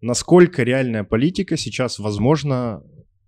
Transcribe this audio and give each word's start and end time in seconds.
Насколько 0.00 0.62
реальная 0.62 1.04
политика 1.04 1.56
сейчас 1.56 1.98
возможна 1.98 2.82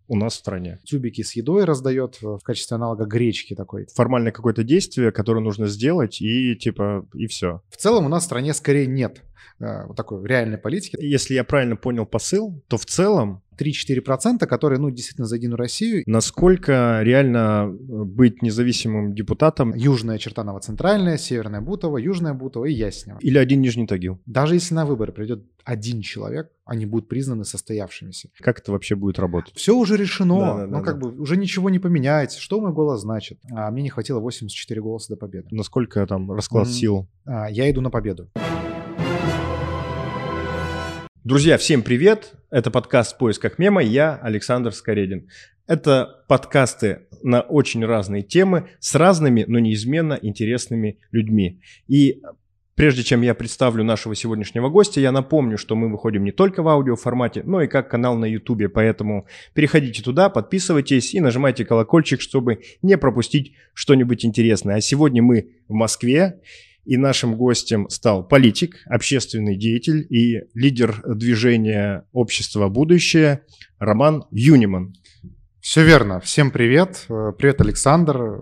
у 0.09 0.17
нас 0.17 0.35
в 0.35 0.37
стране. 0.37 0.79
Тюбики 0.85 1.23
с 1.23 1.35
едой 1.37 1.65
раздает 1.65 2.19
в 2.21 2.41
качестве 2.41 2.75
аналога 2.75 3.07
гречки 3.07 3.55
такой. 3.55 3.87
Формальное 3.95 4.33
какое-то 4.33 4.63
действие, 4.63 5.11
которое 5.11 5.41
нужно 5.41 5.67
сделать, 5.69 6.21
и 6.21 6.55
типа, 6.55 7.07
и 7.15 7.27
все. 7.27 7.63
В 7.71 7.77
целом 7.77 8.07
у 8.07 8.09
нас 8.09 8.25
в 8.25 8.27
стране 8.27 8.53
скорее 8.53 8.87
нет 8.87 9.23
э, 9.59 9.87
вот 9.87 9.97
такой 9.97 10.27
реальной 10.27 10.59
политики. 10.59 10.99
Если 11.01 11.35
я 11.35 11.45
правильно 11.45 11.77
понял 11.77 12.05
посыл, 12.05 12.63
то 12.69 12.77
в 12.77 12.85
целом 12.85 13.43
3-4%, 13.59 14.47
которые, 14.47 14.79
ну, 14.79 14.91
действительно 14.91 15.27
за 15.27 15.37
Единую 15.37 15.59
Россию. 15.59 16.03
Насколько 16.07 17.01
реально 17.03 17.69
э, 17.69 18.05
быть 18.05 18.43
независимым 18.43 19.15
депутатом? 19.15 19.75
Южная 19.75 20.19
черта 20.19 20.45
Новоцентральная, 20.45 21.19
Северная 21.19 21.61
Бутово, 21.61 21.99
Южная 21.99 22.35
Бутово 22.35 22.67
и 22.67 22.73
Яснево. 22.73 23.19
Или 23.21 23.39
один 23.39 23.61
Нижний 23.61 23.87
Тагил? 23.87 24.21
Даже 24.27 24.55
если 24.55 24.75
на 24.75 24.87
выборы 24.87 25.13
придет 25.13 25.52
один 25.65 26.03
человек, 26.03 26.51
они 26.65 26.87
будут 26.87 27.09
признаны 27.09 27.45
состоявшимися. 27.45 28.31
Как 28.41 28.59
это 28.61 28.73
вообще 28.73 28.95
будет 28.95 29.19
работать? 29.19 29.55
Все 29.57 29.77
уже 29.77 29.97
решено, 29.97 30.41
да, 30.41 30.57
да, 30.57 30.67
ну 30.67 30.79
да, 30.79 30.83
как 30.83 30.99
да. 30.99 31.07
бы 31.07 31.21
уже 31.21 31.37
ничего 31.37 31.71
не 31.71 31.79
поменяется. 31.79 32.41
Что 32.41 32.61
мой 32.61 32.73
голос 32.73 33.01
значит? 33.03 33.39
А 33.51 33.71
мне 33.71 33.83
не 33.83 33.91
хватило 33.91 34.21
84 34.21 34.81
голоса 34.81 35.15
до 35.15 35.17
победы. 35.17 35.49
Насколько 35.51 36.07
там 36.07 36.31
расклад 36.33 36.67
mm-hmm. 36.67 36.71
сил? 36.71 37.09
А, 37.25 37.49
я 37.51 37.71
иду 37.71 37.81
на 37.81 37.91
победу. 37.91 38.31
Друзья, 41.25 41.57
всем 41.57 41.83
привет! 41.83 42.33
Это 42.51 42.73
подкаст 42.73 43.15
«В 43.15 43.19
поисках 43.19 43.59
мема», 43.59 43.81
я 43.81 44.17
Александр 44.17 44.73
Скоредин. 44.73 45.29
Это 45.69 46.25
подкасты 46.27 47.07
на 47.23 47.43
очень 47.43 47.85
разные 47.87 48.23
темы 48.25 48.69
с 48.81 48.97
разными, 48.97 49.45
но 49.47 49.61
неизменно 49.61 50.19
интересными 50.21 50.99
людьми. 51.13 51.61
И 51.87 52.21
Прежде 52.75 53.03
чем 53.03 53.21
я 53.21 53.35
представлю 53.35 53.85
нашего 53.85 54.15
сегодняшнего 54.15 54.71
гостя, 54.71 55.01
я 55.01 55.13
напомню, 55.13 55.59
что 55.59 55.77
мы 55.77 55.91
выходим 55.91 56.25
не 56.25 56.33
только 56.33 56.63
в 56.63 56.69
аудиоформате, 56.69 57.43
но 57.45 57.61
и 57.61 57.69
как 57.69 57.91
канал 57.91 58.17
на 58.17 58.25
YouTube, 58.25 58.73
поэтому 58.73 59.27
переходите 59.53 60.03
туда, 60.03 60.31
подписывайтесь 60.31 61.15
и 61.15 61.21
нажимайте 61.21 61.67
колокольчик, 61.67 62.23
чтобы 62.23 62.61
не 62.81 62.97
пропустить 62.97 63.55
что-нибудь 63.75 64.25
интересное. 64.25 64.77
А 64.77 64.81
сегодня 64.81 65.23
мы 65.23 65.51
в 65.69 65.75
Москве, 65.75 66.41
и 66.85 66.97
нашим 66.97 67.37
гостем 67.37 67.89
стал 67.91 68.27
политик, 68.27 68.83
общественный 68.87 69.57
деятель 69.57 70.07
и 70.09 70.43
лидер 70.55 71.03
движения 71.07 72.07
«Общество 72.13 72.69
будущее» 72.69 73.43
Роман 73.79 74.25
Юниман. 74.31 74.95
Все 75.61 75.85
верно. 75.85 76.19
Всем 76.21 76.51
привет. 76.51 77.05
Привет, 77.07 77.61
Александр. 77.61 78.41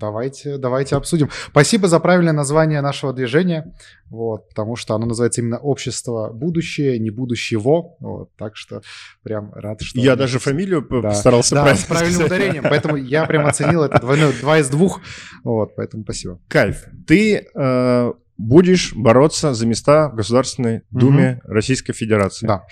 Давайте, 0.00 0.56
давайте 0.56 0.96
обсудим. 0.96 1.28
Спасибо 1.48 1.86
за 1.86 2.00
правильное 2.00 2.32
название 2.32 2.80
нашего 2.80 3.12
движения, 3.12 3.74
вот, 4.08 4.48
потому 4.48 4.74
что 4.74 4.94
оно 4.94 5.04
называется 5.04 5.42
именно 5.42 5.58
«Общество 5.58 6.30
будущее», 6.32 6.98
не 6.98 7.10
«будущего». 7.10 7.96
Вот, 8.00 8.34
так 8.36 8.56
что 8.56 8.80
прям 9.22 9.52
рад, 9.52 9.82
что... 9.82 10.00
Я 10.00 10.16
даже 10.16 10.38
фамилию 10.38 10.86
да. 10.88 11.10
постарался 11.10 11.54
да, 11.54 11.62
правильно 11.62 11.82
с 11.82 11.86
правильным 11.86 12.24
ударением, 12.24 12.62
поэтому 12.68 12.96
я 12.96 13.26
прям 13.26 13.44
оценил 13.44 13.82
это 13.82 14.00
двойное, 14.00 14.32
два 14.40 14.58
из 14.58 14.70
двух. 14.70 15.02
Вот, 15.44 15.76
поэтому 15.76 16.02
спасибо. 16.04 16.40
Кайф. 16.48 16.86
Ты 17.06 17.46
э, 17.54 18.12
будешь 18.38 18.94
бороться 18.94 19.52
за 19.52 19.66
места 19.66 20.08
в 20.08 20.16
Государственной 20.16 20.80
Думе 20.90 21.42
угу. 21.44 21.52
Российской 21.52 21.92
Федерации. 21.92 22.46
Да. 22.46 22.64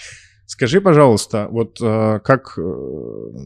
Скажи, 0.50 0.80
пожалуйста, 0.80 1.46
вот 1.50 1.78
э, 1.82 2.20
как 2.24 2.54
э, 2.56 2.62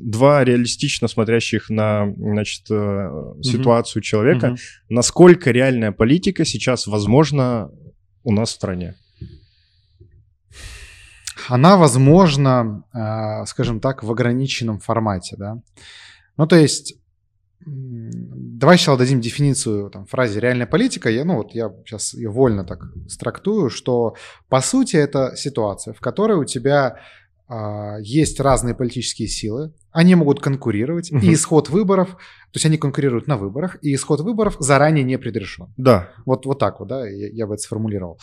два 0.02 0.44
реалистично 0.44 1.08
смотрящих 1.08 1.68
на 1.68 2.14
значит, 2.16 2.70
э, 2.70 3.34
ситуацию 3.42 4.00
угу. 4.00 4.04
человека, 4.04 4.46
угу. 4.46 4.56
насколько 4.88 5.50
реальная 5.50 5.90
политика 5.90 6.44
сейчас 6.44 6.86
возможна 6.86 7.72
у 8.22 8.30
нас 8.32 8.50
в 8.50 8.52
стране? 8.52 8.94
Она 11.48 11.76
возможна, 11.76 12.84
скажем 13.46 13.80
так, 13.80 14.04
в 14.04 14.10
ограниченном 14.12 14.78
формате, 14.78 15.34
да. 15.36 15.60
Ну, 16.36 16.46
то 16.46 16.54
есть 16.54 16.94
Давай 18.62 18.78
сначала 18.78 18.96
дадим 18.96 19.20
дефиницию 19.20 19.90
там, 19.90 20.06
фразе 20.06 20.38
«реальная 20.38 20.68
политика». 20.68 21.10
Я, 21.10 21.24
ну, 21.24 21.38
вот 21.38 21.52
я 21.52 21.72
сейчас 21.84 22.14
ее 22.14 22.30
вольно 22.30 22.64
так 22.64 22.92
страктую, 23.08 23.70
что 23.70 24.14
по 24.48 24.60
сути 24.60 24.94
это 24.94 25.32
ситуация, 25.34 25.92
в 25.92 25.98
которой 25.98 26.38
у 26.38 26.44
тебя 26.44 27.00
а, 27.48 27.96
есть 27.98 28.38
разные 28.38 28.76
политические 28.76 29.26
силы, 29.26 29.72
они 29.90 30.14
могут 30.14 30.38
конкурировать, 30.38 31.10
угу. 31.10 31.18
и 31.20 31.34
исход 31.34 31.70
выборов, 31.70 32.10
то 32.10 32.54
есть 32.54 32.64
они 32.64 32.78
конкурируют 32.78 33.26
на 33.26 33.36
выборах, 33.36 33.78
и 33.82 33.92
исход 33.96 34.20
выборов 34.20 34.54
заранее 34.60 35.02
не 35.02 35.18
предрешен. 35.18 35.74
Да. 35.76 36.10
Вот, 36.24 36.46
вот 36.46 36.60
так 36.60 36.78
вот, 36.78 36.86
да, 36.86 37.04
я, 37.04 37.30
я 37.30 37.48
бы 37.48 37.54
это 37.54 37.64
сформулировал. 37.64 38.20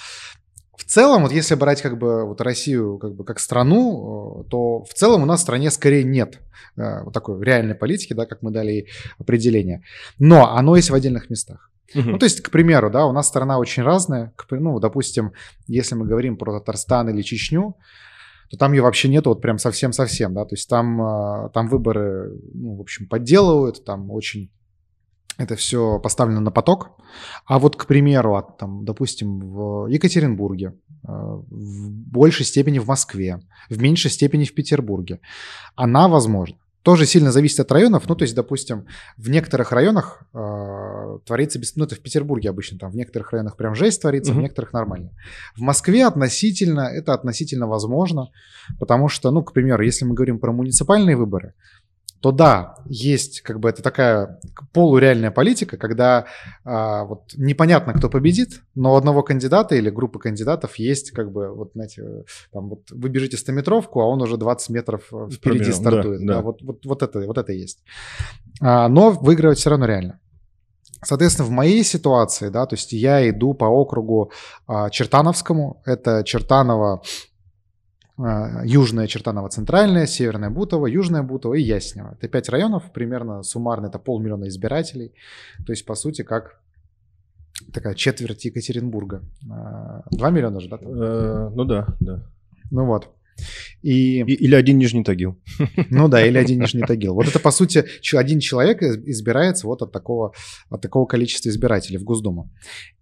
В 0.79 0.85
целом, 0.85 1.23
вот 1.23 1.33
если 1.33 1.55
брать 1.55 1.81
как 1.81 1.97
бы 1.97 2.25
вот 2.25 2.39
Россию 2.39 2.97
как 2.99 3.13
бы 3.13 3.25
как 3.25 3.39
страну, 3.39 4.45
э, 4.45 4.49
то 4.49 4.83
в 4.85 4.93
целом 4.93 5.23
у 5.23 5.25
нас 5.25 5.41
в 5.41 5.43
стране 5.43 5.71
скорее 5.71 6.05
нет 6.05 6.39
э, 6.77 7.03
вот 7.03 7.13
такой 7.13 7.43
реальной 7.43 7.75
политики, 7.75 8.13
да, 8.13 8.25
как 8.25 8.41
мы 8.41 8.51
дали 8.51 8.71
ей 8.71 8.87
определение. 9.19 9.83
Но 10.19 10.55
оно 10.55 10.77
есть 10.77 10.89
в 10.89 10.95
отдельных 10.95 11.29
местах. 11.29 11.69
Угу. 11.93 12.11
Ну, 12.11 12.17
то 12.17 12.23
есть, 12.23 12.41
к 12.41 12.49
примеру, 12.49 12.89
да, 12.89 13.05
у 13.05 13.11
нас 13.11 13.27
страна 13.27 13.59
очень 13.59 13.83
разная. 13.83 14.31
Ну, 14.51 14.79
допустим, 14.79 15.33
если 15.67 15.95
мы 15.95 16.05
говорим 16.05 16.37
про 16.37 16.59
Татарстан 16.59 17.09
или 17.09 17.23
Чечню, 17.23 17.75
то 18.49 18.57
там 18.57 18.71
ее 18.71 18.81
вообще 18.81 19.09
нету 19.09 19.31
вот 19.31 19.41
прям 19.41 19.57
совсем-совсем, 19.57 20.33
да, 20.33 20.45
то 20.45 20.55
есть 20.55 20.69
там, 20.69 21.01
э, 21.01 21.49
там 21.53 21.67
выборы, 21.67 22.31
ну, 22.53 22.77
в 22.77 22.81
общем, 22.81 23.07
подделывают, 23.07 23.83
там 23.83 24.09
очень 24.11 24.49
это 25.39 25.55
все 25.55 25.99
поставлено 25.99 26.41
на 26.41 26.51
поток. 26.51 26.91
А 27.45 27.59
вот, 27.59 27.77
к 27.77 27.85
примеру, 27.85 28.45
там, 28.59 28.83
допустим, 28.83 29.39
в 29.39 29.87
Екатеринбурге, 29.87 30.67
э, 30.67 30.73
в 31.07 31.89
большей 31.89 32.45
степени 32.45 32.79
в 32.79 32.87
Москве, 32.87 33.41
в 33.69 33.81
меньшей 33.81 34.11
степени 34.11 34.43
в 34.43 34.53
Петербурге, 34.53 35.21
она 35.75 36.07
возможна. 36.09 36.57
Тоже 36.83 37.05
сильно 37.05 37.31
зависит 37.31 37.59
от 37.59 37.71
районов. 37.71 38.07
Ну, 38.07 38.15
то 38.15 38.23
есть, 38.23 38.35
допустим, 38.35 38.85
в 39.17 39.29
некоторых 39.29 39.71
районах 39.71 40.23
э, 40.33 41.19
творится, 41.25 41.59
без... 41.59 41.75
ну, 41.75 41.85
это 41.85 41.95
в 41.95 41.99
Петербурге 41.99 42.49
обычно, 42.49 42.77
там 42.77 42.91
в 42.91 42.95
некоторых 42.95 43.31
районах 43.31 43.55
прям 43.55 43.75
жесть 43.75 44.01
творится, 44.01 44.31
угу. 44.31 44.39
в 44.39 44.43
некоторых 44.43 44.73
нормально. 44.73 45.11
В 45.55 45.61
Москве 45.61 46.05
относительно, 46.05 46.81
это 46.81 47.13
относительно 47.13 47.67
возможно, 47.67 48.29
потому 48.77 49.07
что, 49.07 49.31
ну, 49.31 49.43
к 49.43 49.53
примеру, 49.53 49.83
если 49.83 50.05
мы 50.05 50.15
говорим 50.15 50.39
про 50.39 50.51
муниципальные 50.51 51.15
выборы, 51.15 51.53
то 52.21 52.31
да, 52.31 52.75
есть 52.85 53.41
как 53.41 53.59
бы 53.59 53.69
это 53.69 53.81
такая 53.81 54.39
полуреальная 54.73 55.31
политика, 55.31 55.77
когда 55.77 56.25
а, 56.65 57.05
вот 57.05 57.31
непонятно, 57.37 57.93
кто 57.93 58.09
победит, 58.09 58.61
но 58.75 58.93
у 58.93 58.97
одного 58.97 59.23
кандидата 59.23 59.75
или 59.75 59.89
группы 59.89 60.19
кандидатов 60.19 60.75
есть 60.75 61.11
как 61.11 61.31
бы 61.31 61.53
вот, 61.53 61.71
знаете, 61.73 62.25
там 62.51 62.69
вот 62.69 62.91
вы 62.91 63.09
бежите 63.09 63.37
100-метровку, 63.37 64.01
а 64.01 64.05
он 64.05 64.21
уже 64.21 64.37
20 64.37 64.69
метров 64.69 65.03
э, 65.13 65.29
впереди 65.31 65.59
Примерно, 65.59 65.73
стартует. 65.73 66.19
Да, 66.19 66.25
да. 66.25 66.33
Да, 66.33 66.41
вот, 66.41 66.61
вот, 66.61 66.85
вот, 66.85 67.03
это, 67.03 67.19
вот 67.21 67.37
это 67.37 67.53
есть. 67.53 67.79
А, 68.61 68.89
но 68.89 69.11
выигрывать 69.11 69.59
все 69.59 69.69
равно 69.69 69.85
реально. 69.85 70.19
Соответственно, 71.01 71.47
в 71.47 71.51
моей 71.51 71.83
ситуации, 71.83 72.49
да, 72.49 72.65
то 72.65 72.75
есть 72.75 72.91
я 72.91 73.27
иду 73.29 73.53
по 73.53 73.65
округу 73.65 74.31
а, 74.67 74.89
Чертановскому, 74.89 75.81
это 75.85 76.23
Чертаново, 76.25 77.01
южная 78.65 79.07
черта 79.07 79.33
Новоцентральная, 79.33 80.05
Северная 80.05 80.49
Бутово, 80.49 80.87
Южная 80.87 81.23
Бутово 81.23 81.53
и 81.53 81.61
Яснево. 81.61 82.15
Это 82.17 82.27
пять 82.27 82.49
районов, 82.49 82.91
примерно 82.91 83.43
суммарно 83.43 83.87
это 83.87 83.99
полмиллиона 83.99 84.47
избирателей. 84.47 85.13
То 85.65 85.71
есть, 85.71 85.85
по 85.85 85.95
сути, 85.95 86.23
как 86.23 86.59
такая 87.73 87.93
четверть 87.95 88.45
Екатеринбурга. 88.45 89.21
А, 89.49 90.03
два 90.11 90.29
миллиона 90.29 90.59
же, 90.59 90.69
да? 90.69 90.77
Э, 90.81 91.49
ну 91.53 91.63
да, 91.65 91.87
да. 91.99 92.23
Ну 92.71 92.85
вот. 92.85 93.09
И... 93.81 94.21
и... 94.21 94.33
Или 94.33 94.55
один 94.55 94.77
Нижний 94.77 95.03
Тагил. 95.03 95.39
Ну 95.89 96.07
да, 96.07 96.25
или 96.25 96.37
один 96.37 96.61
Нижний 96.61 96.83
Тагил. 96.83 97.13
Вот 97.13 97.27
это, 97.27 97.39
по 97.39 97.51
сути, 97.51 97.85
один 98.13 98.39
человек 98.39 98.81
избирается 98.81 99.67
вот 99.67 99.81
от 99.81 99.91
такого, 99.91 100.33
от 100.69 100.81
такого 100.81 101.05
количества 101.05 101.49
избирателей 101.49 101.97
в 101.97 102.03
Госдуму. 102.03 102.51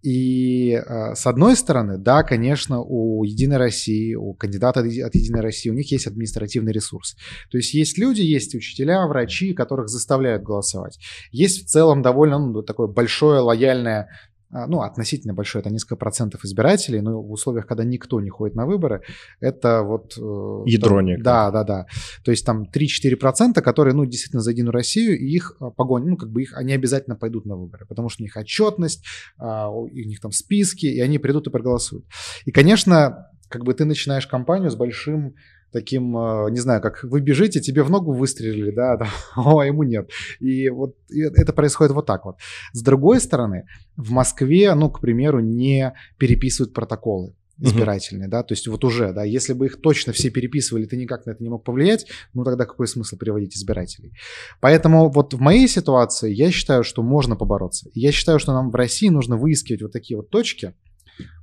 И 0.02 0.72
э, 0.72 1.16
с 1.16 1.26
одной 1.28 1.56
стороны, 1.56 1.98
да, 1.98 2.24
конечно, 2.24 2.82
у 2.82 3.24
Единой 3.24 3.58
России, 3.58 4.16
у 4.16 4.34
кандидата 4.34 4.80
от 4.80 5.16
Единой 5.16 5.42
России, 5.42 5.70
у 5.70 5.74
них 5.74 5.92
есть 5.92 6.08
административный 6.08 6.72
ресурс. 6.72 7.16
То 7.52 7.58
есть 7.58 7.74
есть 7.74 7.98
люди, 7.98 8.22
есть 8.22 8.56
учителя, 8.56 9.06
врачи, 9.08 9.54
которых 9.54 9.90
заставляют 9.90 10.44
голосовать. 10.44 11.00
Есть 11.32 11.66
в 11.66 11.68
целом 11.68 12.02
довольно 12.02 12.40
ну, 12.40 12.62
такое 12.62 12.88
большое 12.88 13.42
лояльное 13.42 14.08
ну, 14.50 14.82
относительно 14.82 15.34
большое, 15.34 15.62
это 15.62 15.70
несколько 15.70 15.96
процентов 15.96 16.46
избирателей, 16.46 17.02
но 17.02 17.22
в 17.22 17.32
условиях, 17.32 17.68
когда 17.68 17.84
никто 17.84 18.22
не 18.22 18.30
ходит 18.30 18.56
на 18.56 18.66
выборы, 18.66 19.02
это 19.40 19.84
вот... 19.84 20.18
Э, 20.18 20.64
Ядро 20.66 21.02
некое. 21.02 21.24
Да, 21.24 21.52
да, 21.52 21.64
да. 21.64 21.86
То 22.24 22.32
есть 22.32 22.46
там 22.46 22.64
3-4 22.64 23.16
процента, 23.18 23.62
которые, 23.62 23.94
ну, 23.94 24.06
действительно 24.06 24.42
за 24.42 24.52
Единую 24.52 24.72
Россию, 24.74 25.20
и 25.20 25.26
их 25.26 25.58
а, 25.60 25.70
погонь, 25.70 26.06
ну, 26.06 26.18
как 26.18 26.30
бы 26.30 26.44
их, 26.44 26.56
они 26.56 26.74
обязательно 26.74 27.16
пойдут 27.16 27.46
на 27.46 27.56
выборы, 27.56 27.86
потому 27.86 28.10
что 28.10 28.24
у 28.24 28.26
них 28.26 28.38
отчетность, 28.38 29.04
а, 29.38 29.70
у 29.70 29.88
них 29.90 30.20
там 30.22 30.32
списки, 30.32 30.86
и 30.86 31.00
они 31.02 31.18
придут 31.20 31.48
и 31.48 31.50
проголосуют. 31.50 32.06
И, 32.46 32.52
конечно, 32.52 33.28
как 33.50 33.64
бы 33.64 33.74
ты 33.74 33.86
начинаешь 33.86 34.28
кампанию 34.28 34.70
с 34.72 34.76
большим 34.76 35.36
таким, 35.72 36.18
э, 36.18 36.52
не 36.52 36.60
знаю, 36.60 36.82
как 36.82 37.04
вы 37.04 37.22
бежите, 37.22 37.60
тебе 37.60 37.84
в 37.84 37.90
ногу 37.90 38.14
выстрелили, 38.14 38.72
да, 38.72 38.98
да 38.98 39.10
а 39.36 39.66
ему 39.66 39.84
нет. 39.84 40.10
И 40.40 40.70
вот 40.70 40.96
это 41.10 41.54
происходит 41.54 41.94
вот 41.94 42.06
так 42.06 42.26
вот. 42.26 42.38
С 42.74 42.82
другой 42.82 43.20
стороны, 43.20 43.66
в 43.96 44.12
Москве, 44.12 44.74
ну, 44.76 44.90
к 44.90 45.00
примеру, 45.00 45.40
не 45.40 45.94
переписывают 46.18 46.74
протоколы. 46.74 47.36
избирательные, 47.60 48.28
uh-huh. 48.28 48.32
да, 48.32 48.44
то 48.44 48.54
есть 48.54 48.68
вот 48.68 48.84
уже, 48.84 49.14
да, 49.14 49.24
если 49.24 49.54
бы 49.54 49.66
их 49.66 49.82
точно 49.82 50.14
все 50.14 50.30
переписывали, 50.30 50.86
ты 50.86 50.96
никак 50.96 51.26
на 51.26 51.32
это 51.32 51.42
не 51.42 51.50
мог 51.50 51.64
повлиять, 51.64 52.06
ну 52.36 52.44
тогда 52.44 52.66
какой 52.66 52.88
смысл 52.88 53.18
приводить 53.18 53.58
избирателей? 53.58 54.14
Поэтому 54.62 55.10
вот 55.10 55.34
в 55.34 55.40
моей 55.40 55.68
ситуации 55.68 56.32
я 56.32 56.52
считаю, 56.52 56.84
что 56.84 57.02
можно 57.02 57.36
побороться. 57.36 57.90
Я 57.96 58.12
считаю, 58.12 58.38
что 58.38 58.54
нам 58.54 58.70
в 58.70 58.76
России 58.76 59.10
нужно 59.10 59.38
выискивать 59.38 59.82
вот 59.82 59.92
такие 59.92 60.18
вот 60.18 60.30
точки, 60.30 60.76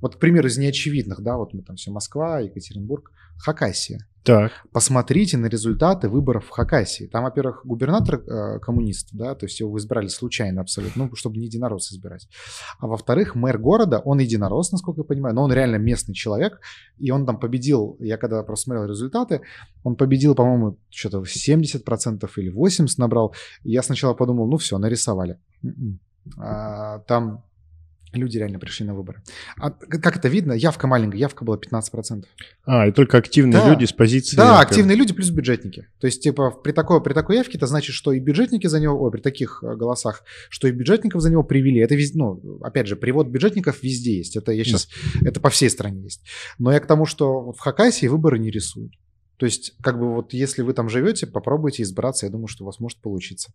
вот, 0.01 0.15
к 0.15 0.19
примеру, 0.19 0.47
из 0.47 0.57
неочевидных, 0.57 1.21
да, 1.21 1.37
вот 1.37 1.53
мы 1.53 1.61
там 1.61 1.75
все 1.75 1.91
Москва, 1.91 2.39
Екатеринбург, 2.39 3.11
Хакасия. 3.37 4.07
Так. 4.25 4.51
Посмотрите 4.71 5.37
на 5.37 5.45
результаты 5.45 6.09
выборов 6.09 6.47
в 6.47 6.49
Хакасии. 6.49 7.05
Там, 7.05 7.25
во-первых, 7.25 7.61
губернатор 7.63 8.15
э, 8.15 8.59
коммунист, 8.59 9.09
да, 9.11 9.35
то 9.35 9.45
есть 9.45 9.59
его 9.59 9.77
избрали 9.77 10.07
случайно 10.07 10.61
абсолютно, 10.61 11.05
ну, 11.05 11.15
чтобы 11.15 11.37
не 11.37 11.45
единорос 11.45 11.91
избирать. 11.91 12.27
А 12.79 12.87
во-вторых, 12.87 13.35
мэр 13.35 13.59
города, 13.59 13.99
он 13.99 14.19
единорос, 14.19 14.71
насколько 14.71 15.01
я 15.01 15.05
понимаю, 15.05 15.35
но 15.35 15.43
он 15.43 15.53
реально 15.53 15.75
местный 15.75 16.15
человек, 16.15 16.59
и 16.97 17.11
он 17.11 17.27
там 17.27 17.39
победил, 17.39 17.97
я 17.99 18.17
когда 18.17 18.41
просмотрел 18.41 18.89
результаты, 18.89 19.41
он 19.83 19.95
победил, 19.95 20.33
по-моему, 20.33 20.79
что-то 20.89 21.19
70% 21.21 22.27
или 22.37 22.51
80% 22.51 22.87
набрал. 22.97 23.35
Я 23.63 23.83
сначала 23.83 24.15
подумал, 24.15 24.47
ну 24.47 24.57
все, 24.57 24.79
нарисовали. 24.79 25.39
М-м. 25.63 25.99
А, 26.37 26.99
там 27.07 27.43
люди 28.17 28.37
реально 28.37 28.59
пришли 28.59 28.85
на 28.85 28.93
выборы. 28.93 29.21
А 29.57 29.71
как 29.71 30.17
это 30.17 30.27
видно? 30.27 30.53
Явка 30.53 30.87
маленькая, 30.87 31.17
явка 31.17 31.45
была 31.45 31.57
15%. 31.57 32.25
А, 32.65 32.87
и 32.87 32.91
только 32.91 33.17
активные 33.17 33.61
да. 33.61 33.69
люди 33.69 33.85
с 33.85 33.93
позиции... 33.93 34.35
Да, 34.35 34.59
активные 34.59 34.95
люди 34.95 35.13
плюс 35.13 35.29
бюджетники. 35.29 35.87
То 35.99 36.07
есть, 36.07 36.21
типа, 36.21 36.51
при 36.51 36.71
такой, 36.71 37.01
при 37.01 37.13
такой 37.13 37.37
явке 37.37 37.57
это 37.57 37.67
значит, 37.67 37.93
что 37.93 38.11
и 38.11 38.19
бюджетники 38.19 38.67
за 38.67 38.79
него, 38.79 39.01
ой, 39.01 39.11
при 39.11 39.21
таких 39.21 39.63
э, 39.63 39.75
голосах, 39.75 40.23
что 40.49 40.67
и 40.67 40.71
бюджетников 40.71 41.21
за 41.21 41.29
него 41.29 41.43
привели. 41.43 41.79
Это 41.79 41.95
везде, 41.95 42.17
ну, 42.17 42.59
опять 42.61 42.87
же, 42.87 42.95
привод 42.95 43.27
бюджетников 43.27 43.83
везде 43.83 44.17
есть. 44.17 44.35
Это 44.35 44.51
я 44.51 44.63
сейчас, 44.63 44.89
да. 45.21 45.29
это 45.29 45.39
по 45.39 45.49
всей 45.49 45.69
стране 45.69 46.03
есть. 46.03 46.21
Но 46.59 46.71
я 46.71 46.79
к 46.79 46.87
тому, 46.87 47.05
что 47.05 47.51
в 47.51 47.59
Хакасии 47.59 48.07
выборы 48.07 48.39
не 48.39 48.51
рисуют. 48.51 48.93
То 49.37 49.45
есть, 49.45 49.75
как 49.81 49.99
бы 49.99 50.13
вот 50.13 50.33
если 50.33 50.61
вы 50.61 50.73
там 50.73 50.89
живете, 50.89 51.27
попробуйте 51.27 51.83
избраться, 51.83 52.25
я 52.25 52.31
думаю, 52.31 52.47
что 52.47 52.63
у 52.63 52.67
вас 52.67 52.79
может 52.79 52.99
получиться. 52.99 53.51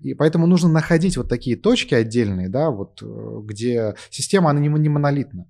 И 0.00 0.14
поэтому 0.14 0.46
нужно 0.46 0.68
находить 0.68 1.16
вот 1.16 1.28
такие 1.28 1.56
точки 1.56 1.94
отдельные, 1.94 2.48
да, 2.48 2.70
вот 2.70 3.02
э, 3.02 3.40
где 3.42 3.94
система, 4.10 4.50
она 4.50 4.60
не, 4.60 4.68
не 4.68 4.88
монолитна. 4.88 5.46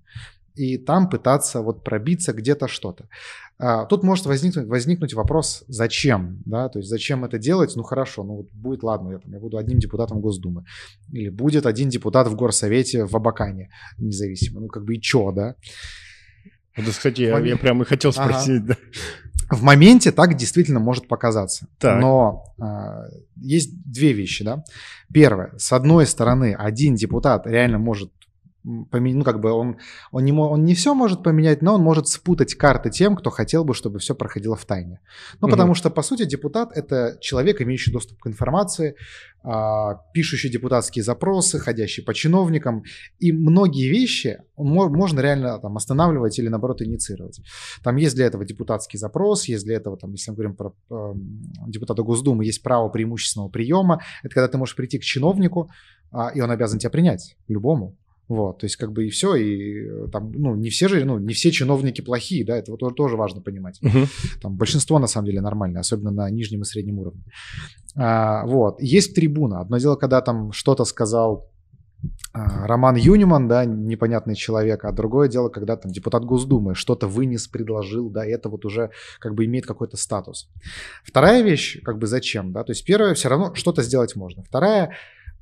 И 0.55 0.79
там 0.79 1.09
пытаться 1.09 1.63
вот 1.63 1.83
пробиться 1.83 2.33
где-то 2.33 2.69
что-то. 2.69 3.09
А, 3.59 3.87
тут 3.87 4.03
может 4.03 4.27
возникнуть, 4.27 4.67
возникнуть 4.67 5.15
вопрос, 5.15 5.65
зачем, 5.69 6.43
да, 6.45 6.69
то 6.69 6.79
есть 6.79 6.89
зачем 6.89 7.25
это 7.25 7.39
делать, 7.39 7.73
ну 7.77 7.83
хорошо, 7.83 8.25
ну 8.25 8.37
вот 8.37 8.53
будет, 8.53 8.83
ладно, 8.83 9.13
я, 9.13 9.19
там, 9.19 9.33
я 9.33 9.39
буду 9.39 9.59
одним 9.59 9.79
депутатом 9.79 10.21
Госдумы, 10.21 10.65
или 11.13 11.29
будет 11.29 11.67
один 11.67 11.89
депутат 11.89 12.27
в 12.27 12.35
Горсовете 12.35 13.05
в 13.05 13.15
Абакане 13.15 13.71
независимо, 13.99 14.61
ну 14.61 14.69
как 14.69 14.85
бы 14.85 14.97
и 14.97 15.01
чё, 15.01 15.31
да. 15.33 15.55
Вот, 16.77 16.89
кстати, 16.89 17.23
я, 17.23 17.39
я 17.39 17.57
прямо 17.57 17.83
и 17.83 17.87
хотел 17.87 18.13
спросить, 18.13 18.63
ага. 18.65 18.67
да. 18.67 18.77
В 19.51 19.63
моменте 19.63 20.13
так 20.13 20.37
действительно 20.37 20.81
может 20.81 21.09
показаться. 21.09 21.67
Так. 21.79 22.01
Но 22.01 22.45
э, 22.59 22.65
есть 23.37 23.71
две 23.85 24.13
вещи, 24.13 24.45
да. 24.45 24.65
Первое, 25.13 25.53
с 25.59 25.73
одной 25.73 26.07
стороны, 26.07 26.55
один 26.59 26.95
депутат 26.95 27.47
реально 27.47 27.79
может 27.79 28.11
поменять, 28.91 29.19
ну 29.19 29.25
как 29.25 29.41
бы 29.41 29.53
он, 29.53 29.77
он, 30.11 30.25
не, 30.25 30.33
он 30.33 30.65
не 30.65 30.75
все 30.75 30.95
может 30.95 31.23
поменять, 31.23 31.63
но 31.63 31.75
он 31.75 31.83
может 31.83 32.09
спутать 32.09 32.55
карты 32.55 32.91
тем, 32.91 33.17
кто 33.17 33.31
хотел 33.31 33.65
бы, 33.65 33.75
чтобы 33.75 33.99
все 33.99 34.15
проходило 34.15 34.57
в 34.57 34.65
тайне. 34.65 35.01
Ну, 35.41 35.47
угу. 35.47 35.53
потому 35.53 35.75
что, 35.75 35.91
по 35.91 36.03
сути, 36.03 36.25
депутат— 36.25 36.71
это 36.75 37.19
человек, 37.21 37.61
имеющий 37.61 37.93
доступ 37.93 38.21
к 38.21 38.27
информации, 38.27 38.97
а, 39.43 39.97
пишущий 40.15 40.51
депутатские 40.51 41.03
запросы, 41.03 41.59
ходящий 41.59 42.03
по 42.03 42.15
чиновникам, 42.15 42.85
и 43.19 43.31
многие 43.33 43.91
вещи 43.91 44.39
можно 44.57 45.21
реально 45.21 45.59
там, 45.59 45.77
останавливать 45.77 46.39
или, 46.39 46.49
наоборот, 46.49 46.81
инициировать. 46.81 47.41
Там 47.83 47.97
есть 47.97 48.15
для 48.15 48.25
этого 48.25 48.47
депутатский 48.47 48.99
запрос, 48.99 49.45
есть 49.47 49.65
для 49.65 49.77
этого, 49.77 49.99
там, 49.99 50.13
если 50.13 50.31
мы 50.31 50.37
говорим 50.37 50.57
про 50.57 50.75
э, 50.91 51.13
депутата 51.67 52.03
Госдумы, 52.03 52.47
есть 52.47 52.63
право 52.63 52.89
преимущественного 52.89 53.51
приема. 53.51 54.01
Это 54.23 54.35
когда 54.35 54.49
ты 54.49 54.57
можешь 54.57 54.77
прийти 54.77 54.99
к 54.99 55.03
чиновнику, 55.03 55.71
э, 56.13 56.19
и 56.35 56.41
он 56.41 56.51
обязан 56.51 56.79
тебя 56.79 56.91
принять, 56.91 57.37
любому. 57.47 57.97
Вот, 58.27 58.61
то 58.61 58.65
есть 58.65 58.77
как 58.77 58.93
бы 58.93 59.07
и 59.07 59.11
все, 59.11 59.35
и 59.35 59.87
э, 59.87 60.09
там, 60.11 60.33
ну, 60.33 60.55
не 60.55 60.71
все 60.71 60.89
же, 60.89 61.05
ну, 61.05 61.19
не 61.19 61.35
все 61.35 61.51
чиновники 61.51 62.01
плохие, 62.01 62.45
да, 62.45 62.57
это 62.57 62.71
вот 62.71 62.81
тоже, 62.81 62.95
тоже 62.95 63.17
важно 63.17 63.43
понимать. 63.43 63.79
Uh-huh. 63.83 64.09
Там 64.41 64.57
большинство 64.57 64.99
на 64.99 65.07
самом 65.07 65.27
деле 65.27 65.43
нормальное, 65.43 65.81
особенно 65.81 66.11
на 66.11 66.31
нижнем 66.31 66.63
и 66.63 66.65
среднем 66.65 66.99
уровне. 67.01 67.23
А, 67.97 68.47
вот, 68.47 68.81
есть 68.81 69.15
трибуна. 69.15 69.61
Одно 69.61 69.77
дело, 69.77 69.97
когда 69.97 70.23
там 70.23 70.53
что-то 70.53 70.85
сказал 70.85 71.51
а, 72.33 72.67
Роман 72.67 72.97
Юниман, 72.97 73.47
да, 73.47 73.65
непонятный 73.65 74.35
человек, 74.35 74.85
а 74.85 74.93
другое 74.93 75.29
дело, 75.29 75.49
когда 75.49 75.77
там 75.77 75.93
депутат 75.93 76.25
Госдумы 76.25 76.75
что-то 76.75 77.07
вынес, 77.07 77.47
предложил, 77.47 78.11
да, 78.11 78.25
это 78.25 78.49
вот 78.49 78.65
уже 78.65 78.91
как 79.21 79.35
бы 79.35 79.45
имеет 79.45 79.67
какой-то 79.67 79.97
статус. 79.97 80.49
Вторая 81.05 81.43
вещь, 81.43 81.83
как 81.83 81.99
бы 81.99 82.07
зачем, 82.07 82.53
да, 82.53 82.65
то 82.65 82.73
есть 82.73 82.85
первое, 82.85 83.15
все 83.15 83.29
равно 83.29 83.55
что-то 83.55 83.83
сделать 83.83 84.17
можно. 84.17 84.43
Вторая, 84.43 84.93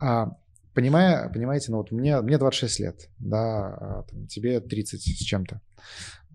а, 0.00 0.32
понимая, 0.74 1.28
понимаете, 1.28 1.70
ну 1.70 1.78
вот 1.78 1.90
мне, 1.90 2.20
мне 2.20 2.38
26 2.38 2.80
лет, 2.80 3.08
да, 3.18 3.38
а, 3.38 4.04
там, 4.08 4.26
тебе 4.26 4.60
30 4.60 5.00
с 5.00 5.24
чем-то. 5.24 5.60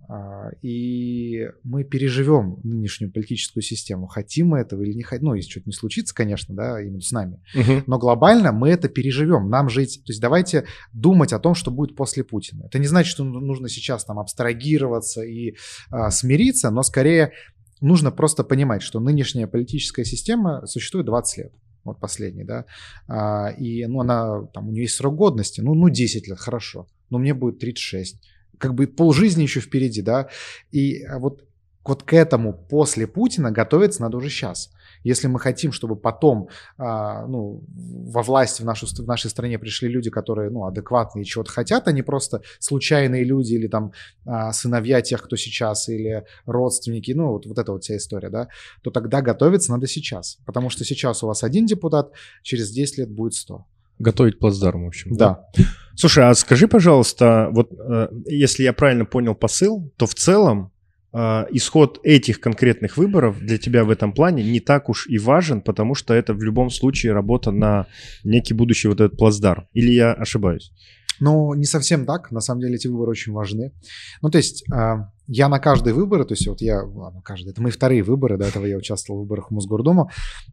А, 0.09 0.51
и 0.61 1.49
мы 1.63 1.83
переживем 1.83 2.59
нынешнюю 2.63 3.11
политическую 3.11 3.61
систему, 3.61 4.07
хотим 4.07 4.49
мы 4.49 4.59
этого 4.59 4.81
или 4.81 4.93
не 4.93 5.03
хотим. 5.03 5.27
Ну, 5.27 5.33
если 5.33 5.49
что-то 5.49 5.67
не 5.67 5.73
случится, 5.73 6.15
конечно, 6.15 6.55
да, 6.55 6.81
именно 6.81 7.01
с 7.01 7.11
нами. 7.11 7.41
Угу. 7.53 7.83
Но 7.87 7.99
глобально 7.99 8.53
мы 8.53 8.69
это 8.69 8.87
переживем. 8.87 9.49
Нам 9.49 9.69
жить, 9.69 10.01
то 10.05 10.11
есть 10.11 10.21
давайте 10.21 10.65
думать 10.93 11.33
о 11.33 11.39
том, 11.39 11.55
что 11.55 11.71
будет 11.71 11.95
после 11.95 12.23
Путина. 12.23 12.65
Это 12.65 12.79
не 12.79 12.87
значит, 12.87 13.11
что 13.11 13.25
нужно 13.25 13.67
сейчас 13.67 14.05
там 14.05 14.19
абстрагироваться 14.19 15.23
и 15.23 15.55
а, 15.89 16.09
смириться, 16.09 16.71
но 16.71 16.83
скорее 16.83 17.33
нужно 17.81 18.09
просто 18.11 18.45
понимать, 18.45 18.81
что 18.81 19.01
нынешняя 19.01 19.45
политическая 19.45 20.05
система 20.05 20.65
существует 20.67 21.05
20 21.05 21.37
лет 21.37 21.53
вот 21.87 21.99
последний, 21.99 22.43
да, 22.43 22.65
а, 23.07 23.49
и, 23.49 23.85
ну, 23.85 24.01
она, 24.01 24.43
там, 24.53 24.69
у 24.69 24.71
нее 24.71 24.83
есть 24.83 24.95
срок 24.95 25.15
годности, 25.15 25.61
ну, 25.61 25.73
ну, 25.73 25.89
10 25.89 26.27
лет, 26.27 26.39
хорошо, 26.39 26.87
но 27.09 27.17
мне 27.17 27.33
будет 27.33 27.59
36, 27.59 28.17
как 28.57 28.73
бы 28.73 28.87
полжизни 28.87 29.43
еще 29.43 29.59
впереди, 29.59 30.01
да, 30.01 30.29
и 30.71 31.03
а, 31.03 31.19
вот, 31.19 31.43
вот 31.83 32.03
к 32.03 32.13
этому 32.13 32.53
после 32.53 33.07
Путина 33.07 33.51
готовиться 33.51 34.01
надо 34.01 34.17
уже 34.17 34.29
сейчас. 34.29 34.71
Если 35.03 35.27
мы 35.27 35.39
хотим, 35.39 35.71
чтобы 35.71 35.95
потом 35.95 36.49
а, 36.77 37.25
ну, 37.27 37.63
во 37.67 38.21
власть 38.23 38.59
в, 38.59 38.65
нашу, 38.65 38.87
в 38.87 39.07
нашей 39.07 39.29
стране 39.29 39.59
пришли 39.59 39.89
люди, 39.89 40.09
которые 40.09 40.49
ну, 40.49 40.65
адекватные 40.65 41.23
и 41.23 41.25
чего-то 41.25 41.51
хотят, 41.51 41.87
а 41.87 41.91
не 41.91 42.01
просто 42.01 42.41
случайные 42.59 43.23
люди 43.23 43.53
или 43.53 43.67
там 43.67 43.91
а, 44.25 44.51
сыновья 44.53 45.01
тех, 45.01 45.23
кто 45.23 45.35
сейчас, 45.35 45.89
или 45.89 46.23
родственники, 46.45 47.11
ну 47.11 47.29
вот, 47.29 47.45
вот 47.45 47.57
эта 47.57 47.71
вот 47.71 47.83
вся 47.83 47.97
история, 47.97 48.29
да, 48.29 48.47
то 48.81 48.91
тогда 48.91 49.21
готовиться 49.21 49.71
надо 49.71 49.87
сейчас. 49.87 50.37
Потому 50.45 50.69
что 50.69 50.83
сейчас 50.85 51.23
у 51.23 51.27
вас 51.27 51.43
один 51.43 51.65
депутат, 51.65 52.11
через 52.43 52.71
10 52.71 52.99
лет 52.99 53.11
будет 53.11 53.33
100. 53.33 53.65
Готовить 53.99 54.39
плацдарм, 54.39 54.85
в 54.85 54.87
общем. 54.87 55.15
Да. 55.15 55.45
да. 55.57 55.63
Слушай, 55.95 56.29
а 56.29 56.35
скажи, 56.35 56.67
пожалуйста, 56.67 57.49
вот 57.51 57.71
э, 57.71 58.09
если 58.27 58.63
я 58.63 58.73
правильно 58.73 59.05
понял 59.05 59.33
посыл, 59.33 59.91
то 59.97 60.05
в 60.05 60.13
целом 60.13 60.71
исход 61.13 61.99
этих 62.03 62.39
конкретных 62.39 62.97
выборов 62.97 63.39
для 63.39 63.57
тебя 63.57 63.83
в 63.83 63.89
этом 63.89 64.11
плане 64.11 64.43
не 64.43 64.59
так 64.59 64.89
уж 64.89 65.07
и 65.07 65.17
важен, 65.17 65.61
потому 65.61 65.95
что 65.95 66.13
это 66.13 66.33
в 66.33 66.43
любом 66.43 66.69
случае 66.69 67.13
работа 67.13 67.51
на 67.51 67.87
некий 68.23 68.53
будущий 68.53 68.87
вот 68.87 69.01
этот 69.01 69.17
плацдарм. 69.17 69.67
Или 69.73 69.91
я 69.91 70.13
ошибаюсь? 70.13 70.71
Ну, 71.19 71.53
не 71.53 71.65
совсем 71.65 72.05
так. 72.05 72.31
На 72.31 72.41
самом 72.41 72.61
деле 72.61 72.75
эти 72.75 72.87
выборы 72.87 73.11
очень 73.11 73.33
важны. 73.33 73.73
Ну, 74.21 74.29
то 74.29 74.37
есть 74.37 74.63
а, 74.71 75.11
я 75.27 75.49
на 75.49 75.59
каждые 75.59 75.93
выборы, 75.93 76.25
то 76.25 76.33
есть 76.33 76.47
вот 76.47 76.61
я, 76.61 76.83
ладно, 76.83 77.21
каждый, 77.21 77.49
это 77.49 77.61
мои 77.61 77.71
вторые 77.71 78.03
выборы, 78.03 78.37
до 78.37 78.45
этого 78.45 78.65
я 78.65 78.77
участвовал 78.77 79.19
в 79.19 79.23
выборах 79.23 79.49
в 79.49 79.53
Мосгордуму, 79.53 80.09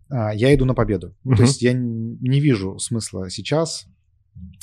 а, 0.09 0.35
я 0.35 0.55
иду 0.55 0.65
на 0.65 0.75
победу. 0.75 1.15
Uh-huh. 1.25 1.37
То 1.37 1.43
есть 1.43 1.63
я 1.63 1.73
не 1.75 2.41
вижу 2.41 2.79
смысла 2.79 3.31
сейчас 3.31 3.87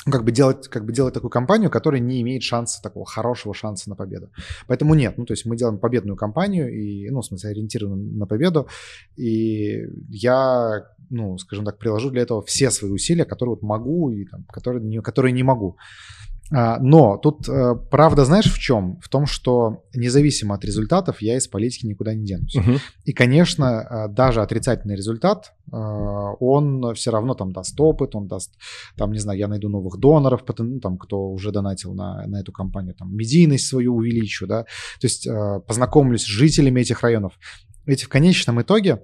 как 0.06 0.24
бы 0.24 0.32
делать, 0.32 0.68
как 0.68 0.86
бы 0.86 0.94
делать 0.94 1.14
такую 1.14 1.30
кампанию, 1.30 1.70
которая 1.70 2.02
не 2.02 2.22
имеет 2.22 2.44
шанса, 2.44 2.82
такого 2.82 3.06
хорошего 3.06 3.54
шанса 3.54 3.90
на 3.90 3.96
победу. 3.96 4.32
Поэтому 4.68 4.96
нет, 4.96 5.18
ну 5.18 5.26
то 5.26 5.34
есть 5.34 5.46
мы 5.46 5.56
делаем 5.56 5.80
победную 5.80 6.18
кампанию, 6.18 6.74
и, 6.74 7.10
ну 7.10 7.22
в 7.22 7.26
смысле 7.26 7.52
ориентированы 7.52 8.18
на 8.18 8.26
победу, 8.26 8.68
и 9.16 9.86
я, 10.10 10.86
ну 11.10 11.38
скажем 11.38 11.66
так, 11.66 11.78
приложу 11.78 12.10
для 12.10 12.24
этого 12.24 12.42
все 12.42 12.72
свои 12.72 12.92
усилия, 12.92 13.26
которые 13.26 13.56
вот 13.56 13.62
могу 13.62 14.12
и 14.12 14.26
там, 14.26 14.44
которые, 14.46 14.84
не, 14.84 15.02
которые 15.02 15.34
не 15.34 15.44
могу. 15.44 15.78
А, 16.54 16.80
но 16.80 17.18
тут 17.18 17.48
э, 17.48 17.76
правда, 17.90 18.26
знаешь, 18.26 18.52
в 18.52 18.60
чем? 18.60 19.00
В 19.02 19.08
том, 19.08 19.26
что 19.26 19.86
независимо 19.96 20.56
от 20.56 20.66
результатов 20.66 21.22
я 21.22 21.38
из 21.38 21.48
политики 21.48 21.86
никуда 21.86 22.14
не 22.14 22.26
денусь. 22.26 22.56
Угу. 22.56 22.72
И, 23.06 23.14
конечно, 23.14 23.66
э, 23.66 24.08
даже 24.10 24.42
отрицательный 24.42 24.98
результат, 24.98 25.54
э, 25.72 25.76
он 25.76 26.94
все 26.94 27.12
равно 27.12 27.36
там 27.36 27.54
даст 27.54 27.80
опыт, 27.80 28.16
он 28.16 28.28
даст, 28.28 28.54
там, 28.98 29.14
не 29.14 29.20
знаю, 29.20 29.40
я 29.40 29.48
найду 29.48 29.70
новых 29.70 29.98
доноров, 29.98 30.44
ну, 30.58 30.80
там, 30.82 30.98
кто 30.98 31.30
уже 31.30 31.52
донатил 31.52 31.94
на, 31.94 32.28
на 32.28 32.42
эту 32.42 32.52
компанию, 32.52 32.96
там, 32.96 33.16
медийность 33.16 33.68
свою 33.68 33.96
увеличу, 33.96 34.46
да, 34.46 34.64
то 34.64 35.08
есть 35.08 35.28
познакомлюсь 35.68 36.24
с 36.24 36.28
жителями 36.28 36.82
этих 36.82 37.02
районов. 37.02 37.34
Ведь 37.86 38.04
в 38.04 38.10
конечном 38.10 38.62
итоге 38.62 39.04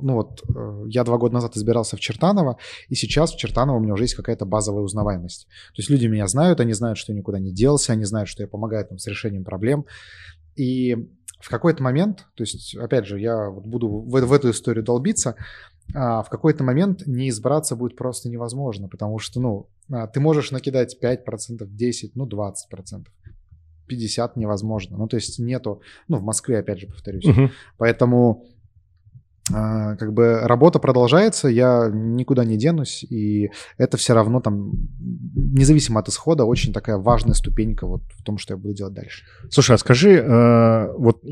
ну 0.00 0.14
вот, 0.14 0.42
э, 0.54 0.84
я 0.88 1.04
два 1.04 1.18
года 1.18 1.34
назад 1.34 1.56
избирался 1.56 1.96
в 1.96 2.00
Чертаново, 2.00 2.58
и 2.88 2.94
сейчас 2.94 3.32
в 3.32 3.38
Чертаново 3.38 3.76
у 3.76 3.80
меня 3.80 3.94
уже 3.94 4.04
есть 4.04 4.14
какая-то 4.14 4.44
базовая 4.44 4.82
узнаваемость. 4.82 5.46
То 5.46 5.78
есть 5.78 5.90
люди 5.90 6.06
меня 6.06 6.26
знают, 6.26 6.60
они 6.60 6.72
знают, 6.72 6.98
что 6.98 7.12
я 7.12 7.18
никуда 7.18 7.38
не 7.38 7.52
делся, 7.52 7.92
они 7.92 8.04
знают, 8.04 8.28
что 8.28 8.42
я 8.42 8.48
помогаю 8.48 8.86
там 8.86 8.98
с 8.98 9.06
решением 9.06 9.44
проблем. 9.44 9.86
И 10.56 10.96
в 11.40 11.48
какой-то 11.50 11.82
момент, 11.82 12.26
то 12.34 12.42
есть, 12.42 12.74
опять 12.74 13.06
же, 13.06 13.20
я 13.20 13.50
вот 13.50 13.66
буду 13.66 13.88
в, 13.88 14.08
в 14.08 14.32
эту 14.32 14.50
историю 14.50 14.84
долбиться, 14.84 15.36
а 15.94 16.22
в 16.22 16.30
какой-то 16.30 16.64
момент 16.64 17.06
не 17.06 17.28
избраться 17.28 17.76
будет 17.76 17.96
просто 17.96 18.28
невозможно, 18.28 18.88
потому 18.88 19.18
что, 19.18 19.40
ну, 19.40 19.68
а, 19.90 20.06
ты 20.06 20.20
можешь 20.20 20.50
накидать 20.50 20.96
5%, 21.02 21.66
10%, 21.66 22.10
ну, 22.14 22.26
20%. 22.26 23.06
50 23.86 24.36
невозможно. 24.36 24.96
Ну, 24.96 25.06
то 25.06 25.16
есть 25.16 25.38
нету, 25.38 25.82
ну, 26.08 26.16
в 26.16 26.22
Москве, 26.22 26.58
опять 26.58 26.78
же, 26.78 26.86
повторюсь. 26.86 27.26
Угу. 27.26 27.50
Поэтому 27.76 28.44
а, 28.44 28.48
как 29.46 30.12
бы 30.14 30.40
работа 30.42 30.78
продолжается, 30.78 31.48
я 31.48 31.90
никуда 31.92 32.44
не 32.44 32.56
денусь, 32.56 33.04
и 33.04 33.50
это 33.76 33.98
все 33.98 34.14
равно 34.14 34.40
там, 34.40 34.72
независимо 34.98 36.00
от 36.00 36.08
исхода, 36.08 36.44
очень 36.44 36.72
такая 36.72 36.96
важная 36.96 37.34
ступенька 37.34 37.86
вот 37.86 38.02
в 38.16 38.22
том, 38.22 38.38
что 38.38 38.54
я 38.54 38.56
буду 38.56 38.72
делать 38.72 38.94
дальше. 38.94 39.24
Слушай, 39.50 39.74
а 39.74 39.78
скажи, 39.78 40.12
э, 40.12 40.92
вот 40.96 41.22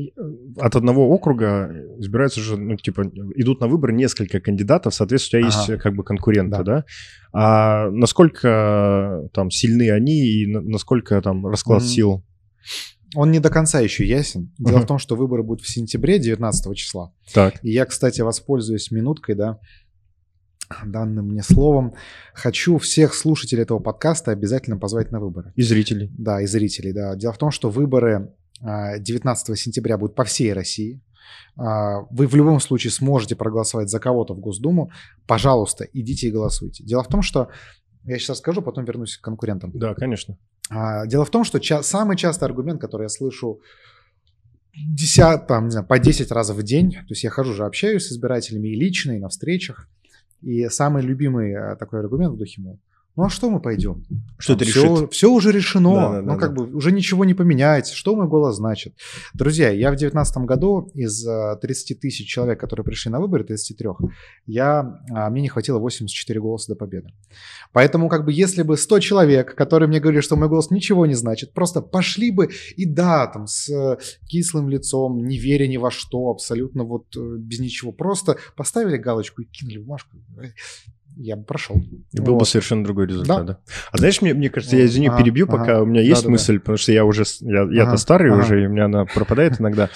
от 0.59 0.75
одного 0.75 1.09
округа 1.09 1.71
избираются 1.97 2.39
же, 2.39 2.55
ну, 2.55 2.75
типа, 2.75 3.01
идут 3.35 3.61
на 3.61 3.67
выборы 3.67 3.93
несколько 3.93 4.39
кандидатов, 4.39 4.93
соответственно, 4.93 5.47
у 5.47 5.49
тебя 5.49 5.59
ага. 5.59 5.71
есть 5.71 5.81
как 5.81 5.95
бы 5.95 6.03
конкуренты, 6.03 6.57
да. 6.57 6.63
да? 6.63 6.85
А 7.33 7.89
насколько 7.89 9.27
там 9.33 9.49
сильны 9.49 9.89
они 9.89 10.27
и 10.27 10.45
насколько 10.45 11.19
там 11.21 11.47
расклад 11.47 11.81
mm-hmm. 11.81 11.85
сил? 11.85 12.23
Он 13.15 13.31
не 13.31 13.39
до 13.39 13.49
конца 13.49 13.79
еще 13.79 14.05
ясен. 14.05 14.53
Дело 14.57 14.79
uh-huh. 14.79 14.83
в 14.83 14.87
том, 14.87 14.97
что 14.97 15.15
выборы 15.15 15.43
будут 15.43 15.63
в 15.63 15.69
сентябре 15.69 16.19
19 16.19 16.75
числа. 16.75 17.13
Так. 17.33 17.63
И 17.63 17.71
я, 17.71 17.85
кстати, 17.85 18.21
воспользуюсь 18.21 18.91
минуткой, 18.91 19.35
да, 19.35 19.59
данным 20.85 21.29
мне 21.29 21.43
словом. 21.43 21.93
Хочу 22.33 22.77
всех 22.77 23.13
слушателей 23.13 23.63
этого 23.63 23.79
подкаста 23.79 24.31
обязательно 24.31 24.77
позвать 24.77 25.11
на 25.11 25.19
выборы. 25.19 25.53
И 25.55 25.61
зрителей. 25.61 26.11
Да, 26.17 26.41
и 26.41 26.45
зрителей, 26.45 26.93
да. 26.93 27.15
Дело 27.15 27.33
в 27.33 27.37
том, 27.37 27.51
что 27.51 27.69
выборы 27.69 28.33
19 28.61 29.49
а, 29.49 29.55
сентября 29.55 29.97
будут 29.97 30.15
по 30.15 30.23
всей 30.23 30.53
России. 30.53 31.01
А, 31.55 32.01
вы 32.09 32.27
в 32.27 32.35
любом 32.35 32.59
случае 32.59 32.91
сможете 32.91 33.35
проголосовать 33.35 33.89
за 33.89 33.99
кого-то 33.99 34.33
в 34.33 34.39
Госдуму. 34.39 34.91
Пожалуйста, 35.27 35.85
идите 35.93 36.27
и 36.27 36.31
голосуйте. 36.31 36.83
Дело 36.83 37.03
в 37.03 37.07
том, 37.07 37.21
что 37.21 37.49
я 38.05 38.17
сейчас 38.17 38.39
скажу, 38.39 38.61
потом 38.61 38.85
вернусь 38.85 39.17
к 39.17 39.21
конкурентам. 39.21 39.71
Да, 39.73 39.93
конечно. 39.93 40.37
А, 40.69 41.05
дело 41.05 41.25
в 41.25 41.29
том, 41.29 41.43
что 41.43 41.59
ча- 41.59 41.83
самый 41.83 42.17
частый 42.17 42.47
аргумент, 42.47 42.79
который 42.79 43.03
я 43.03 43.09
слышу 43.09 43.61
10, 44.75 45.47
там, 45.47 45.65
не 45.65 45.71
знаю, 45.71 45.85
по 45.85 45.99
10 45.99 46.31
раз 46.31 46.49
в 46.49 46.63
день, 46.63 46.91
то 46.91 47.09
есть 47.09 47.23
я 47.23 47.29
хожу 47.29 47.53
же, 47.53 47.65
общаюсь 47.65 48.07
с 48.07 48.11
избирателями 48.11 48.69
и 48.69 48.75
лично, 48.75 49.11
и 49.11 49.19
на 49.19 49.29
встречах, 49.29 49.87
и 50.41 50.67
самый 50.69 51.03
любимый 51.03 51.55
а, 51.55 51.75
такой 51.75 51.99
аргумент 51.99 52.33
в 52.33 52.37
духе, 52.37 52.61
мол, 52.61 52.79
ну 53.15 53.25
а 53.25 53.29
что 53.29 53.49
мы 53.49 53.59
пойдем? 53.59 54.03
Что 54.39 54.53
это 54.53 54.65
все, 54.65 54.83
решит? 54.83 55.13
Все 55.13 55.31
уже 55.31 55.51
решено, 55.51 55.95
да, 55.95 56.11
да, 56.11 56.21
ну 56.21 56.27
да, 56.33 56.37
как 56.37 56.55
да. 56.55 56.63
бы 56.63 56.75
уже 56.75 56.91
ничего 56.91 57.25
не 57.25 57.35
поменяется, 57.35 57.95
что 57.95 58.15
мой 58.15 58.27
голос 58.27 58.55
значит. 58.55 58.95
Друзья, 59.33 59.69
я 59.69 59.89
в 59.89 59.95
2019 59.95 60.37
году 60.37 60.91
из 60.95 61.23
30 61.23 61.91
э, 61.91 61.95
тысяч 61.95 62.27
человек, 62.27 62.59
которые 62.59 62.83
пришли 62.83 63.11
на 63.11 63.19
выборы, 63.19 63.43
33, 63.43 63.89
я, 64.47 64.99
а, 65.11 65.29
мне 65.29 65.43
не 65.43 65.49
хватило 65.49 65.77
84 65.77 66.39
голоса 66.39 66.73
до 66.73 66.75
победы. 66.75 67.13
Поэтому 67.71 68.09
как 68.09 68.25
бы 68.25 68.33
если 68.33 68.63
бы 68.63 68.77
100 68.77 68.99
человек, 68.99 69.55
которые 69.55 69.87
мне 69.87 69.99
говорили, 69.99 70.21
что 70.21 70.35
мой 70.35 70.49
голос 70.49 70.71
ничего 70.71 71.05
не 71.05 71.13
значит, 71.13 71.53
просто 71.53 71.81
пошли 71.81 72.31
бы 72.31 72.49
и 72.75 72.85
да, 72.85 73.27
там 73.27 73.45
с 73.45 73.69
э, 73.69 73.97
кислым 74.27 74.69
лицом, 74.69 75.23
не 75.23 75.37
веря 75.37 75.67
ни 75.67 75.77
во 75.77 75.91
что, 75.91 76.31
абсолютно 76.31 76.83
вот 76.83 77.15
э, 77.15 77.35
без 77.37 77.59
ничего, 77.59 77.91
просто 77.91 78.37
поставили 78.55 78.97
галочку 78.97 79.43
и 79.43 79.45
кинули 79.45 79.77
бумажку, 79.77 80.17
я 81.17 81.35
бы 81.35 81.43
прошел. 81.43 81.81
И 82.11 82.19
был 82.19 82.33
вот. 82.33 82.39
бы 82.39 82.45
совершенно 82.45 82.83
другой 82.83 83.07
результат, 83.07 83.45
да. 83.45 83.53
да? 83.53 83.59
А 83.91 83.97
знаешь, 83.97 84.21
мне, 84.21 84.33
мне 84.33 84.49
кажется, 84.49 84.75
я 84.75 84.85
извини, 84.85 85.07
ага, 85.07 85.17
перебью, 85.17 85.47
пока 85.47 85.75
ага, 85.75 85.81
у 85.81 85.85
меня 85.85 86.01
есть 86.01 86.23
да, 86.23 86.29
мысль, 86.29 86.55
да. 86.55 86.59
потому 86.59 86.77
что 86.77 86.91
я 86.91 87.05
уже, 87.05 87.23
я, 87.41 87.63
я-то 87.71 87.89
ага, 87.89 87.97
старый 87.97 88.31
ага. 88.31 88.41
уже, 88.41 88.63
и 88.63 88.67
у 88.67 88.69
меня 88.69 88.85
она 88.85 89.05
пропадает 89.05 89.59
иногда. 89.59 89.89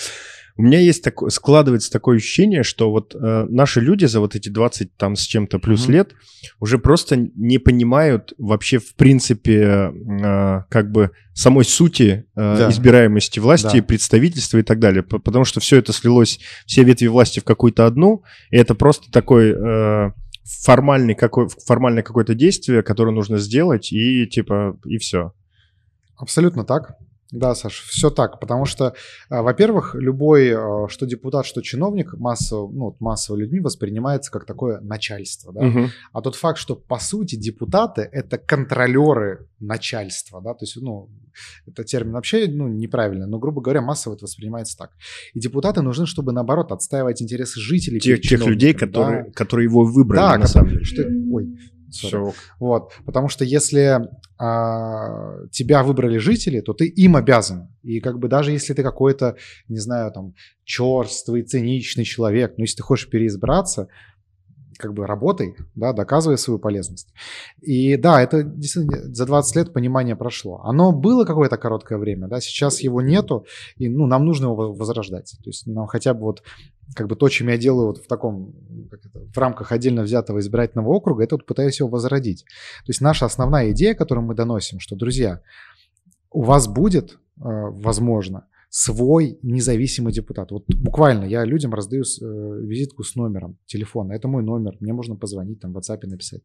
У 0.58 0.64
меня 0.64 0.80
есть 0.80 1.04
такое, 1.04 1.30
складывается 1.30 1.92
такое 1.92 2.18
ощущение, 2.18 2.64
что 2.64 2.90
вот 2.90 3.14
э, 3.14 3.46
наши 3.48 3.80
люди 3.80 4.06
за 4.06 4.20
вот 4.20 4.36
эти 4.36 4.50
20 4.50 4.98
там 4.98 5.16
с 5.16 5.22
чем-то 5.22 5.60
плюс 5.60 5.88
mm-hmm. 5.88 5.92
лет 5.92 6.14
уже 6.60 6.80
просто 6.80 7.30
не 7.36 7.60
понимают 7.60 8.34
вообще 8.40 8.80
в 8.80 8.96
принципе 8.96 9.92
э, 9.94 10.62
как 10.70 10.92
бы 10.92 11.12
самой 11.34 11.64
сути 11.64 12.26
э, 12.36 12.56
да. 12.58 12.72
избираемости 12.72 13.40
власти, 13.40 13.78
да. 13.78 13.84
представительства 13.84 14.58
и 14.58 14.64
так 14.64 14.80
далее, 14.80 15.04
потому 15.04 15.46
что 15.46 15.60
все 15.60 15.78
это 15.78 15.94
слилось, 15.94 16.40
все 16.66 16.84
ветви 16.84 17.06
власти 17.06 17.40
в 17.40 17.44
какую-то 17.44 17.86
одну, 17.86 18.24
и 18.50 18.58
это 18.58 18.74
просто 18.74 19.12
такой... 19.12 19.52
Э, 19.52 20.12
формальный 20.48 21.16
какой, 21.16 21.48
формальное 21.50 22.04
какое-то 22.04 22.34
действие, 22.34 22.84
которое 22.84 23.12
нужно 23.12 23.38
сделать, 23.38 23.92
и 23.92 24.28
типа, 24.28 24.80
и 24.86 24.98
все. 24.98 25.34
Абсолютно 26.16 26.64
так. 26.64 26.98
Да, 27.32 27.56
Саш, 27.56 27.82
все 27.82 28.10
так, 28.10 28.40
потому 28.40 28.66
что, 28.66 28.94
а, 29.30 29.42
во-первых, 29.42 29.96
любой, 29.96 30.54
а, 30.56 30.88
что 30.88 31.06
депутат, 31.06 31.46
что 31.46 31.62
чиновник, 31.62 32.14
массово, 32.14 32.72
ну, 32.72 32.96
массово 33.00 33.36
людьми 33.36 33.60
воспринимается 33.60 34.32
как 34.32 34.46
такое 34.46 34.80
начальство, 34.80 35.52
да, 35.52 35.62
угу. 35.62 35.80
а 36.14 36.22
тот 36.22 36.36
факт, 36.36 36.58
что, 36.58 36.76
по 36.76 37.00
сути, 37.00 37.36
депутаты— 37.36 38.08
это 38.12 38.38
контролеры 38.38 39.48
начальства, 39.60 40.42
да, 40.42 40.54
то 40.54 40.64
есть, 40.64 40.78
ну, 40.78 41.10
это 41.66 41.84
термин 41.84 42.14
вообще, 42.14 42.48
ну, 42.48 42.68
неправильно, 42.68 43.28
но, 43.28 43.40
грубо 43.40 43.62
говоря, 43.62 43.82
массово 43.82 44.16
это 44.16 44.24
воспринимается 44.24 44.78
так. 44.78 44.92
И 45.34 45.40
депутаты 45.40 45.82
нужны, 45.82 46.06
чтобы, 46.06 46.32
наоборот, 46.32 46.72
отстаивать 46.72 47.22
интересы 47.22 47.60
жителей. 47.60 48.00
Тех, 48.00 48.22
тех 48.22 48.46
людей, 48.46 48.74
которые, 48.74 49.26
да. 49.26 49.32
которые 49.32 49.66
его 49.66 49.84
выбрали, 49.84 50.22
да, 50.22 50.38
на 50.38 50.48
самом 50.48 50.70
деле. 50.70 50.84
Что, 50.84 51.04
ой, 51.32 51.58
Вот, 52.60 52.92
потому 53.06 53.30
что 53.30 53.46
если 53.46 54.00
а, 54.38 55.46
тебя 55.52 55.84
выбрали 55.84 56.18
жители, 56.18 56.62
то 56.62 56.74
ты 56.74 56.88
им 56.88 57.16
обязан. 57.16 57.70
И 57.84 58.00
как 58.00 58.20
бы 58.20 58.28
даже 58.28 58.52
если 58.52 58.74
ты 58.74 58.84
какой-то, 58.84 59.36
не 59.68 59.80
знаю, 59.80 60.12
там, 60.12 60.34
черствый, 60.64 61.44
циничный 61.44 62.04
человек, 62.04 62.56
но 62.58 62.64
если 62.64 62.78
ты 62.78 62.84
хочешь 62.84 63.10
переизбраться, 63.10 63.88
как 64.78 64.94
бы 64.94 65.06
работай, 65.06 65.56
да, 65.76 65.94
доказывай 65.94 66.38
свою 66.38 66.60
полезность. 66.60 67.14
И 67.62 67.98
да, 67.98 68.22
это 68.22 68.44
действительно 68.44 69.14
за 69.14 69.26
20 69.26 69.56
лет 69.56 69.74
понимание 69.74 70.16
прошло. 70.16 70.62
Оно 70.64 70.92
было 70.92 71.26
какое-то 71.26 71.58
короткое 71.58 71.98
время, 71.98 72.28
да, 72.28 72.40
сейчас 72.40 72.80
его 72.82 73.02
нету, 73.02 73.46
и 73.78 73.90
ну, 73.90 74.08
нам 74.08 74.26
нужно 74.26 74.46
его 74.46 74.74
возрождать. 74.74 75.36
То 75.44 75.50
есть 75.50 75.68
нам 75.68 75.88
хотя 75.88 76.14
бы 76.14 76.22
вот 76.22 76.44
как 76.96 77.08
бы 77.08 77.16
то, 77.16 77.28
чем 77.30 77.50
я 77.50 77.58
делаю 77.58 77.88
вот 77.88 77.98
в 77.98 78.08
таком, 78.08 78.54
это, 78.92 79.10
в 79.14 79.38
рамках 79.38 79.72
отдельно 79.72 80.04
взятого 80.04 80.40
избирательного 80.40 80.90
округа, 80.90 81.24
это 81.24 81.36
вот 81.36 81.46
пытаюсь 81.46 81.80
его 81.80 81.90
возродить. 81.90 82.44
То 82.86 82.90
есть 82.90 83.02
наша 83.02 83.26
основная 83.26 83.72
идея, 83.72 83.94
которую 83.94 84.26
мы 84.26 84.36
доносим, 84.36 84.80
что, 84.80 84.96
друзья, 84.96 85.42
у 86.32 86.44
вас 86.44 86.68
будет, 86.68 87.14
э, 87.14 87.18
возможно, 87.42 88.48
свой 88.70 89.40
независимый 89.42 90.14
депутат. 90.14 90.52
Вот 90.52 90.66
буквально 90.68 91.26
я 91.26 91.46
людям 91.46 91.74
раздаю 91.74 92.04
э, 92.04 92.26
визитку 92.66 93.04
с 93.04 93.16
номером 93.16 93.58
телефона. 93.66 94.14
Это 94.14 94.28
мой 94.28 94.44
номер, 94.44 94.76
мне 94.80 94.94
можно 94.94 95.16
позвонить, 95.16 95.60
там 95.62 95.74
в 95.74 95.78
WhatsApp 95.78 96.06
написать. 96.06 96.42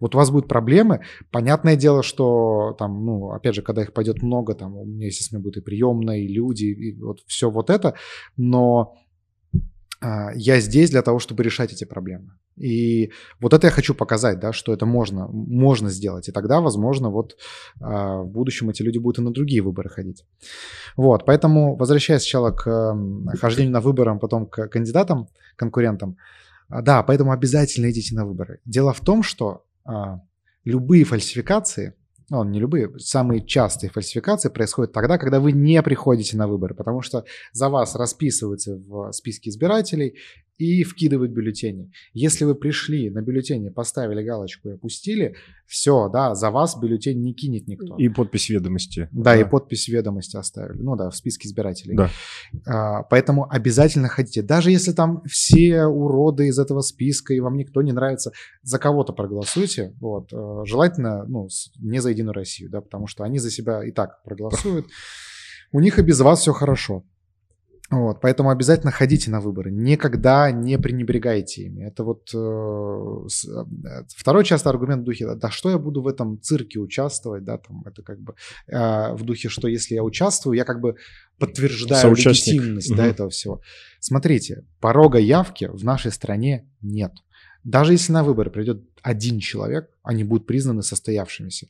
Вот 0.00 0.14
у 0.14 0.18
вас 0.18 0.30
будут 0.30 0.48
проблемы. 0.48 1.00
Понятное 1.30 1.76
дело, 1.76 2.02
что 2.02 2.74
там, 2.78 3.04
ну, 3.04 3.30
опять 3.30 3.54
же, 3.54 3.62
когда 3.62 3.82
их 3.82 3.92
пойдет 3.92 4.22
много, 4.22 4.54
там 4.54 4.76
у 4.76 4.84
меня, 4.84 5.06
естественно, 5.06 5.40
будут 5.40 5.58
и 5.58 5.60
приемные, 5.60 6.24
и 6.24 6.28
люди, 6.28 6.64
и 6.64 7.00
вот 7.00 7.20
все 7.26 7.50
вот 7.50 7.70
это, 7.70 7.94
но 8.36 8.94
а, 10.00 10.32
я 10.34 10.60
здесь 10.60 10.90
для 10.90 11.02
того, 11.02 11.18
чтобы 11.18 11.42
решать 11.42 11.72
эти 11.72 11.84
проблемы. 11.84 12.32
И 12.60 13.10
вот 13.40 13.54
это 13.54 13.66
я 13.66 13.70
хочу 13.70 13.94
показать, 13.94 14.38
да, 14.38 14.52
что 14.52 14.72
это 14.72 14.86
можно, 14.86 15.26
можно 15.28 15.90
сделать. 15.90 16.28
И 16.28 16.32
тогда, 16.32 16.60
возможно, 16.60 17.10
вот 17.10 17.36
а, 17.80 18.18
в 18.18 18.28
будущем 18.28 18.70
эти 18.70 18.82
люди 18.82 18.98
будут 18.98 19.18
и 19.18 19.22
на 19.22 19.32
другие 19.32 19.62
выборы 19.62 19.88
ходить. 19.88 20.24
Вот, 20.96 21.24
поэтому, 21.24 21.76
возвращаясь 21.76 22.22
сначала 22.22 22.50
к 22.50 22.94
хождению 23.40 23.72
на 23.72 23.80
выборы, 23.80 24.10
а 24.10 24.16
потом 24.16 24.46
к 24.46 24.68
кандидатам, 24.68 25.28
конкурентам, 25.56 26.16
да, 26.68 27.02
поэтому 27.02 27.32
обязательно 27.32 27.90
идите 27.90 28.14
на 28.14 28.26
выборы. 28.26 28.60
Дело 28.64 28.92
в 28.92 29.00
том, 29.00 29.22
что 29.22 29.64
любые 30.64 31.04
фальсификации– 31.04 31.94
ну, 32.30 32.44
не 32.44 32.60
любые, 32.60 32.96
самые 32.98 33.44
частые 33.44 33.90
фальсификации 33.90 34.48
происходят 34.50 34.92
тогда, 34.92 35.18
когда 35.18 35.40
вы 35.40 35.50
не 35.50 35.82
приходите 35.82 36.36
на 36.36 36.46
выборы, 36.46 36.76
потому 36.76 37.02
что 37.02 37.24
за 37.52 37.68
вас 37.68 37.96
расписываются 37.96 38.76
в 38.76 39.10
списке 39.12 39.50
избирателей 39.50 40.16
и 40.60 40.84
вкидывают 40.84 41.32
бюллетени. 41.32 41.90
Если 42.12 42.44
вы 42.44 42.54
пришли 42.54 43.08
на 43.08 43.22
бюллетени, 43.22 43.70
поставили 43.70 44.22
галочку 44.22 44.68
и 44.68 44.72
опустили, 44.72 45.36
все, 45.66 46.10
да, 46.10 46.34
за 46.34 46.50
вас 46.50 46.78
бюллетень 46.78 47.22
не 47.22 47.32
кинет 47.32 47.66
никто. 47.66 47.96
И 47.96 48.10
подпись 48.10 48.50
ведомости. 48.50 49.08
Да, 49.10 49.34
да. 49.34 49.40
и 49.40 49.44
подпись 49.44 49.88
ведомости 49.88 50.36
оставили. 50.36 50.82
Ну 50.82 50.96
да, 50.96 51.08
в 51.08 51.16
списке 51.16 51.48
избирателей. 51.48 51.96
Да. 51.96 52.10
А, 52.66 53.02
поэтому 53.04 53.50
обязательно 53.50 54.08
ходите. 54.08 54.42
Даже 54.42 54.70
если 54.70 54.92
там 54.92 55.22
все 55.24 55.86
уроды 55.86 56.48
из 56.48 56.58
этого 56.58 56.82
списка, 56.82 57.32
и 57.32 57.40
вам 57.40 57.56
никто 57.56 57.80
не 57.80 57.92
нравится, 57.92 58.32
за 58.62 58.78
кого-то 58.78 59.14
проголосуйте. 59.14 59.94
Вот. 59.98 60.30
А, 60.34 60.64
желательно, 60.66 61.24
ну, 61.24 61.48
не 61.78 62.00
за 62.00 62.10
Единую 62.10 62.34
Россию, 62.34 62.70
да, 62.70 62.82
потому 62.82 63.06
что 63.06 63.24
они 63.24 63.38
за 63.38 63.50
себя 63.50 63.82
и 63.82 63.92
так 63.92 64.22
проголосуют. 64.24 64.86
У 65.72 65.80
них 65.80 65.98
и 65.98 66.02
без 66.02 66.20
вас 66.20 66.40
все 66.40 66.52
хорошо. 66.52 67.04
Вот, 67.90 68.20
поэтому 68.20 68.50
обязательно 68.50 68.92
ходите 68.92 69.32
на 69.32 69.40
выборы, 69.40 69.72
никогда 69.72 70.52
не 70.52 70.78
пренебрегайте 70.78 71.64
ими. 71.64 71.82
Это 71.82 72.04
вот 72.04 72.30
э, 72.32 73.28
с, 73.28 73.44
э, 73.44 73.64
второй 74.14 74.44
часто 74.44 74.70
аргумент 74.70 75.02
в 75.02 75.04
духе, 75.04 75.34
да 75.34 75.50
что 75.50 75.70
я 75.70 75.78
буду 75.78 76.00
в 76.00 76.06
этом 76.06 76.40
цирке 76.40 76.78
участвовать, 76.78 77.42
да, 77.42 77.58
там 77.58 77.82
это 77.84 78.02
как 78.02 78.20
бы 78.20 78.36
э, 78.68 79.12
в 79.14 79.24
духе, 79.24 79.48
что 79.48 79.66
если 79.66 79.96
я 79.96 80.04
участвую, 80.04 80.56
я 80.56 80.64
как 80.64 80.80
бы 80.80 80.94
подтверждаю 81.40 82.14
легитимность 82.14 82.92
угу. 82.92 82.98
да, 82.98 83.06
этого 83.06 83.28
всего. 83.28 83.60
Смотрите, 83.98 84.64
порога 84.78 85.18
явки 85.18 85.64
в 85.64 85.84
нашей 85.84 86.12
стране 86.12 86.70
нет. 86.80 87.12
Даже 87.64 87.92
если 87.92 88.12
на 88.12 88.22
выборы 88.22 88.50
придет 88.50 88.84
один 89.02 89.40
человек, 89.40 89.90
они 90.04 90.22
будут 90.22 90.46
признаны 90.46 90.82
состоявшимися. 90.82 91.66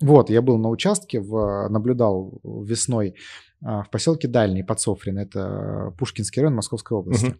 Вот, 0.00 0.30
я 0.30 0.40
был 0.40 0.58
на 0.58 0.68
участке, 0.70 1.20
в, 1.20 1.68
наблюдал 1.68 2.40
весной 2.42 3.16
в 3.60 3.86
поселке 3.90 4.28
Дальний 4.28 4.62
под 4.62 4.80
Софрин, 4.80 5.18
это 5.18 5.92
Пушкинский 5.98 6.42
район 6.42 6.54
Московской 6.54 6.96
области. 6.96 7.26
Угу. 7.26 7.36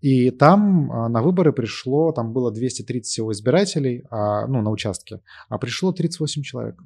И 0.00 0.30
там 0.30 0.90
а, 0.92 1.08
на 1.08 1.22
выборы 1.22 1.52
пришло, 1.52 2.12
там 2.12 2.32
было 2.32 2.50
230 2.52 3.10
всего 3.10 3.32
избирателей, 3.32 4.04
а, 4.10 4.46
ну, 4.46 4.62
на 4.62 4.70
участке, 4.70 5.20
а 5.48 5.58
пришло 5.58 5.92
38 5.92 6.42
человек. 6.42 6.76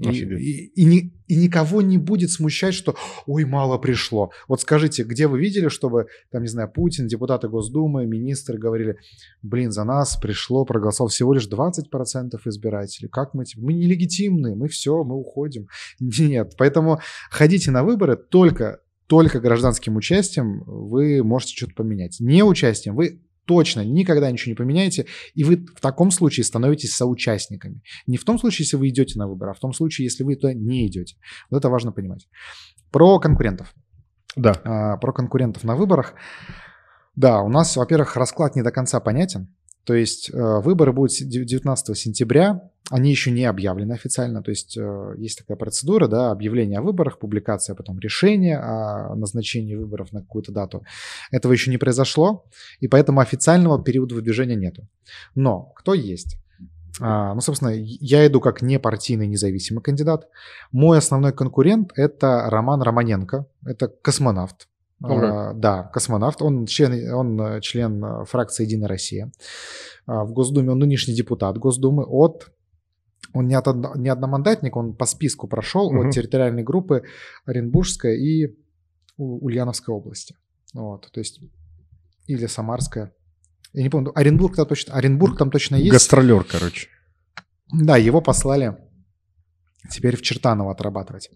И, 0.00 0.24
и, 0.24 0.66
и, 0.74 0.84
не, 0.84 1.12
и 1.26 1.36
никого 1.36 1.82
не 1.82 1.98
будет 1.98 2.30
смущать, 2.30 2.74
что 2.74 2.96
ой, 3.26 3.44
мало 3.44 3.76
пришло. 3.78 4.30
Вот 4.48 4.60
скажите, 4.62 5.04
где 5.04 5.26
вы 5.26 5.38
видели, 5.38 5.68
чтобы, 5.68 6.06
там, 6.30 6.42
не 6.42 6.48
знаю, 6.48 6.70
Путин, 6.72 7.06
депутаты 7.06 7.48
Госдумы, 7.48 8.06
министры 8.06 8.58
говорили, 8.58 8.96
блин, 9.42 9.72
за 9.72 9.84
нас 9.84 10.16
пришло, 10.16 10.64
проголосовал 10.64 11.08
всего 11.08 11.34
лишь 11.34 11.48
20% 11.48 12.40
избирателей. 12.46 13.08
Как 13.08 13.34
мы, 13.34 13.44
мы 13.56 13.74
нелегитимны, 13.74 14.56
мы 14.56 14.68
все, 14.68 15.04
мы 15.04 15.16
уходим. 15.16 15.68
Нет, 16.00 16.54
поэтому 16.56 17.00
ходите 17.30 17.70
на 17.70 17.84
выборы 17.84 18.16
только 18.16 18.80
только 19.06 19.40
гражданским 19.40 19.96
участием 19.96 20.62
вы 20.66 21.24
можете 21.24 21.56
что-то 21.56 21.74
поменять. 21.74 22.20
Не 22.20 22.44
участием 22.44 22.94
вы 22.94 23.20
точно 23.50 23.84
никогда 23.84 24.30
ничего 24.30 24.52
не 24.52 24.54
поменяете, 24.54 25.06
и 25.34 25.42
вы 25.42 25.56
в 25.56 25.80
таком 25.80 26.12
случае 26.12 26.44
становитесь 26.44 26.94
соучастниками. 26.94 27.82
Не 28.06 28.16
в 28.16 28.24
том 28.24 28.38
случае, 28.38 28.64
если 28.64 28.76
вы 28.76 28.88
идете 28.90 29.18
на 29.18 29.26
выборы, 29.26 29.50
а 29.50 29.54
в 29.54 29.58
том 29.58 29.72
случае, 29.72 30.04
если 30.04 30.22
вы 30.22 30.36
туда 30.36 30.54
не 30.54 30.86
идете. 30.86 31.16
Вот 31.50 31.58
это 31.58 31.68
важно 31.68 31.90
понимать. 31.90 32.28
Про 32.92 33.18
конкурентов. 33.18 33.74
Да. 34.36 34.52
А, 34.64 34.96
про 34.98 35.12
конкурентов 35.12 35.64
на 35.64 35.74
выборах. 35.74 36.14
Да, 37.16 37.40
у 37.42 37.48
нас, 37.48 37.76
во-первых, 37.76 38.16
расклад 38.16 38.54
не 38.54 38.62
до 38.62 38.70
конца 38.70 39.00
понятен. 39.00 39.48
То 39.90 39.96
есть 39.96 40.30
э, 40.32 40.60
выборы 40.60 40.92
будут 40.92 41.10
19 41.10 41.98
сентября, 41.98 42.62
они 42.90 43.10
еще 43.10 43.32
не 43.32 43.44
объявлены 43.44 43.92
официально, 43.92 44.40
то 44.40 44.52
есть 44.52 44.76
э, 44.78 45.14
есть 45.18 45.38
такая 45.38 45.56
процедура, 45.56 46.06
да, 46.06 46.30
объявление 46.30 46.78
о 46.78 46.82
выборах, 46.82 47.18
публикация, 47.18 47.74
потом 47.74 47.98
решение 47.98 48.56
о 48.56 49.16
назначении 49.16 49.74
выборов 49.74 50.12
на 50.12 50.20
какую-то 50.20 50.52
дату. 50.52 50.84
Этого 51.32 51.52
еще 51.52 51.72
не 51.72 51.76
произошло, 51.76 52.44
и 52.78 52.86
поэтому 52.86 53.18
официального 53.18 53.82
периода 53.82 54.14
выдвижения 54.14 54.54
нету. 54.54 54.86
Но 55.34 55.72
кто 55.74 55.92
есть? 55.92 56.36
А, 57.00 57.34
ну, 57.34 57.40
собственно, 57.40 57.70
я 57.74 58.24
иду 58.28 58.40
как 58.40 58.62
непартийный 58.62 59.26
независимый 59.26 59.82
кандидат. 59.82 60.28
Мой 60.70 60.98
основной 60.98 61.32
конкурент– 61.32 61.90
это 61.96 62.44
Роман 62.48 62.80
Романенко, 62.82 63.44
это 63.66 63.88
космонавт, 63.88 64.68
Uh, 65.02 65.54
да, 65.54 65.84
космонавт. 65.84 66.42
Он 66.42 66.66
член, 66.66 67.14
он 67.14 67.40
э, 67.40 67.60
член 67.62 68.04
э, 68.04 68.24
фракции 68.26 68.64
«Единая 68.64 68.88
Россия». 68.88 69.32
Uh, 70.06 70.24
в 70.24 70.32
Госдуме 70.32 70.72
он 70.72 70.78
нынешний 70.78 71.14
депутат 71.14 71.56
Госдумы 71.56 72.04
от... 72.04 72.50
Он 73.32 73.46
не, 73.46 73.54
от, 73.54 73.66
не 73.96 74.08
одномандатник, 74.08 74.76
он 74.76 74.94
по 74.94 75.06
списку 75.06 75.46
прошел 75.46 75.86
угу. 75.86 76.02
от 76.02 76.10
территориальной 76.10 76.64
группы 76.64 77.04
Оренбургская 77.46 78.14
и 78.14 78.56
Ульяновской 79.16 79.94
области. 79.94 80.36
Вот, 80.74 81.08
то 81.12 81.20
есть 81.20 81.40
или 82.26 82.46
Самарская. 82.46 83.12
Я 83.72 83.82
не 83.82 83.88
помню, 83.88 84.12
Оренбург 84.14 84.56
там 84.56 84.66
точно, 84.66 84.94
Оренбург 84.94 85.38
там 85.38 85.50
точно 85.50 85.76
есть. 85.76 85.92
Гастролер, 85.92 86.44
короче. 86.44 86.88
Да, 87.72 87.96
его 87.96 88.20
послали 88.20 88.76
теперь 89.88 90.16
в 90.16 90.22
Чертаново 90.22 90.72
отрабатывать. 90.72 91.30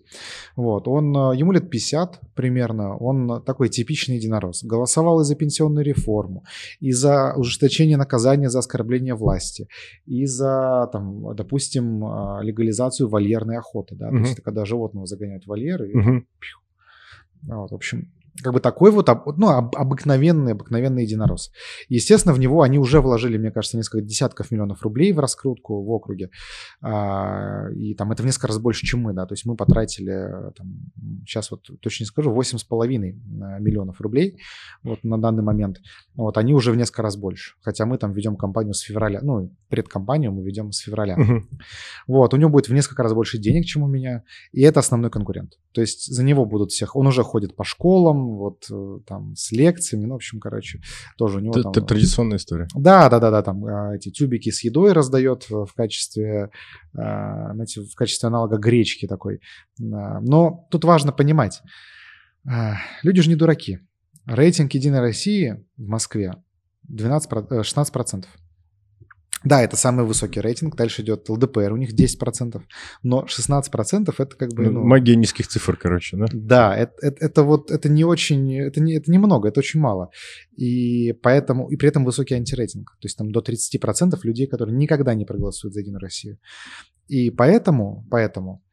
Вот, 0.57 0.89
он, 0.89 1.17
э, 1.17 1.37
ему 1.37 1.53
лет 1.53 1.71
50 1.71 2.21
примерно, 2.35 2.97
он 2.97 3.43
такой 3.45 3.69
типичный 3.69 4.17
единорос. 4.17 4.65
Голосовал 4.65 5.21
и 5.21 5.25
за 5.25 5.35
пенсионную 5.35 5.85
реформу, 5.85 6.45
и 6.81 6.93
за 6.93 7.35
ужесточение 7.37 7.97
наказания 7.97 8.51
за 8.51 8.59
оскорбление 8.59 9.15
власти, 9.15 9.69
и 10.07 10.27
за, 10.27 10.89
там, 10.93 11.35
допустим, 11.35 12.05
э, 12.05 12.45
легализацию 12.45 13.09
вольерной 13.09 13.59
охоты, 13.59 13.95
да, 13.95 14.09
угу. 14.09 14.17
то 14.17 14.21
есть 14.23 14.33
это 14.35 14.43
когда 14.43 14.65
животного 14.65 15.07
загоняют 15.07 15.45
в 15.45 15.49
вольеры, 15.49 15.91
и, 15.91 15.97
угу. 15.97 16.25
вот, 17.43 17.71
в 17.71 17.75
общем, 17.75 18.13
как 18.43 18.53
бы 18.53 18.61
такой 18.61 18.91
вот 18.91 19.09
ну, 19.37 19.49
обыкновенный, 19.49 20.53
обыкновенный 20.53 21.05
единорос. 21.05 21.53
Естественно, 21.89 22.35
в 22.35 22.39
него 22.39 22.63
они 22.63 22.79
уже 22.79 23.01
вложили, 23.01 23.39
мне 23.39 23.51
кажется, 23.51 23.77
несколько 23.77 24.05
десятков 24.05 24.51
миллионов 24.51 24.83
рублей 24.83 25.13
в 25.13 25.21
раскрутку 25.21 25.83
в 25.83 25.91
округе. 25.91 26.31
А, 26.83 27.69
и 27.75 27.95
там 27.95 28.11
это 28.13 28.23
в 28.23 28.27
несколько 28.27 28.49
раз 28.49 28.59
больше, 28.59 28.87
чем 28.87 29.01
мы, 29.01 29.13
да. 29.13 29.27
То 29.27 29.35
есть 29.35 29.47
мы 29.47 29.57
потратили, 29.57 30.53
там, 30.57 30.91
сейчас 31.27 31.51
вот 31.51 31.69
точно 31.81 32.05
не 32.05 32.07
скажу, 32.07 32.33
8,5 32.33 32.63
а, 33.43 33.59
миллионов 33.61 34.01
рублей 34.01 34.41
вот 34.83 35.05
на 35.05 35.21
данный 35.21 35.43
момент. 35.43 35.79
Вот 36.15 36.37
они 36.37 36.55
уже 36.55 36.73
в 36.73 36.77
несколько 36.77 37.03
раз 37.03 37.17
больше. 37.17 37.55
Хотя 37.61 37.87
мы 37.87 37.99
там 37.99 38.13
ведем 38.13 38.37
компанию 38.37 38.75
с 38.75 38.81
февраля, 38.81 39.21
ну, 39.23 39.55
предкомпанию 39.69 40.33
мы 40.33 40.43
ведем 40.43 40.73
с 40.73 40.79
февраля. 40.79 41.17
Вот, 42.07 42.35
у 42.35 42.37
него 42.37 42.51
будет 42.51 42.69
в 42.69 42.75
несколько 42.75 43.03
раз 43.03 43.13
больше 43.13 43.39
денег, 43.39 43.65
чем 43.65 43.83
у 43.83 43.87
меня. 43.87 44.25
И 44.53 44.63
это 44.63 44.81
основной 44.81 45.11
конкурент. 45.11 45.59
То 45.73 45.81
есть 45.81 46.13
за 46.13 46.23
него 46.23 46.45
будут 46.45 46.71
всех, 46.71 46.97
он 46.97 47.07
уже 47.07 47.23
ходит 47.23 47.57
по 47.57 47.65
школам, 47.65 48.24
вот 48.27 48.67
э, 48.71 48.99
там 49.07 49.35
с 49.37 49.53
лекциями, 49.53 50.07
ну, 50.07 50.13
в 50.13 50.17
общем, 50.17 50.41
короче, 50.41 50.81
тоже 51.17 51.39
у 51.39 51.41
него 51.41 51.59
Это 51.59 51.71
там... 51.71 51.87
традиционная 51.87 52.39
история. 52.39 52.69
Да, 52.75 53.09
да, 53.09 53.21
да, 53.21 53.31
да, 53.31 53.43
там 53.43 53.65
а, 53.65 53.95
эти 53.95 54.11
тюбики 54.11 54.51
с 54.51 54.65
едой 54.65 54.93
раздает 54.93 55.49
в 55.49 55.69
качестве, 55.75 56.51
а, 56.97 57.53
знаете, 57.55 57.83
в 57.83 57.95
качестве 57.95 58.29
аналога 58.29 58.57
гречки 58.57 59.07
такой. 59.07 59.41
А, 59.81 60.21
но 60.21 60.67
тут 60.71 60.85
важно 60.85 61.13
понимать, 61.13 61.63
люди 63.03 63.23
же 63.23 63.31
не 63.31 63.37
дураки. 63.37 63.81
Рейтинг 64.27 64.73
Единой 64.73 65.01
России 65.01 65.65
в 65.77 65.87
Москве 65.87 66.35
12, 66.85 67.31
16%. 67.31 68.25
Да, 69.45 69.63
это 69.63 69.77
самый 69.77 70.07
высокий 70.07 70.41
рейтинг. 70.41 70.77
Дальше 70.77 71.03
идет 71.03 71.29
ЛДПР, 71.29 71.73
у 71.73 71.77
них 71.77 71.95
10%. 71.95 72.63
Но 73.03 73.25
16% 73.25 74.15
это 74.19 74.37
как 74.37 74.53
бы... 74.55 74.65
Ну, 74.65 74.71
ну, 74.73 74.85
магия 74.85 75.17
низких 75.17 75.47
цифр, 75.47 75.77
короче, 75.77 76.17
да? 76.17 76.27
Да, 76.33 76.77
это, 76.77 76.93
это, 77.03 77.25
это 77.25 77.43
вот 77.43 77.71
это 77.71 77.89
не 77.89 78.05
очень... 78.05 78.55
Это, 78.59 78.81
не, 78.81 78.97
это 78.97 79.11
немного, 79.13 79.49
это 79.49 79.61
очень 79.61 79.81
мало. 79.81 80.11
И 80.57 81.13
поэтому... 81.23 81.69
И 81.69 81.77
при 81.77 81.89
этом 81.89 82.05
высокий 82.05 82.35
антирейтинг. 82.35 82.91
То 83.01 83.07
есть 83.07 83.19
там 83.19 83.33
до 83.33 83.41
30% 83.41 84.19
людей, 84.23 84.47
которые 84.47 84.77
никогда 84.77 85.15
не 85.15 85.27
проголосуют 85.27 85.75
за 85.75 85.81
Единую 85.81 86.01
Россию. 86.01 86.39
И 87.09 87.31
поэтому, 87.31 88.07
поэтому 88.11 88.64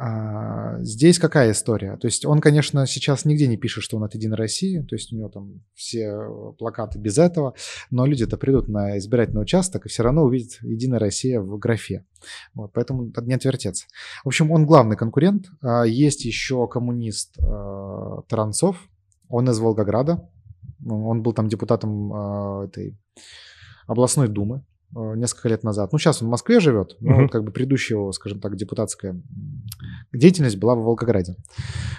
а, 0.00 0.78
здесь 0.78 1.18
какая 1.18 1.50
история? 1.50 1.96
То 1.96 2.06
есть 2.06 2.24
он, 2.24 2.40
конечно, 2.40 2.86
сейчас 2.86 3.24
нигде 3.24 3.48
не 3.48 3.56
пишет, 3.56 3.82
что 3.82 3.96
он 3.96 4.04
от 4.04 4.14
Единой 4.14 4.36
России, 4.36 4.80
то 4.80 4.94
есть 4.94 5.12
у 5.12 5.16
него 5.16 5.28
там 5.28 5.64
все 5.74 6.16
плакаты 6.56 7.00
без 7.00 7.18
этого, 7.18 7.54
но 7.90 8.06
люди-то 8.06 8.36
придут 8.36 8.68
на 8.68 8.96
избирательный 8.98 9.42
участок 9.42 9.86
и 9.86 9.88
все 9.88 10.04
равно 10.04 10.22
увидят 10.22 10.52
Единая 10.62 11.00
Россия 11.00 11.40
в 11.40 11.58
графе. 11.58 12.04
Вот, 12.54 12.72
поэтому 12.72 13.12
не 13.22 13.34
отвертеться. 13.34 13.86
В 14.22 14.28
общем, 14.28 14.52
он 14.52 14.66
главный 14.66 14.96
конкурент. 14.96 15.46
А, 15.62 15.82
есть 15.82 16.24
еще 16.24 16.68
коммунист 16.68 17.36
а, 17.40 18.22
Таранцов, 18.28 18.88
он 19.28 19.50
из 19.50 19.58
Волгограда, 19.58 20.30
он 20.88 21.22
был 21.24 21.32
там 21.32 21.48
депутатом 21.48 22.62
этой 22.62 22.96
областной 23.88 24.28
думы, 24.28 24.62
Э, 24.77 24.77
несколько 24.92 25.48
лет 25.48 25.62
назад. 25.64 25.92
Ну, 25.92 25.98
сейчас 25.98 26.22
он 26.22 26.28
в 26.28 26.30
Москве 26.30 26.60
живет, 26.60 26.96
но 27.00 27.24
uh-huh. 27.24 27.28
как 27.28 27.44
бы 27.44 27.52
предыдущая 27.52 27.98
его, 27.98 28.10
скажем 28.12 28.40
так, 28.40 28.56
депутатская 28.56 29.20
деятельность 30.12 30.56
была 30.56 30.74
в 30.74 30.80
Волгограде. 30.80 31.36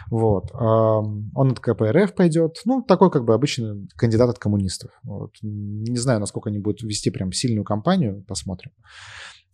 Вот. 0.10 0.52
Он 0.54 1.32
от 1.36 1.60
КПРФ 1.60 2.16
пойдет. 2.16 2.58
Ну, 2.66 2.82
такой 2.82 3.12
как 3.12 3.26
бы 3.26 3.34
обычный 3.34 3.88
кандидат 3.96 4.30
от 4.30 4.40
коммунистов. 4.40 4.92
Вот. 5.04 5.34
Не 5.42 5.98
знаю, 5.98 6.20
насколько 6.20 6.50
они 6.50 6.60
будут 6.60 6.82
вести 6.82 7.12
прям 7.12 7.32
сильную 7.32 7.64
кампанию, 7.64 8.24
посмотрим. 8.28 8.72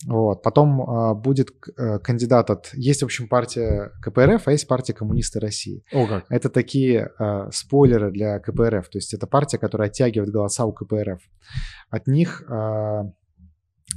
Вот. 0.06 0.44
Потом 0.44 0.82
а, 0.82 1.14
будет 1.14 1.50
а, 1.78 2.00
кандидат 2.00 2.50
от... 2.50 2.70
Есть, 2.74 3.02
в 3.02 3.06
общем, 3.06 3.28
партия 3.28 3.92
КПРФ, 4.02 4.48
а 4.48 4.52
есть 4.52 4.68
партия 4.68 4.94
коммунисты 4.94 5.40
России. 5.40 5.84
О, 5.94 6.06
как. 6.06 6.26
Это 6.30 6.50
такие 6.50 7.12
а, 7.18 7.50
спойлеры 7.52 8.12
для 8.12 8.40
КПРФ. 8.40 8.90
То 8.90 8.98
есть 8.98 9.14
это 9.14 9.26
партия, 9.26 9.58
которая 9.58 9.90
оттягивает 9.90 10.32
голоса 10.32 10.66
у 10.66 10.74
КПРФ. 10.74 11.22
От 11.90 12.08
них... 12.08 12.44
А, 12.50 13.12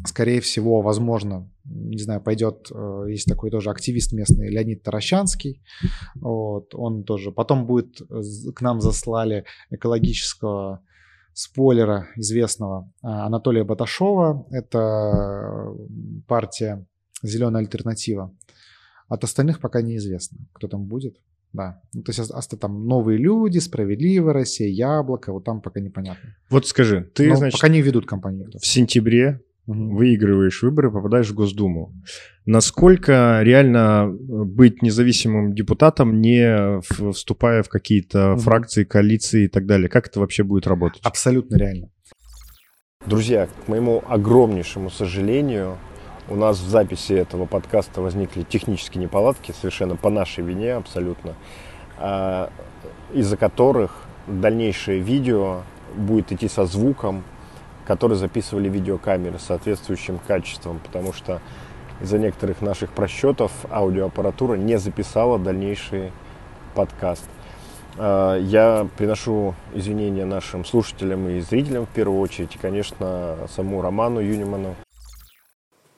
скорее 0.06 0.40
всего, 0.40 0.80
возможно, 0.80 1.50
не 1.64 1.98
знаю, 1.98 2.20
пойдет, 2.20 2.68
э, 2.72 3.06
есть 3.08 3.26
такой 3.26 3.50
тоже 3.50 3.70
активист 3.70 4.12
местный 4.12 4.50
Леонид 4.50 4.82
Таращанский, 4.82 5.62
вот, 6.14 6.74
он 6.74 7.04
тоже, 7.04 7.32
потом 7.32 7.66
будет, 7.66 8.00
э, 8.00 8.22
к 8.54 8.60
нам 8.60 8.80
заслали 8.80 9.44
экологического 9.70 10.82
спойлера 11.38 12.08
известного 12.16 12.92
а, 13.00 13.26
Анатолия 13.26 13.62
Баташова, 13.62 14.46
это 14.50 15.72
партия 16.26 16.84
«Зеленая 17.22 17.62
альтернатива», 17.62 18.34
от 19.08 19.22
остальных 19.22 19.60
пока 19.60 19.80
неизвестно, 19.80 20.38
кто 20.52 20.66
там 20.66 20.86
будет. 20.86 21.16
Да. 21.52 21.80
Ну, 21.94 22.02
то 22.02 22.10
есть, 22.10 22.30
а, 22.30 22.56
там 22.56 22.86
новые 22.86 23.18
люди, 23.18 23.58
справедливая 23.58 24.34
Россия, 24.34 24.68
яблоко, 24.68 25.32
вот 25.32 25.44
там 25.44 25.62
пока 25.62 25.80
непонятно. 25.80 26.36
Вот 26.50 26.66
скажи, 26.66 27.10
ты, 27.14 27.28
Но 27.28 27.36
значит, 27.36 27.58
пока 27.58 27.72
не 27.72 27.82
ведут 27.82 28.06
компанию. 28.06 28.50
в 28.60 28.66
сентябре 28.66 29.40
Выигрываешь 29.70 30.62
выборы, 30.62 30.90
попадаешь 30.90 31.28
в 31.28 31.34
Госдуму. 31.34 31.92
Насколько 32.46 33.40
реально 33.42 34.08
быть 34.10 34.80
независимым 34.80 35.52
депутатом, 35.52 36.22
не 36.22 36.80
вступая 37.12 37.62
в 37.62 37.68
какие-то 37.68 38.30
Мгм. 38.30 38.38
фракции, 38.38 38.84
коалиции 38.84 39.44
и 39.44 39.48
так 39.48 39.66
далее? 39.66 39.90
Как 39.90 40.06
это 40.06 40.20
вообще 40.20 40.42
будет 40.42 40.66
работать? 40.66 41.02
Абсолютно 41.04 41.56
реально. 41.56 41.90
Друзья, 43.04 43.46
к 43.46 43.68
моему 43.68 44.02
огромнейшему 44.08 44.88
сожалению, 44.88 45.76
у 46.30 46.36
нас 46.36 46.58
в 46.58 46.68
записи 46.68 47.12
этого 47.12 47.44
подкаста 47.44 48.00
возникли 48.00 48.44
технические 48.48 49.02
неполадки, 49.02 49.52
совершенно 49.52 49.96
по 49.96 50.08
нашей 50.08 50.44
вине 50.44 50.74
абсолютно, 50.76 51.34
а, 51.98 52.50
из-за 53.12 53.36
которых 53.36 54.04
дальнейшее 54.26 55.00
видео 55.00 55.62
будет 55.94 56.32
идти 56.32 56.48
со 56.48 56.64
звуком, 56.64 57.22
который 57.88 58.18
записывали 58.18 58.68
видеокамеры 58.68 59.38
с 59.38 59.44
соответствующим 59.44 60.18
качеством, 60.18 60.78
потому 60.78 61.14
что 61.14 61.40
из-за 62.02 62.18
некоторых 62.18 62.60
наших 62.60 62.92
просчетов 62.92 63.50
аудиоаппаратура 63.70 64.56
не 64.56 64.78
записала 64.78 65.38
дальнейший 65.38 66.12
подкаст. 66.74 67.24
А, 67.96 68.36
Я 68.36 68.86
приношу 68.98 69.54
извинения 69.74 70.26
нашим 70.26 70.66
слушателям 70.66 71.30
и 71.30 71.40
зрителям 71.40 71.86
в 71.86 71.88
первую 71.88 72.20
очередь, 72.20 72.54
и, 72.56 72.58
конечно, 72.58 73.38
саму 73.48 73.80
Роману 73.80 74.20
Юниману. 74.20 74.76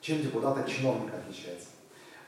Чем 0.00 0.22
депутат 0.22 0.58
от 0.58 0.68
чиновника 0.68 1.16
отличается? 1.16 1.70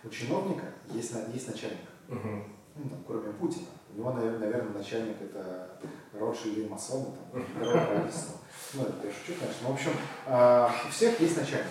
У 0.02 0.08
чиновника 0.08 0.64
есть, 0.92 1.14
есть 1.32 1.48
начальник, 1.48 1.78
ну, 2.08 2.88
там, 2.90 3.04
кроме 3.06 3.32
Путина. 3.34 3.66
У 3.94 3.98
него, 3.98 4.12
наверное, 4.12 4.62
начальник 4.74 5.16
это 5.20 5.70
Ротшильды 6.12 6.62
и 6.62 6.68
масоны, 6.68 7.06
там, 7.32 7.42
правительство. 7.60 8.36
Ну, 8.74 8.82
это 8.82 9.06
я 9.06 9.12
шучу, 9.12 9.38
конечно. 9.38 9.62
Но, 9.62 9.68
в 9.70 9.72
общем, 9.74 9.90
а, 10.26 10.70
у 10.86 10.90
всех 10.90 11.20
есть 11.20 11.36
начальник. 11.36 11.66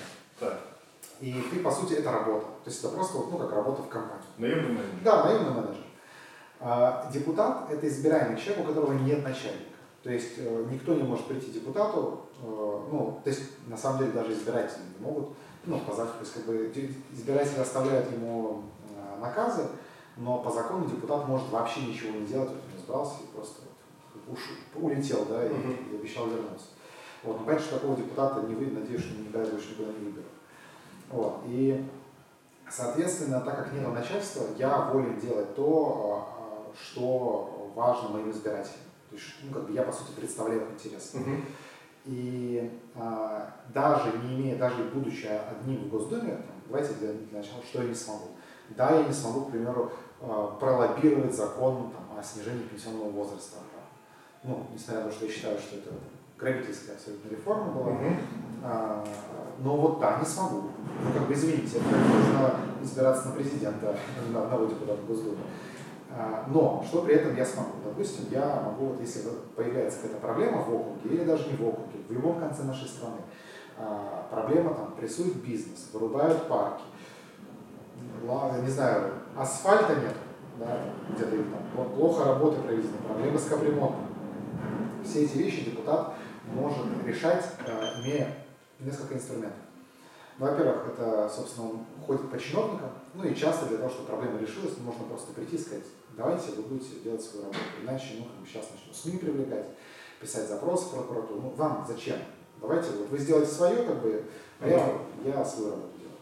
И 1.20 1.34
ты, 1.52 1.60
по 1.60 1.72
сути, 1.72 1.94
это 1.94 2.12
работа. 2.12 2.46
То 2.64 2.70
есть 2.70 2.84
это 2.84 2.94
просто, 2.94 3.18
ну, 3.18 3.38
как 3.38 3.52
работа 3.52 3.84
в 3.84 3.90
компании. 3.90 4.24
Да, 5.04 5.24
наемный 5.26 5.52
менеджер. 5.52 5.86
А, 6.60 7.10
депутат– 7.12 7.70
это 7.72 7.88
избираемый 7.88 8.40
человек, 8.40 8.66
у 8.66 8.68
которого 8.68 8.94
нет 8.94 9.24
начальника. 9.24 9.72
То 10.04 10.10
есть 10.10 10.34
э, 10.38 10.66
никто 10.72 10.96
не 10.96 11.04
может 11.04 11.28
прийти 11.28 11.52
депутату, 11.52 12.22
э, 12.42 12.46
ну, 12.46 13.22
то 13.24 13.30
есть 13.30 13.44
на 13.68 13.78
самом 13.78 14.00
деле 14.00 14.12
даже 14.12 14.34
избиратели 14.34 14.82
не 14.98 15.06
могут, 15.06 15.30
ну, 15.66 15.80
по 15.80 15.94
то 15.94 16.08
есть 16.20 16.34
как 16.34 16.46
бы 16.46 16.72
избиратели 17.12 17.60
оставляют 17.60 18.12
ему 18.12 18.64
э, 18.96 19.22
наказы, 19.22 19.68
но 20.22 20.40
по 20.40 20.50
закону 20.50 20.86
депутат 20.86 21.28
может 21.28 21.50
вообще 21.50 21.88
ничего 21.88 22.18
не 22.18 22.26
делать, 22.26 22.50
вот 22.50 22.62
он 22.74 22.80
избрался 22.80 23.16
и 23.24 23.36
просто 23.36 23.62
вот 24.14 24.38
уш- 24.38 24.58
улетел, 24.76 25.26
да, 25.26 25.46
и, 25.46 25.50
и 25.50 25.96
обещал 25.96 26.28
вернуться. 26.28 26.68
Вот, 27.24 27.40
но 27.40 27.46
понятно, 27.46 27.66
что 27.66 27.76
такого 27.76 27.98
депутата 27.98 28.42
не 28.42 28.56
вы, 28.56 28.68
надеюсь, 28.68 29.02
что 29.02 29.18
никогда 29.18 29.50
больше 29.50 29.72
никуда 29.72 29.92
не 29.92 30.06
выберут. 30.06 30.32
Вот, 31.10 31.42
и 31.46 31.86
Соответственно, 32.72 33.42
так 33.42 33.58
как 33.58 33.74
нет 33.74 33.94
начальства, 33.94 34.46
я 34.58 34.90
волен 34.94 35.20
делать 35.20 35.54
то, 35.56 36.26
а, 36.40 36.72
что 36.74 37.70
важно 37.76 38.10
моим 38.10 38.32
избирателям. 38.32 38.86
То 39.10 39.16
есть, 39.18 39.28
ну, 39.44 39.54
как 39.54 39.66
бы 39.68 39.74
я, 39.74 39.84
по 39.84 39.92
сути, 39.92 40.12
представляю 40.12 40.62
их 40.62 40.72
интересы. 40.72 41.18
И 42.06 42.80
а, 42.96 43.54
даже 43.74 44.18
не 44.20 44.36
имея, 44.36 44.58
даже 44.58 44.86
будучи 44.86 45.28
одним 45.28 45.84
в 45.84 45.90
Госдуме, 45.90 46.32
там, 46.32 46.56
давайте 46.68 46.94
для, 46.94 47.12
для 47.12 47.40
начала, 47.40 47.62
что 47.62 47.82
я 47.84 47.90
не 47.90 47.94
смогу. 47.94 48.30
Да, 48.70 48.92
я 48.92 49.04
не 49.04 49.14
смогу, 49.14 49.42
к 49.42 49.52
примеру, 49.52 49.92
а, 49.92 49.92
пролоббировать 50.60 51.36
закон 51.36 51.92
там, 51.92 52.20
о 52.20 52.24
снижении 52.24 52.64
пенсионного 52.64 53.10
возраста. 53.10 53.58
Ну, 54.44 54.68
несмотря 54.74 55.04
на 55.04 55.10
то, 55.10 55.16
что 55.16 55.26
я 55.26 55.32
считаю, 55.32 55.58
что 55.60 55.78
это 55.78 55.90
грабительская 56.38 56.96
абсолютно 56.96 57.30
реформа 57.30 57.72
была. 57.72 57.98
А, 58.64 59.04
но 59.60 59.78
вот 59.78 60.00
да, 60.00 60.20
не 60.20 60.26
смогу. 60.26 60.70
Ну, 61.04 61.14
как 61.14 61.28
бы, 61.28 61.34
извините, 61.34 61.78
это 61.78 61.96
нужно 61.96 62.56
избираться 62.82 63.30
на 63.30 63.36
президента, 63.36 63.96
на 64.34 64.44
одного 64.44 64.66
депутата 64.66 65.02
Госдумы. 65.08 65.38
А, 66.12 66.46
Но 66.48 66.84
что 66.88 67.04
при 67.04 67.16
этом 67.16 67.36
я 67.36 67.46
смогу? 67.46 67.74
Допустим, 67.84 68.26
я 68.32 68.62
могу, 68.66 68.88
вот 68.88 69.02
если 69.02 69.22
появляется 69.56 70.00
какая-то 70.00 70.22
проблема 70.22 70.62
в 70.64 70.74
округе, 70.74 71.16
или 71.16 71.24
даже 71.24 71.50
не 71.50 71.56
в 71.56 71.68
округе, 71.68 72.00
в 72.08 72.12
любом 72.12 72.40
конце 72.40 72.64
нашей 72.64 72.88
страны, 72.88 73.22
а, 73.78 74.28
проблема 74.30 74.74
там, 74.74 74.94
прессует 74.94 75.36
бизнес, 75.38 75.90
вырубают 75.94 76.48
парки, 76.48 76.84
не 78.64 78.70
знаю, 78.70 79.14
асфальта 79.36 79.96
нет, 79.96 80.16
да, 80.58 80.80
где-то 81.10 81.36
или 81.36 81.44
там, 81.44 81.90
плохо 81.96 82.26
работы 82.26 82.62
проведены, 82.62 82.98
проблемы 83.06 83.40
с 83.40 83.46
капремонтом. 83.46 84.08
Все 85.04 85.24
эти 85.24 85.38
вещи 85.38 85.66
депутат 85.66 86.14
может 86.54 86.86
решать, 87.06 87.46
э, 87.66 88.02
имея 88.02 88.46
несколько 88.80 89.16
инструментов. 89.16 89.60
Ну, 90.38 90.48
Во-первых, 90.48 90.88
это, 90.90 91.30
собственно, 91.34 91.70
он 91.70 91.86
ходит 92.06 92.30
по 92.32 92.40
чиновникам, 92.40 92.90
ну 93.14 93.24
и 93.24 93.36
часто 93.36 93.68
для 93.68 93.78
того, 93.78 93.90
чтобы 93.90 94.08
проблема 94.08 94.40
решилась, 94.40 94.78
можно 94.80 95.04
просто 95.06 95.34
прийти 95.34 95.56
и 95.56 95.60
сказать, 95.60 95.84
давайте 96.18 96.54
вы 96.54 96.64
будете 96.64 97.00
делать 97.00 97.22
свою 97.22 97.46
работу, 97.46 97.60
иначе, 97.84 98.16
ну, 98.20 98.46
сейчас 98.46 98.68
начну 98.72 98.94
СМИ 98.94 99.20
привлекать, 99.20 99.66
писать 100.20 100.48
запросы 100.48 100.86
в 100.86 100.92
прокуратуру, 100.92 101.42
ну, 101.42 101.50
вам 101.50 101.86
зачем? 101.88 102.18
Давайте, 102.60 102.92
вот 102.92 103.10
вы 103.10 103.18
сделаете 103.18 103.52
свое, 103.52 103.84
как 103.84 104.02
бы, 104.02 104.24
а 104.60 104.68
я, 104.68 104.98
я 105.26 105.46
свою 105.46 105.72
работу 105.72 105.98
делаю. 105.98 106.18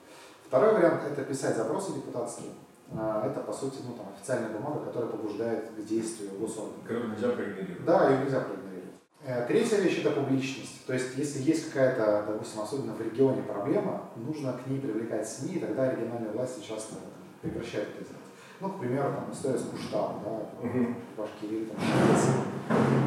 Второй 0.48 0.74
вариант– 0.74 1.02
это 1.12 1.24
писать 1.24 1.56
запросы 1.56 1.94
депутатские. 1.94 2.52
А, 2.96 3.26
Это, 3.28 3.42
по 3.42 3.54
сути, 3.54 3.78
ну, 3.88 3.94
там, 3.94 4.08
официальная 4.16 4.50
бумага, 4.50 4.86
которая 4.86 5.10
побуждает 5.12 5.70
к 5.72 5.86
действию 5.86 6.32
госоргана. 6.40 6.82
Которую 6.84 7.12
нельзя 7.12 7.30
проигнорировать. 7.30 7.86
Да, 7.86 8.10
ее 8.10 8.24
нельзя 8.24 8.40
проигнорировать. 8.42 8.90
Э, 9.24 9.46
Третья 9.48 9.78
вещь– 9.78 10.00
это 10.04 10.12
публичность. 10.12 10.86
То 10.88 10.94
есть, 10.94 11.16
если 11.18 11.42
есть 11.42 11.70
какая-то, 11.72 12.26
допустим, 12.32 12.62
особенно 12.62 12.94
в 12.94 13.02
регионе 13.02 13.44
проблема, 13.44 14.04
нужно 14.16 14.54
к 14.54 14.66
ней 14.68 14.80
привлекать 14.80 15.28
СМИ, 15.30 15.56
и 15.56 15.60
тогда 15.60 15.92
региональные 15.92 16.32
власти 16.32 16.66
часто 16.66 16.96
прекращают 17.42 17.90
это 17.90 18.00
делать. 18.06 18.16
Ну, 18.62 18.70
к 18.70 18.80
примеру, 18.80 19.14
там, 19.14 19.32
история 19.32 19.58
с 19.58 19.64
Кушталом, 19.64 20.22
да, 20.26 20.68
Мгм. 20.68 20.96
Башкирии, 21.16 21.66
там, 21.66 21.78
Швеции. 21.80 22.34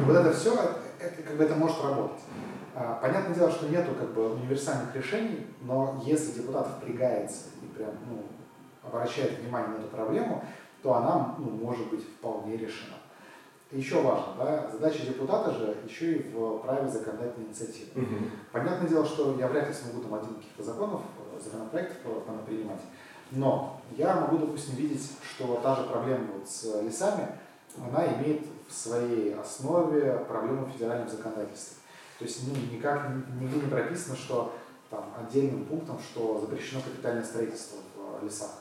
И 0.01 0.05
вот 0.05 0.15
это 0.15 0.31
все, 0.33 0.53
это, 0.53 0.79
это 0.99 1.21
как 1.23 1.35
бы 1.37 1.43
это 1.43 1.55
может 1.55 1.83
работать. 1.83 2.21
А, 2.75 2.95
Понятное 3.01 3.35
дело, 3.35 3.51
что 3.51 3.67
нету 3.69 3.93
как 3.99 4.13
бы 4.13 4.33
универсальных 4.33 4.95
решений, 4.95 5.45
но 5.61 6.01
если 6.05 6.31
депутат 6.39 6.67
впрягается 6.69 7.49
и 7.61 7.67
прям 7.77 7.91
ну, 8.09 8.23
обращает 8.85 9.39
внимание 9.39 9.77
на 9.77 9.81
эту 9.81 9.87
проблему, 9.87 10.43
то 10.81 10.93
она 10.95 11.35
ну, 11.37 11.49
может 11.51 11.89
быть 11.89 12.03
вполне 12.03 12.57
решена. 12.57 12.95
Еще 13.71 14.01
важно, 14.01 14.33
да, 14.37 14.69
задача 14.71 15.03
депутата 15.03 15.51
же 15.51 15.75
еще 15.83 16.17
и 16.17 16.31
в 16.31 16.59
праве 16.59 16.87
законодательной 16.87 17.47
инициативы. 17.47 17.89
Мгм. 17.95 18.29
Понятное 18.51 18.87
дело, 18.87 19.03
что 19.03 19.35
я 19.39 19.47
вряд 19.47 19.67
ли 19.67 19.73
смогу 19.73 20.01
там 20.01 20.13
один 20.13 20.35
каких-то 20.35 20.63
законов, 20.63 21.01
э, 21.17 21.41
законопроектов 21.43 21.97
э, 22.05 22.45
принимать, 22.45 22.81
но 23.31 23.81
я 23.97 24.15
могу, 24.15 24.37
допустим, 24.37 24.75
видеть, 24.75 25.11
что 25.23 25.59
та 25.63 25.75
же 25.75 25.83
проблема 25.83 26.27
вот 26.33 26.47
с 26.47 26.81
лесами, 26.83 27.27
она 27.83 28.05
имеет 28.15 28.45
в 28.69 28.73
своей 28.73 29.33
основе 29.33 30.23
проблему 30.27 30.65
в 30.65 30.71
федеральном 30.71 31.09
законодательстве. 31.09 31.77
То 32.19 32.25
есть 32.25 32.47
ну, 32.47 32.53
никак 32.71 33.09
нигде 33.39 33.55
не 33.55 33.69
прописано, 33.69 34.15
что 34.15 34.53
там, 34.89 35.05
отдельным 35.19 35.65
пунктом, 35.65 35.97
что 35.99 36.39
запрещено 36.39 36.81
капитальное 36.81 37.23
строительство 37.23 37.77
в 37.95 38.21
э, 38.21 38.25
лесах. 38.25 38.51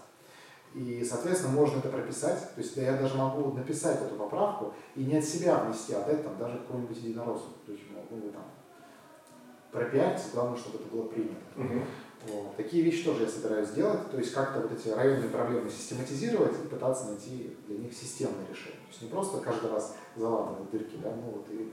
И, 0.74 1.04
соответственно, 1.04 1.52
можно 1.52 1.78
это 1.78 1.88
прописать. 1.88 2.54
То 2.54 2.60
есть 2.60 2.76
я 2.76 2.96
даже 2.96 3.16
могу 3.16 3.52
написать 3.52 4.00
эту 4.00 4.14
поправку 4.16 4.72
и 4.96 5.04
не 5.04 5.16
от 5.18 5.24
себя 5.24 5.64
внести, 5.64 5.92
а 5.92 6.02
отдать 6.02 6.24
там 6.24 6.36
даже 6.38 6.58
какому-нибудь 6.58 6.96
единороссу. 6.96 7.48
То 7.66 7.72
есть 7.72 7.84
могу 7.90 8.28
там 8.30 8.44
пропиариться, 9.70 10.28
главное, 10.32 10.58
чтобы 10.58 10.78
это 10.78 10.94
было 10.94 11.06
принято. 11.08 11.34
Мгм. 11.56 11.84
Вот. 12.28 12.56
Такие 12.56 12.84
вещи 12.84 13.04
тоже 13.04 13.24
я 13.24 13.28
собираюсь 13.28 13.68
сделать, 13.68 14.10
то 14.10 14.16
есть 14.16 14.32
как-то 14.32 14.60
вот 14.60 14.72
эти 14.72 14.88
районные 14.90 15.28
проблемы 15.28 15.68
систематизировать 15.68 16.52
и 16.52 16.68
пытаться 16.68 17.06
найти 17.06 17.56
для 17.66 17.78
них 17.78 17.92
системное 17.92 18.46
решение. 18.48 18.78
То 18.82 18.88
есть 18.90 19.02
не 19.02 19.08
просто 19.08 19.38
каждый 19.38 19.70
раз 19.72 19.96
залатывать 20.14 20.70
дырки, 20.70 20.96
да, 21.02 21.10
ну 21.10 21.32
вот 21.32 21.46
и 21.50 21.72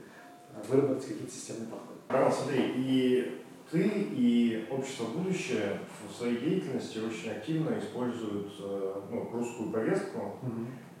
выработать 0.68 1.06
какие-то 1.06 1.32
системные 1.32 1.68
подходы. 1.68 2.00
Роман, 2.08 2.32
смотри, 2.32 2.72
и 2.76 3.39
ты, 3.70 3.82
и 3.86 4.66
общество 4.70 5.04
будущее 5.06 5.78
в 6.08 6.12
своей 6.12 6.38
деятельности 6.38 6.98
очень 6.98 7.30
активно 7.30 7.78
используют 7.78 8.52
э, 8.58 9.00
ну, 9.10 9.30
русскую 9.32 9.70
повестку, 9.70 10.36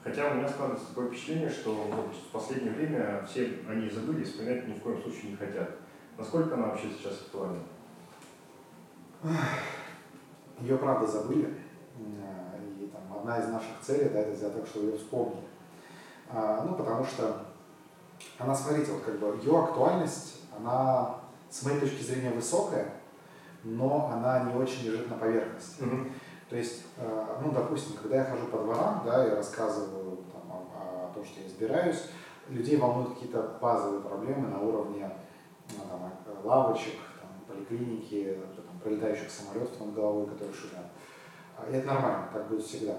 хотя 0.04 0.30
у 0.30 0.34
меня 0.34 0.48
складывается 0.48 0.88
такое 0.88 1.08
впечатление, 1.08 1.50
что 1.50 1.74
вот 1.74 2.14
в 2.14 2.32
последнее 2.32 2.72
время 2.72 3.24
все 3.28 3.58
они 3.68 3.90
забыли 3.90 4.22
вспоминать 4.24 4.68
ни 4.68 4.74
в 4.74 4.82
коем 4.82 5.02
случае 5.02 5.32
не 5.32 5.36
хотят. 5.36 5.78
Насколько 6.16 6.54
она 6.54 6.68
вообще 6.68 6.88
сейчас 6.90 7.20
актуальна? 7.22 7.60
Ее 10.60 10.76
правда 10.76 11.06
забыли, 11.06 11.54
а, 12.22 12.58
и 12.78 12.86
там 12.86 13.18
одна 13.18 13.38
из 13.38 13.48
наших 13.48 13.80
целей, 13.80 14.10
да, 14.10 14.20
это 14.20 14.34
сделать 14.34 14.56
так, 14.56 14.66
чтобы 14.66 14.86
ее 14.86 14.98
вспомнили. 14.98 15.46
А, 16.28 16.64
Ну, 16.64 16.74
потому 16.76 17.04
что 17.04 17.46
она, 18.38 18.54
смотрите, 18.54 18.92
вот 18.92 19.02
как 19.02 19.18
бы 19.18 19.38
ее 19.42 19.58
актуальность, 19.58 20.42
она 20.56 21.19
с 21.50 21.62
моей 21.64 21.80
точки 21.80 22.02
зрения 22.02 22.30
высокая, 22.30 22.94
но 23.64 24.10
она 24.12 24.44
не 24.44 24.54
очень 24.54 24.86
лежит 24.86 25.10
на 25.10 25.16
поверхности. 25.16 25.84
То 26.48 26.56
есть, 26.56 26.82
э, 26.96 27.26
ну, 27.42 27.52
допустим, 27.52 27.96
когда 27.96 28.16
я 28.16 28.24
хожу 28.24 28.46
по 28.46 28.58
дворам, 28.58 29.02
да, 29.04 29.24
я 29.24 29.36
рассказываю 29.36 30.18
там, 30.32 30.50
о, 30.50 31.06
потому 31.08 31.24
что 31.24 31.40
я 31.40 31.46
избираюсь. 31.46 32.06
Людей 32.48 32.76
волнуют 32.76 33.10
какие-то 33.14 33.58
базовые 33.60 34.00
проблемы 34.00 34.48
на 34.48 34.60
уровне 34.60 35.08
ну, 35.68 35.84
там, 35.88 36.44
лавочек, 36.44 36.94
там, 37.20 37.30
поликлиники, 37.46 38.36
там, 38.56 38.80
пролетающих 38.80 39.30
самолетов 39.30 39.78
над 39.78 39.94
головой, 39.94 40.26
которые 40.26 40.52
шумят. 40.52 40.86
И 41.68 41.72
это 41.72 41.86
нормально, 41.86 42.28
так 42.32 42.48
будет 42.48 42.64
всегда. 42.64 42.96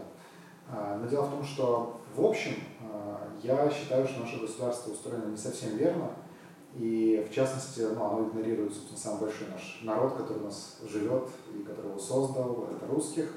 Но 0.72 1.06
дело 1.08 1.24
в 1.26 1.32
том, 1.32 1.44
что 1.44 2.00
в 2.16 2.24
общем 2.24 2.54
я 3.42 3.70
считаю, 3.70 4.08
что 4.08 4.22
наше 4.22 4.40
государство 4.40 4.92
устроено 4.92 5.26
не 5.26 5.36
совсем 5.36 5.76
верно, 5.76 6.12
и 6.76 7.28
в 7.30 7.34
частности, 7.34 7.82
ну, 7.82 8.06
оно 8.06 8.30
игнорирует, 8.30 8.74
собственно, 8.74 8.98
самый 8.98 9.22
большой 9.22 9.48
наш 9.50 9.82
народ, 9.84 10.16
который 10.16 10.40
у 10.40 10.46
нас 10.46 10.78
живет 10.88 11.28
и 11.54 11.64
который 11.64 11.90
его 11.90 12.00
создал, 12.00 12.68
это 12.72 12.88
русских. 12.88 13.34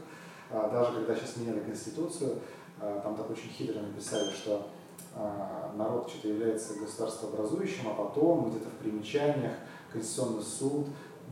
А, 0.51 0.69
даже 0.71 0.93
когда 0.93 1.15
сейчас 1.15 1.37
меняли 1.37 1.61
Конституцию, 1.61 2.39
а, 2.81 3.01
там 3.01 3.17
так 3.17 3.29
очень 3.31 3.49
хитро 3.49 3.81
написали, 3.81 4.31
что 4.31 4.69
а, 5.17 5.73
народ 5.77 6.09
что-то 6.09 6.29
является 6.29 6.79
государствообразующим, 6.79 7.89
а 7.89 7.95
потом 7.95 8.51
где-то 8.51 8.69
в 8.69 8.83
примечаниях 8.83 9.53
Конституционный 9.93 10.43
суд 10.43 10.87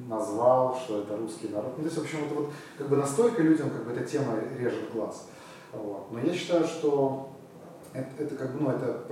назвал, 0.08 0.76
что 0.76 1.02
это 1.02 1.16
русский 1.16 1.48
народ. 1.48 1.74
Ну, 1.76 1.84
то 1.84 1.88
есть, 1.88 1.98
в 1.98 2.02
общем, 2.02 2.24
это 2.24 2.34
вот 2.34 2.50
как 2.78 2.88
бы 2.88 2.96
настолько 2.96 3.42
людям 3.42 3.70
как 3.70 3.84
бы 3.84 3.92
эта 3.92 4.04
тема 4.04 4.34
режет 4.58 4.92
глаз. 4.92 5.28
Вот. 5.72 6.10
Но 6.10 6.18
я 6.20 6.32
считаю, 6.32 6.64
что 6.64 7.30
это, 7.92 8.08
это 8.22 8.36
как 8.36 8.54
бы, 8.54 8.60
ну, 8.60 8.70
это 8.70 9.04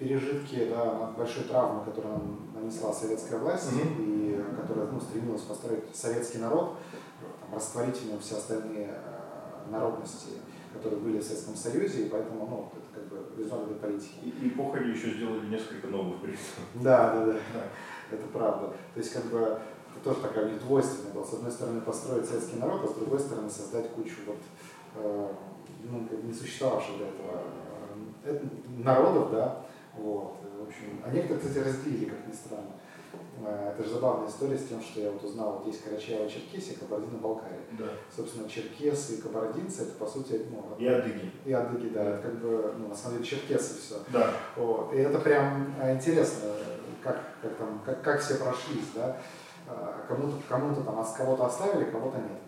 пережитки 0.00 0.66
да, 0.70 1.12
большой 1.16 1.44
травмы, 1.44 1.84
которую 1.84 2.20
нанесла 2.54 2.92
советская 2.92 3.38
власть, 3.38 3.70
mm-hmm. 3.70 3.96
и 3.98 4.60
которая 4.60 4.86
ну, 4.86 4.98
стремилась 4.98 5.42
построить 5.42 5.84
советский 5.94 6.38
народ, 6.38 6.76
там, 7.20 7.54
растворить 7.54 7.98
в 7.98 8.06
нем 8.06 8.18
все 8.18 8.38
остальные 8.38 8.88
э, 8.88 9.70
народности, 9.70 10.30
которые 10.72 11.00
были 11.00 11.18
в 11.18 11.22
Советском 11.22 11.54
Союзе, 11.54 12.06
и 12.06 12.08
поэтому 12.08 12.46
ну, 12.46 12.72
это 12.72 13.00
как 13.00 13.08
бы 13.08 13.42
резон 13.42 13.64
этой 13.64 13.74
политики. 13.74 14.14
И, 14.22 14.46
и 14.46 14.50
похоли 14.50 14.90
еще 14.90 15.10
сделали 15.10 15.46
несколько 15.46 15.86
новых 15.88 16.22
при 16.22 16.34
Да, 16.76 17.14
да, 17.14 17.26
да, 17.26 17.34
это 18.10 18.26
правда. 18.32 18.68
То 18.94 19.00
есть 19.00 19.12
как 19.12 19.26
бы 19.26 19.38
это 19.38 20.04
тоже 20.04 20.20
такая 20.20 20.46
у 20.46 20.48
них 20.48 20.62
двойственная 20.62 21.12
была. 21.12 21.26
С 21.26 21.34
одной 21.34 21.52
стороны 21.52 21.82
построить 21.82 22.24
советский 22.24 22.58
народ, 22.58 22.80
а 22.84 22.88
с 22.88 22.94
другой 22.94 23.20
стороны 23.20 23.50
создать 23.50 23.90
кучу 23.90 24.16
вот, 24.26 24.38
э, 24.96 25.28
ну, 25.90 26.08
не 26.22 26.32
существовавших 26.32 26.96
до 26.96 27.04
этого 27.04 27.42
э, 28.24 28.40
народов, 28.82 29.30
да, 29.32 29.66
вот. 29.96 30.36
В 30.58 30.62
общем, 30.68 31.02
а 31.04 31.10
некоторые, 31.10 31.40
кстати, 31.40 31.64
разделили, 31.64 32.10
как 32.10 32.26
ни 32.26 32.32
странно. 32.32 32.72
Э, 33.44 33.72
это 33.74 33.82
же 33.82 33.94
забавная 33.94 34.28
история 34.28 34.58
с 34.58 34.66
тем, 34.66 34.80
что 34.80 35.00
я 35.00 35.10
вот 35.10 35.22
узнал, 35.24 35.52
вот 35.54 35.66
есть 35.66 35.84
Карачаево-Черкесия, 35.84 36.78
Кабардино-Балкария. 36.78 37.60
Да. 37.78 37.86
Собственно, 38.14 38.48
черкесы 38.48 39.14
и 39.14 39.20
кабардинцы, 39.20 39.82
это 39.82 39.92
по 39.92 40.06
сути... 40.06 40.46
Ну, 40.50 40.76
и 40.78 40.86
адыги. 40.86 41.32
И 41.44 41.52
адыги, 41.52 41.88
да, 41.88 42.04
это 42.04 42.22
как 42.22 42.38
бы, 42.40 42.74
ну, 42.78 42.88
на 42.88 42.94
самом 42.94 43.18
деле, 43.18 43.30
черкесы 43.30 43.78
все. 43.78 43.96
Да. 44.08 44.30
Вот. 44.56 44.92
И 44.92 44.98
это 44.98 45.18
прям 45.18 45.74
э, 45.80 45.94
интересно, 45.94 46.50
как, 47.02 47.18
как, 47.42 47.56
там, 47.56 47.80
как, 47.84 48.02
как 48.02 48.20
все 48.20 48.36
прошлись, 48.36 48.90
да. 48.94 49.16
Э, 49.68 50.04
кому-то 50.08 50.36
кому 50.48 50.74
там, 50.74 51.04
кого-то 51.16 51.46
оставили, 51.46 51.90
кого-то 51.90 52.18
нет. 52.18 52.40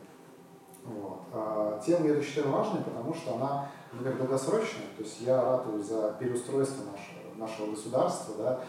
Вот. 0.85 1.23
А 1.33 1.81
тему 1.85 2.09
я 2.09 2.21
считаю 2.21 2.51
важной, 2.51 2.83
потому 2.83 3.15
что 3.15 3.37
она, 3.37 3.71
например, 3.93 4.19
долгосрочная, 4.19 4.89
то 4.97 5.05
есть 5.05 5.21
я 5.21 5.41
ратую 5.41 5.83
за 5.83 6.17
переустройство 6.19 6.83
нашего 6.91 7.22
нашего 7.43 7.71
государства, 7.71 8.35
да, 8.39 8.61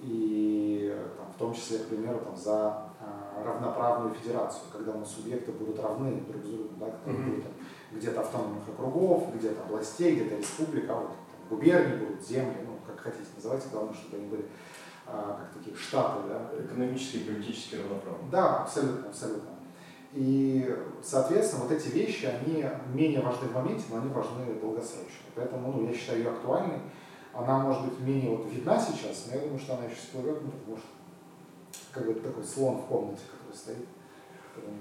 и 0.00 0.96
там, 1.16 1.26
в 1.32 1.38
том 1.38 1.54
числе, 1.54 1.78
к 1.78 1.88
примеру, 1.88 2.20
там, 2.20 2.36
за 2.36 2.88
э, 3.00 3.44
равноправную 3.44 4.14
федерацию, 4.14 4.62
когда 4.72 4.92
у 4.92 4.98
нас 4.98 5.12
субъекты 5.12 5.52
будут 5.52 5.78
равны 5.78 6.22
друг 6.28 6.42
с 6.42 6.48
другом, 6.48 6.78
да, 6.80 6.86
mm-hmm. 6.86 7.24
будут 7.24 7.44
где-то 7.92 8.20
автономных 8.20 8.68
округов, 8.68 9.34
где-то 9.34 9.62
областей, 9.62 10.16
где-то 10.16 10.36
республик, 10.36 10.90
а 10.90 10.94
вот 10.94 11.08
там, 11.08 11.56
губернии 11.56 11.96
будут, 11.96 12.26
земли, 12.26 12.56
ну, 12.66 12.78
как 12.86 12.98
хотите 12.98 13.28
называйте, 13.36 13.68
главное, 13.70 13.94
чтобы 13.94 14.16
они 14.16 14.26
были 14.26 14.44
а, 15.06 15.38
как 15.40 15.58
такие 15.58 15.76
штаты, 15.76 16.20
да. 16.28 16.64
Экономически 16.64 17.16
и 17.18 17.24
политически 17.24 17.76
равноправны. 17.76 18.30
Да, 18.30 18.62
абсолютно, 18.62 19.08
абсолютно. 19.08 19.50
И, 20.12 20.76
соответственно, 21.02 21.64
вот 21.64 21.72
эти 21.72 21.88
вещи, 21.88 22.26
они 22.26 22.64
менее 22.92 23.20
важны 23.20 23.48
в 23.48 23.54
моменте, 23.54 23.84
но 23.90 23.96
они 23.96 24.08
важны 24.10 24.54
долгосрочно. 24.60 25.26
Поэтому 25.34 25.72
ну, 25.72 25.88
я 25.88 25.94
считаю 25.94 26.18
ее 26.18 26.30
актуальной. 26.30 26.80
Она 27.34 27.60
может 27.60 27.84
быть 27.86 28.00
менее 28.00 28.36
вот 28.36 28.50
видна 28.52 28.78
сейчас, 28.78 29.28
но 29.28 29.36
я 29.36 29.42
думаю, 29.42 29.58
что 29.58 29.74
она 29.74 29.84
еще 29.84 29.96
всплывет, 29.96 30.42
ну, 30.42 30.50
потому 30.50 30.76
что 30.76 30.86
как 31.92 32.06
бы 32.06 32.14
такой 32.14 32.44
слон 32.44 32.78
в 32.78 32.86
комнате, 32.86 33.22
который 33.30 33.56
стоит. 33.56 33.88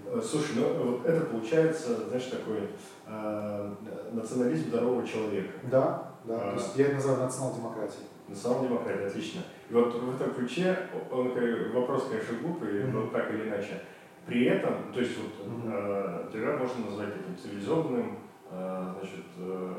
Э, 0.05 0.21
слушай, 0.21 0.55
ну 0.55 0.91
вот 0.91 1.05
это 1.05 1.25
получается, 1.25 2.07
знаешь, 2.07 2.25
такой 2.25 2.69
э, 3.07 3.73
национализм 4.11 4.69
здорового 4.69 5.07
человека. 5.07 5.53
Да, 5.63 6.11
да. 6.25 6.35
А, 6.35 6.51
то 6.51 6.61
есть 6.61 6.75
я 6.75 6.85
это 6.87 6.95
называю 6.95 7.21
национал-демократией. 7.21 8.05
Национал-демократия, 8.27 9.07
отлично. 9.07 9.41
И 9.69 9.73
вот 9.73 9.93
в 9.93 10.15
этом 10.15 10.33
ключе, 10.33 10.77
он, 11.11 11.31
вопрос, 11.73 12.07
конечно, 12.09 12.37
глупый, 12.41 12.69
mm-hmm. 12.69 12.91
но 12.91 13.07
так 13.07 13.33
или 13.33 13.47
иначе. 13.47 13.81
При 14.25 14.45
этом, 14.45 14.93
то 14.93 14.99
есть 14.99 15.17
вот 15.17 15.47
mm-hmm. 15.47 16.27
э, 16.27 16.31
тебя 16.31 16.57
можно 16.57 16.85
назвать 16.85 17.09
этим 17.09 17.37
цивилизованным, 17.41 18.19
э, 18.51 18.93
значит, 18.99 19.25
э, 19.37 19.73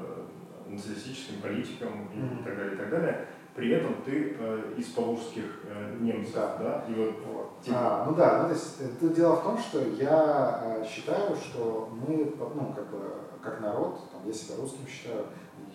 националистическим 0.72 1.40
политикам 1.40 2.08
mm-hmm. 2.14 2.40
и 2.40 2.44
так 2.44 2.56
далее, 2.56 2.74
и 2.74 2.76
так 2.76 2.90
далее. 2.90 3.26
При 3.54 3.70
этом 3.70 4.02
ты 4.02 4.34
э, 4.38 4.74
из 4.78 4.86
поволжских 4.86 5.44
э, 5.64 5.96
немцев, 6.00 6.34
да, 6.34 6.56
да? 6.58 6.84
И 6.88 6.94
вот, 6.94 7.14
вот. 7.26 7.60
Типа... 7.60 7.76
А, 7.78 8.06
ну 8.06 8.14
да, 8.14 8.42
ну, 8.42 8.48
то 8.48 8.54
есть 8.54 8.80
это 8.80 9.08
дело 9.14 9.36
в 9.36 9.42
том, 9.42 9.58
что 9.58 9.80
я 9.80 10.78
э, 10.80 10.84
считаю, 10.86 11.36
что 11.36 11.90
мы, 11.92 12.32
ну, 12.38 12.72
как 12.74 12.90
бы, 12.90 13.00
как 13.42 13.60
народ, 13.60 14.10
там, 14.10 14.22
я 14.24 14.32
себя 14.32 14.56
русским 14.56 14.86
считаю, 14.86 15.26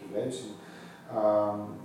являюсь 0.02 0.42
им, 0.42 0.54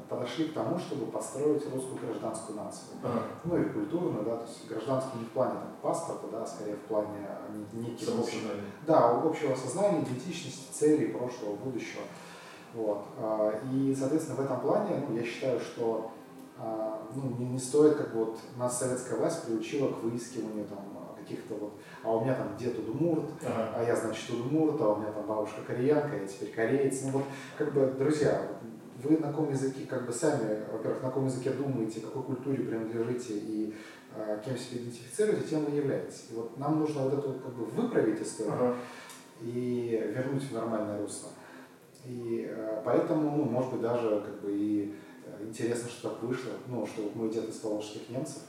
подошли 0.09 0.47
к 0.47 0.55
тому, 0.55 0.77
чтобы 0.79 1.07
построить 1.07 1.63
русскую 1.73 2.01
гражданскую 2.05 2.57
нацию. 2.57 2.97
Ага. 3.05 3.23
Ну 3.45 3.57
и 3.57 3.65
культурную, 3.67 4.25
да, 4.25 4.37
то 4.37 4.45
есть 4.45 4.67
гражданскую 4.69 5.21
не 5.21 5.27
в 5.27 5.31
плане 5.31 5.53
там, 5.53 5.77
паспорта, 5.81 6.27
да, 6.33 6.43
а 6.43 6.47
скорее 6.47 6.75
в 6.75 6.81
плане 6.81 7.29
неких 7.73 8.19
общих, 8.19 8.41
да, 8.85 9.11
общего 9.11 9.55
сознания, 9.55 10.03
идентичности, 10.03 10.73
целей, 10.73 11.13
прошлого, 11.13 11.55
будущего. 11.55 12.03
Вот. 12.75 13.05
А, 13.19 13.61
и, 13.73 13.95
соответственно, 13.95 14.37
в 14.37 14.45
этом 14.45 14.61
плане 14.61 15.05
ну, 15.09 15.17
я 15.17 15.25
считаю, 15.25 15.61
что 15.61 16.11
а, 16.59 17.03
ну, 17.15 17.37
не, 17.39 17.47
не 17.47 17.59
стоит, 17.59 17.97
как 17.97 18.15
вот 18.15 18.39
нас 18.57 18.79
советская 18.79 19.19
власть 19.19 19.45
приучила 19.45 19.93
к 19.93 20.03
выискиванию 20.03 20.67
там, 20.67 20.93
каких-то 21.23 21.55
вот, 21.55 21.73
а 22.03 22.17
у 22.17 22.23
меня 22.23 22.35
там 22.35 22.57
дед 22.57 22.79
удмурт, 22.79 23.25
ага. 23.45 23.73
а 23.75 23.85
я, 23.85 23.97
значит, 23.97 24.31
удмурт, 24.31 24.81
а 24.81 24.93
у 24.93 24.97
меня 24.97 25.13
там 25.13 25.27
бабушка 25.27 25.63
кореянка, 25.67 26.17
я 26.17 26.27
теперь 26.27 26.53
кореец. 26.53 27.03
Ну 27.05 27.11
вот, 27.11 27.25
как 27.57 27.73
бы, 27.73 27.87
друзья, 27.99 28.43
вы 29.03 29.19
на 29.19 29.29
каком 29.29 29.51
языке, 29.51 29.87
как 29.87 30.07
бы 30.07 30.13
сами, 30.13 30.61
во-первых, 30.71 31.03
на 31.03 31.09
каком 31.09 31.27
языке 31.27 31.51
думаете, 31.51 32.01
какой 32.01 32.23
культуре 32.23 32.65
принадлежите 32.65 33.35
и 33.35 33.75
э, 34.15 34.41
кем 34.45 34.57
себя 34.57 34.83
идентифицируете, 34.83 35.49
тем 35.49 35.65
вы 35.65 35.77
являетесь. 35.77 36.27
И 36.31 36.35
вот 36.35 36.57
нам 36.59 36.81
нужно 36.81 37.03
вот 37.03 37.15
эту 37.15 37.33
как 37.35 37.55
бы 37.55 37.65
выправить 37.65 38.21
историю 38.21 38.55
ага. 38.55 38.77
и 39.41 40.13
вернуть 40.15 40.45
в 40.45 40.53
нормальное 40.53 41.01
русло. 41.01 41.31
И 42.05 42.49
э, 42.51 42.83
поэтому, 42.85 43.37
ну, 43.37 43.45
может 43.45 43.73
быть, 43.73 43.83
даже 43.83 44.21
как 44.21 44.41
бы 44.41 44.53
и 44.53 44.95
э, 45.25 45.45
интересно, 45.45 45.89
что 45.89 46.11
так 46.11 46.23
вышло, 46.23 46.53
ну, 46.67 46.85
что 46.87 47.03
вот 47.03 47.15
мой 47.15 47.31
дед 47.31 47.49
из 47.49 47.57
поволжских 47.57 48.09
немцев, 48.11 48.43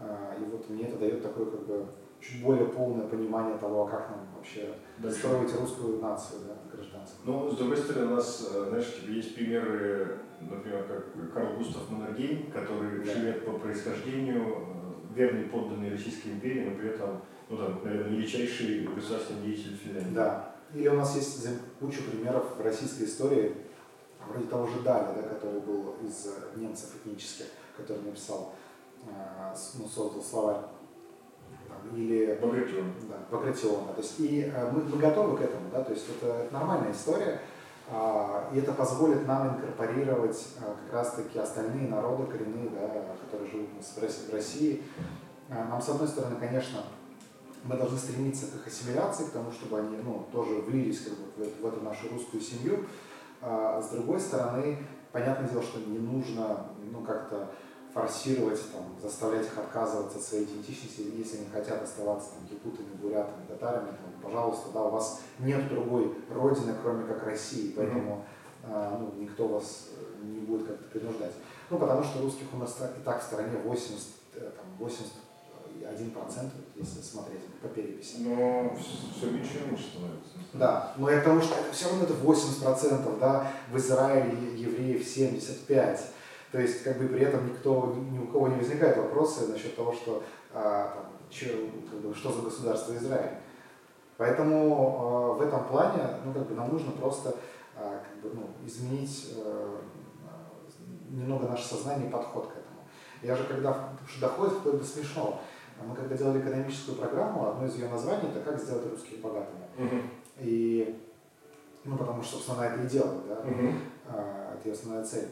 э, 0.00 0.36
и 0.40 0.44
вот 0.44 0.68
мне 0.68 0.88
это 0.88 0.98
дает 0.98 1.22
такое 1.22 1.46
как 1.46 1.66
бы 1.66 1.86
чуть 2.20 2.42
более 2.42 2.66
полное 2.66 3.06
понимание 3.06 3.56
того, 3.58 3.84
а 3.84 3.88
как 3.88 4.10
нам 4.10 4.26
вообще 4.34 4.74
Дальше. 4.98 5.18
строить 5.18 5.54
русскую 5.60 6.00
нацию, 6.00 6.40
да, 6.48 6.76
гражданскую. 6.76 7.20
Ну, 7.24 7.50
с 7.50 7.56
другой 7.56 7.76
стороны, 7.76 8.12
у 8.12 8.16
нас, 8.16 8.50
знаешь, 8.68 8.94
типа, 8.96 9.10
есть 9.10 9.34
примеры, 9.34 10.18
например, 10.40 10.84
как 10.84 11.32
Карл 11.32 11.56
Густав 11.56 11.88
Маннергейм, 11.90 12.50
который 12.50 13.04
да. 13.04 13.12
живет 13.12 13.44
по 13.44 13.52
происхождению, 13.52 14.66
верный 15.14 15.44
подданный 15.44 15.90
Российской 15.90 16.28
империи, 16.28 16.68
но 16.68 16.76
при 16.76 16.90
этом, 16.90 17.22
ну, 17.48 17.56
там, 17.56 17.80
наверное, 17.84 18.10
величайший 18.10 18.86
государственный 18.88 19.46
деятель 19.46 19.76
Финляндии. 19.76 20.14
Да, 20.14 20.55
или 20.76 20.88
у 20.88 20.94
нас 20.94 21.16
есть 21.16 21.46
куча 21.80 22.02
примеров 22.02 22.56
в 22.56 22.60
российской 22.62 23.04
истории, 23.04 23.56
вроде 24.28 24.46
того 24.46 24.66
же 24.66 24.80
Даля, 24.80 25.14
да, 25.16 25.22
который 25.22 25.60
был 25.60 25.94
из 26.02 26.28
немцев 26.56 26.96
этнических, 26.96 27.46
который 27.76 28.02
написал, 28.02 28.52
э, 29.06 29.54
ну, 29.78 29.86
создал 29.88 30.22
словарь. 30.22 30.62
Там, 31.68 31.96
или 31.96 32.38
Багратион. 32.42 32.92
Да, 33.08 33.16
Багратион. 33.30 33.86
То 33.94 34.00
есть, 34.02 34.20
и 34.20 34.52
э, 34.54 34.70
мы, 34.70 34.82
мы 34.82 34.98
готовы 34.98 35.38
к 35.38 35.40
этому, 35.40 35.70
да, 35.72 35.82
то 35.82 35.92
есть 35.92 36.04
это 36.10 36.48
нормальная 36.50 36.92
история, 36.92 37.40
а, 37.88 38.50
и 38.52 38.58
это 38.58 38.72
позволит 38.72 39.26
нам 39.26 39.56
инкорпорировать 39.56 40.48
э, 40.60 40.74
как 40.84 40.92
раз-таки 40.92 41.38
остальные 41.38 41.88
народы 41.88 42.26
коренные, 42.26 42.68
да, 42.68 42.88
которые 43.24 43.50
живут 43.50 43.68
в 43.80 44.32
России. 44.32 44.82
Нам, 45.48 45.80
с 45.80 45.88
одной 45.88 46.08
стороны, 46.08 46.34
конечно, 46.40 46.80
мы 47.68 47.76
должны 47.76 47.98
стремиться 47.98 48.46
к 48.46 48.54
их 48.56 48.66
ассимиляции, 48.66 49.24
к 49.24 49.30
тому, 49.30 49.50
чтобы 49.50 49.78
они 49.78 49.96
ну, 49.96 50.26
тоже 50.32 50.60
влились 50.60 51.00
как 51.00 51.14
бы, 51.14 51.44
в, 51.44 51.62
в 51.62 51.66
эту 51.66 51.82
нашу 51.82 52.08
русскую 52.08 52.40
семью. 52.40 52.84
А, 53.42 53.82
с 53.82 53.90
другой 53.90 54.20
стороны, 54.20 54.78
понятное 55.12 55.48
дело, 55.48 55.62
что 55.62 55.80
не 55.80 55.98
нужно 55.98 56.66
ну, 56.92 57.02
как-то 57.02 57.50
форсировать, 57.92 58.60
там, 58.72 58.82
заставлять 59.02 59.46
их 59.46 59.58
отказываться 59.58 60.18
от 60.18 60.24
своей 60.24 60.44
идентичности, 60.44 61.00
если 61.16 61.38
они 61.38 61.46
хотят 61.46 61.82
оставаться 61.82 62.30
там, 62.32 62.46
якутами, 62.50 62.94
бурятами, 63.00 63.46
татарами, 63.48 63.88
там, 63.88 64.22
пожалуйста, 64.22 64.68
да, 64.72 64.82
у 64.84 64.90
вас 64.90 65.22
нет 65.38 65.68
другой 65.68 66.14
родины, 66.30 66.74
кроме 66.82 67.06
как 67.06 67.24
России, 67.24 67.72
поэтому 67.74 68.24
mm-hmm. 68.64 68.70
а, 68.70 68.98
ну, 69.00 69.22
никто 69.22 69.48
вас 69.48 69.88
э, 69.96 70.24
не 70.26 70.40
будет 70.40 70.66
как-то 70.66 70.84
принуждать. 70.90 71.32
Ну, 71.70 71.78
потому 71.78 72.04
что 72.04 72.20
русских 72.20 72.46
у 72.52 72.58
нас 72.58 72.76
и 72.78 73.02
так 73.02 73.22
в 73.22 73.24
стране 73.24 73.56
80, 73.64 74.08
э, 74.34 74.40
там, 74.40 74.66
80 74.78 75.06
один 75.84 76.10
процент, 76.10 76.52
если 76.74 77.00
смотреть 77.00 77.44
по 77.60 77.68
переписи. 77.68 78.16
Но 78.20 78.76
все 79.16 79.30
меньше 79.30 79.58
становится. 79.58 80.32
Да, 80.54 80.92
но 80.96 81.10
я 81.10 81.18
потому 81.18 81.40
что 81.40 81.54
все 81.72 81.88
равно 81.88 82.04
это 82.04 82.14
80%, 82.14 83.18
да, 83.18 83.50
в 83.70 83.76
Израиле 83.76 84.32
евреев 84.56 85.02
75%. 85.02 85.98
То 86.52 86.60
есть, 86.60 86.84
как 86.84 86.98
бы 86.98 87.08
при 87.08 87.22
этом 87.22 87.48
никто, 87.48 87.94
ни 88.10 88.18
у 88.18 88.28
кого 88.28 88.48
не 88.48 88.56
возникает 88.56 88.96
вопросы 88.96 89.48
насчет 89.48 89.76
того, 89.76 89.92
что, 89.92 90.22
а, 90.54 90.94
там, 90.94 91.12
че, 91.28 91.70
как 91.90 92.00
бы, 92.00 92.14
что 92.14 92.32
за 92.32 92.42
государство 92.42 92.94
Израиль. 92.94 93.38
Поэтому 94.16 95.34
э, 95.36 95.38
в 95.38 95.42
этом 95.42 95.64
плане 95.64 96.02
ну, 96.24 96.32
как 96.32 96.46
бы 96.46 96.54
нам 96.54 96.72
нужно 96.72 96.92
просто 96.92 97.34
э, 97.76 97.98
как 98.08 98.22
бы, 98.22 98.30
ну, 98.34 98.66
изменить 98.66 99.34
э, 99.36 99.76
немного 101.10 101.48
наше 101.48 101.66
сознание 101.66 102.08
и 102.08 102.12
подход 102.12 102.46
к 102.46 102.52
этому. 102.52 102.80
Я 103.22 103.36
же 103.36 103.44
когда 103.44 103.90
доходит, 104.20 104.62
то 104.62 104.70
это 104.70 104.84
смешно. 104.84 105.40
Мы 105.84 105.94
когда 105.94 106.16
делали 106.16 106.40
экономическую 106.40 106.96
программу, 106.98 107.48
одно 107.50 107.66
из 107.66 107.74
ее 107.76 107.88
названий 107.88 108.28
это 108.30 108.40
как 108.40 108.60
сделать 108.60 108.90
русских 108.90 109.20
богатыми. 109.20 109.64
Мгм. 109.76 110.02
И 110.38 111.00
ну, 111.84 111.96
потому 111.96 112.22
что, 112.22 112.36
собственно, 112.36 112.58
она 112.58 112.74
это 112.74 112.82
и 112.82 112.88
делает, 112.88 113.28
да, 113.28 113.42
Мгм. 113.42 113.74
А, 114.08 114.54
это 114.54 114.68
ее 114.68 114.74
основная 114.74 115.04
цель. 115.04 115.28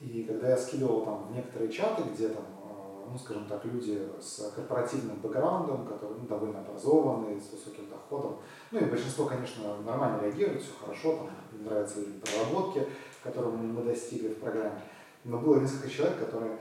И 0.00 0.24
когда 0.24 0.48
я 0.50 0.56
скидывал 0.56 1.04
там 1.04 1.28
в 1.28 1.32
некоторые 1.32 1.70
чаты, 1.70 2.02
где 2.12 2.28
там, 2.28 2.42
а, 2.64 3.06
ну, 3.08 3.16
скажем 3.16 3.46
так, 3.46 3.64
люди 3.64 4.02
с 4.20 4.50
корпоративным 4.54 5.16
бэкграундом, 5.18 5.86
которые 5.86 6.18
ну, 6.20 6.26
довольно 6.26 6.60
образованные, 6.60 7.38
с 7.40 7.52
высоким 7.52 7.88
доходом, 7.88 8.38
ну 8.72 8.80
и 8.80 8.84
большинство, 8.86 9.26
конечно, 9.26 9.62
нормально 9.84 10.22
реагирует, 10.22 10.62
все 10.62 10.72
хорошо, 10.80 11.18
там, 11.18 11.28
им 11.52 11.66
нравятся 11.66 12.00
уровень 12.00 12.20
проработки, 12.20 12.86
которого 13.22 13.56
мы 13.56 13.82
достигли 13.82 14.28
в 14.28 14.38
программе. 14.38 14.80
Но 15.24 15.38
было 15.38 15.60
несколько 15.60 15.88
человек, 15.88 16.18
которые 16.18 16.58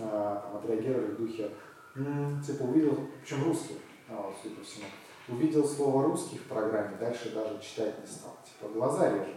а, 0.00 0.42
там, 0.42 0.56
отреагировали 0.58 1.12
в 1.12 1.18
духе, 1.18 1.44
«М, 1.44 1.50
типа 2.44 2.62
увидел, 2.62 2.98
причем 3.20 3.44
русские, 3.44 3.78
а, 4.08 4.22
вот, 4.26 4.36
судя 4.42 4.56
по 4.56 4.64
всему, 4.64 4.84
увидел 5.28 5.66
слово 5.66 6.04
русский 6.04 6.38
в 6.38 6.44
программе, 6.44 6.96
дальше 6.98 7.32
даже 7.34 7.60
читать 7.60 7.98
не 8.00 8.06
стал. 8.06 8.36
Типа 8.44 8.72
глаза 8.72 9.10
режет. 9.10 9.36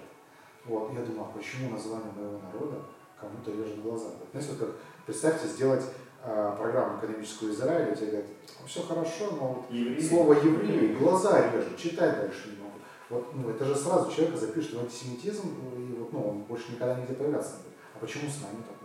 Вот, 0.65 0.93
я 0.93 1.02
думаю, 1.02 1.24
а 1.24 1.38
почему 1.38 1.71
название 1.71 2.12
моего 2.13 2.39
народа 2.39 2.84
кому-то 3.19 3.52
режет 3.52 3.82
глаза? 3.82 4.10
Знаете, 4.32 4.52
вот 4.52 4.60
как, 4.60 4.76
представьте, 5.06 5.47
сделать 5.47 5.84
а, 6.24 6.56
программу 6.56 7.00
экономическую 7.00 7.52
Израиля, 7.52 7.95
тебе 7.95 8.08
говорят, 8.08 8.30
все 8.67 8.82
хорошо, 8.84 9.32
но 9.32 9.47
вот 9.47 9.71
Евреи. 9.71 10.08
слово 10.08 10.34
евреи, 10.34 10.95
глаза 10.95 11.52
режет, 11.52 11.78
читать 11.78 12.17
дальше 12.17 12.50
не 12.50 12.63
могу. 12.63 12.78
Вот, 13.10 13.36
ну, 13.36 13.50
это 13.50 13.65
же 13.65 13.76
сразу 13.76 14.12
человека 14.12 14.38
запишет 14.38 14.74
в 14.76 14.80
антисемитизм, 14.80 15.47
и 15.76 16.00
вот, 16.00 16.13
ну, 16.13 16.30
он 16.30 16.41
больше 16.43 16.71
никогда 16.71 16.95
нигде 16.95 17.15
появляться 17.15 17.58
не 17.58 17.63
будет. 17.63 17.74
А 17.95 18.00
почему 18.00 18.30
с 18.30 18.41
нами 18.41 18.63
так? 18.67 18.80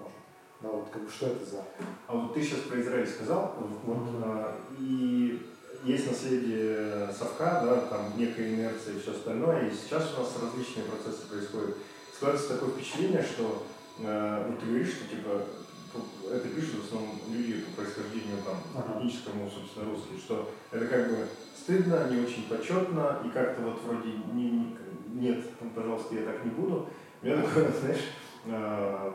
Да, 0.61 0.69
вот 0.71 0.88
как 0.90 1.03
бы 1.05 1.11
что 1.11 1.27
это 1.27 1.45
за... 1.45 1.62
А 2.09 2.14
вот 2.16 2.33
ты 2.35 2.42
сейчас 2.42 2.61
про 2.61 2.81
Израиль 2.81 3.07
сказал, 3.07 3.55
вот, 3.85 3.99
а, 4.25 4.57
и 4.79 5.42
есть 5.85 6.07
наследие 6.11 7.12
совка, 7.12 7.61
да, 7.64 7.77
там 7.83 8.12
некая 8.16 8.55
инерция 8.55 8.95
и 8.95 9.01
все 9.01 9.12
остальное, 9.12 9.69
и 9.69 9.75
сейчас 9.75 10.14
у 10.16 10.21
нас 10.21 10.33
различные 10.42 10.87
процессы 10.87 11.29
происходят. 11.29 11.77
Складывается 12.14 12.55
такое 12.55 12.71
впечатление, 12.71 13.23
что 13.23 13.66
э, 13.99 14.47
вот 14.49 14.59
ты 14.59 14.66
говоришь, 14.66 14.95
что 14.95 15.05
типа 15.14 15.45
п- 15.92 16.35
это 16.35 16.49
пишут 16.49 16.81
в 16.83 16.87
основном 16.87 17.21
люди 17.31 17.61
по 17.61 17.83
происхождению 17.83 18.38
там 18.45 18.57
Ага. 18.75 18.99
этническому, 19.01 19.51
собственно, 19.51 19.90
русские, 19.90 20.19
что 20.19 20.51
это 20.73 20.87
как 20.87 21.11
бы 21.11 21.27
стыдно, 21.55 22.09
не 22.11 22.23
очень 22.23 22.49
почетно, 22.49 23.21
и 23.25 23.29
как-то 23.29 23.61
вот 23.62 23.83
вроде 23.85 24.09
не, 24.33 24.51
не- 24.51 24.77
нет, 25.12 25.45
пожалуйста, 25.75 26.14
я 26.14 26.23
так 26.25 26.42
не 26.47 26.51
буду. 26.53 26.88
У 27.23 27.27
меня 27.27 27.42
такое, 27.42 27.71
знаешь, 27.81 28.05
э, 28.47 29.12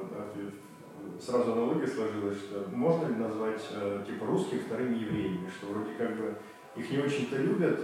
сразу 1.19 1.53
аналогия 1.53 1.87
сложилась, 1.87 2.37
что 2.37 2.65
можно 2.71 3.07
ли 3.07 3.15
назвать 3.15 3.61
э, 3.71 4.03
типа 4.05 4.25
русских 4.25 4.63
вторыми 4.63 4.97
евреями, 4.97 5.49
что 5.49 5.67
вроде 5.67 5.93
как 5.97 6.17
бы 6.17 6.35
их 6.75 6.91
не 6.91 6.99
очень-то 6.99 7.37
любят. 7.37 7.79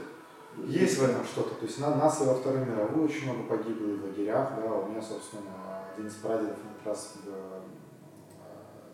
Есть 0.65 0.97
в 0.97 1.03
этом 1.03 1.23
что-то. 1.23 1.53
То 1.55 1.65
есть 1.65 1.79
на 1.79 1.95
нас 1.95 2.21
и 2.21 2.25
во 2.25 2.33
Второй 2.33 2.65
мировой 2.65 3.05
очень 3.05 3.25
много 3.25 3.43
погибло 3.43 3.95
в 3.95 4.05
лагерях. 4.05 4.53
Да, 4.55 4.73
у 4.73 4.89
меня, 4.89 5.01
собственно, 5.01 5.83
один 5.93 6.07
из 6.07 6.15
прадедов 6.15 6.57
как 6.77 6.87
раз 6.87 7.17
в 7.23 7.29
э, 7.29 7.61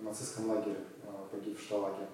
нацистском 0.02 0.50
лагере 0.50 0.80
э, 1.04 1.08
погиб 1.32 1.58
в 1.58 1.62
Шталаге. 1.62 2.08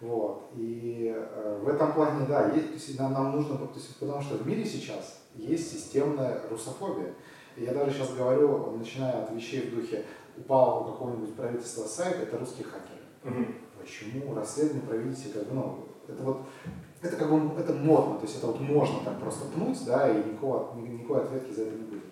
Вот. 0.00 0.50
И 0.54 1.12
э, 1.16 1.60
в 1.62 1.68
этом 1.68 1.92
плане, 1.94 2.26
да, 2.26 2.50
есть, 2.50 2.68
то 2.68 2.74
есть 2.74 2.98
нам, 2.98 3.12
нам 3.12 3.32
нужно, 3.32 3.56
то 3.56 3.74
есть, 3.74 3.96
потому 3.98 4.20
что 4.20 4.36
в 4.36 4.46
мире 4.46 4.64
сейчас 4.64 5.22
есть 5.34 5.72
системная 5.72 6.42
русофобия. 6.50 7.14
И 7.56 7.64
я 7.64 7.72
даже 7.72 7.92
сейчас 7.92 8.14
говорю, 8.14 8.76
начиная 8.76 9.22
от 9.22 9.32
вещей 9.32 9.62
в 9.62 9.74
духе, 9.74 10.04
упал 10.36 10.82
у 10.82 10.92
какого-нибудь 10.92 11.34
правительства 11.34 11.84
сайт, 11.84 12.16
это 12.16 12.38
русские 12.38 12.66
хакеры. 12.66 13.02
Мгм. 13.24 13.54
Почему 13.80 14.34
расследование 14.34 14.86
проведите, 14.86 15.28
как 15.30 15.48
бы, 15.48 15.54
ну, 15.54 15.88
это 16.08 16.22
вот, 16.22 16.42
это 17.02 17.16
как 17.16 17.30
бы, 17.30 17.60
это 17.60 17.72
модно, 17.72 18.16
то 18.18 18.24
есть 18.24 18.38
это 18.38 18.46
вот 18.48 18.60
можно 18.60 19.00
так 19.04 19.18
просто 19.20 19.44
пнуть, 19.46 19.84
да, 19.84 20.10
и 20.10 20.16
никакого, 20.24 20.74
ни- 20.76 20.88
никакой 20.88 21.22
ответки 21.22 21.52
за 21.52 21.62
это 21.62 21.76
не 21.76 21.82
будет. 21.82 22.04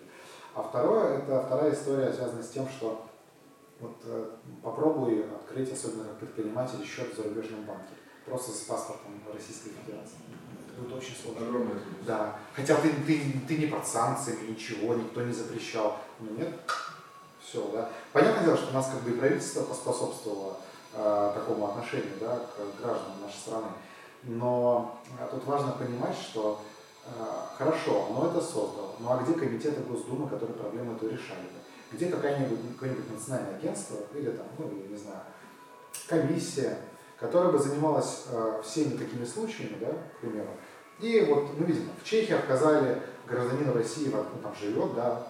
А 0.53 0.63
второе, 0.63 1.19
это 1.19 1.43
вторая 1.45 1.73
история 1.73 2.13
связана 2.13 2.41
с 2.41 2.49
тем, 2.49 2.67
что 2.69 3.05
вот 3.81 3.97
э, 4.05 4.29
попробуй 4.63 5.25
открыть, 5.25 5.71
особенно 5.71 6.05
как 6.05 6.17
предприниматель, 6.19 6.85
счет 6.85 7.13
в 7.13 7.17
зарубежном 7.17 7.65
банке, 7.65 7.93
просто 8.25 8.51
с 8.51 8.61
паспортом 8.61 9.11
Российской 9.33 9.71
Федерации. 9.71 10.15
Это 10.71 10.81
будет 10.81 10.97
очень 10.97 11.15
сложно. 11.15 11.45
Трудность. 11.45 11.85
Да, 12.05 12.37
хотя 12.53 12.75
ты, 12.75 12.89
ты, 13.05 13.21
ты 13.47 13.57
не 13.57 13.65
под 13.67 13.85
санкциями, 13.85 14.51
ничего, 14.51 14.93
никто 14.95 15.21
не 15.23 15.33
запрещал. 15.33 15.97
Но 16.21 16.31
нет, 16.31 16.49
все, 17.55 17.69
да. 17.71 17.89
Понятное 18.11 18.43
дело, 18.43 18.57
что 18.57 18.69
у 18.69 18.73
нас 18.73 18.87
как 18.87 19.01
бы 19.01 19.11
и 19.11 19.13
правительство 19.13 19.63
поспособствовало 19.63 20.57
э, 20.93 21.31
такому 21.33 21.67
отношению, 21.67 22.11
да, 22.19 22.37
к 22.37 22.81
гражданам 22.81 23.21
нашей 23.21 23.37
страны. 23.37 23.67
Но 24.23 24.99
э, 25.19 25.27
тут 25.31 25.45
важно 25.45 25.71
понимать, 25.71 26.15
что 26.17 26.61
э, 27.05 27.09
хорошо, 27.57 28.07
оно 28.09 28.27
это 28.29 28.41
создало, 28.41 28.95
ну 28.99 29.11
а 29.11 29.23
где 29.23 29.33
комитеты 29.33 29.81
Госдумы, 29.81 30.27
которые 30.27 30.57
проблему 30.57 30.95
эту 30.95 31.07
решали 31.07 31.43
бы? 31.43 31.59
Где 31.93 32.07
какая-нибудь, 32.07 32.59
какое-нибудь 32.73 33.11
национальное 33.11 33.55
агентство 33.55 33.97
или 34.13 34.31
там, 34.31 34.47
ну, 34.57 34.65
я 34.65 34.89
не 34.89 34.97
знаю, 34.97 35.21
комиссия, 36.07 36.77
которая 37.19 37.51
бы 37.51 37.59
занималась 37.59 38.25
э, 38.29 38.61
всеми 38.63 38.97
такими 38.97 39.23
случаями, 39.23 39.77
да, 39.79 39.91
к 40.17 40.21
примеру. 40.21 40.49
И 40.99 41.25
вот 41.29 41.57
мы 41.57 41.65
видим, 41.65 41.89
в 42.01 42.05
Чехии 42.05 42.33
отказали 42.33 43.01
гражданину 43.27 43.73
России, 43.73 44.09
вот, 44.09 44.27
ну, 44.33 44.41
там 44.41 44.55
живет, 44.55 44.93
да, 44.95 45.27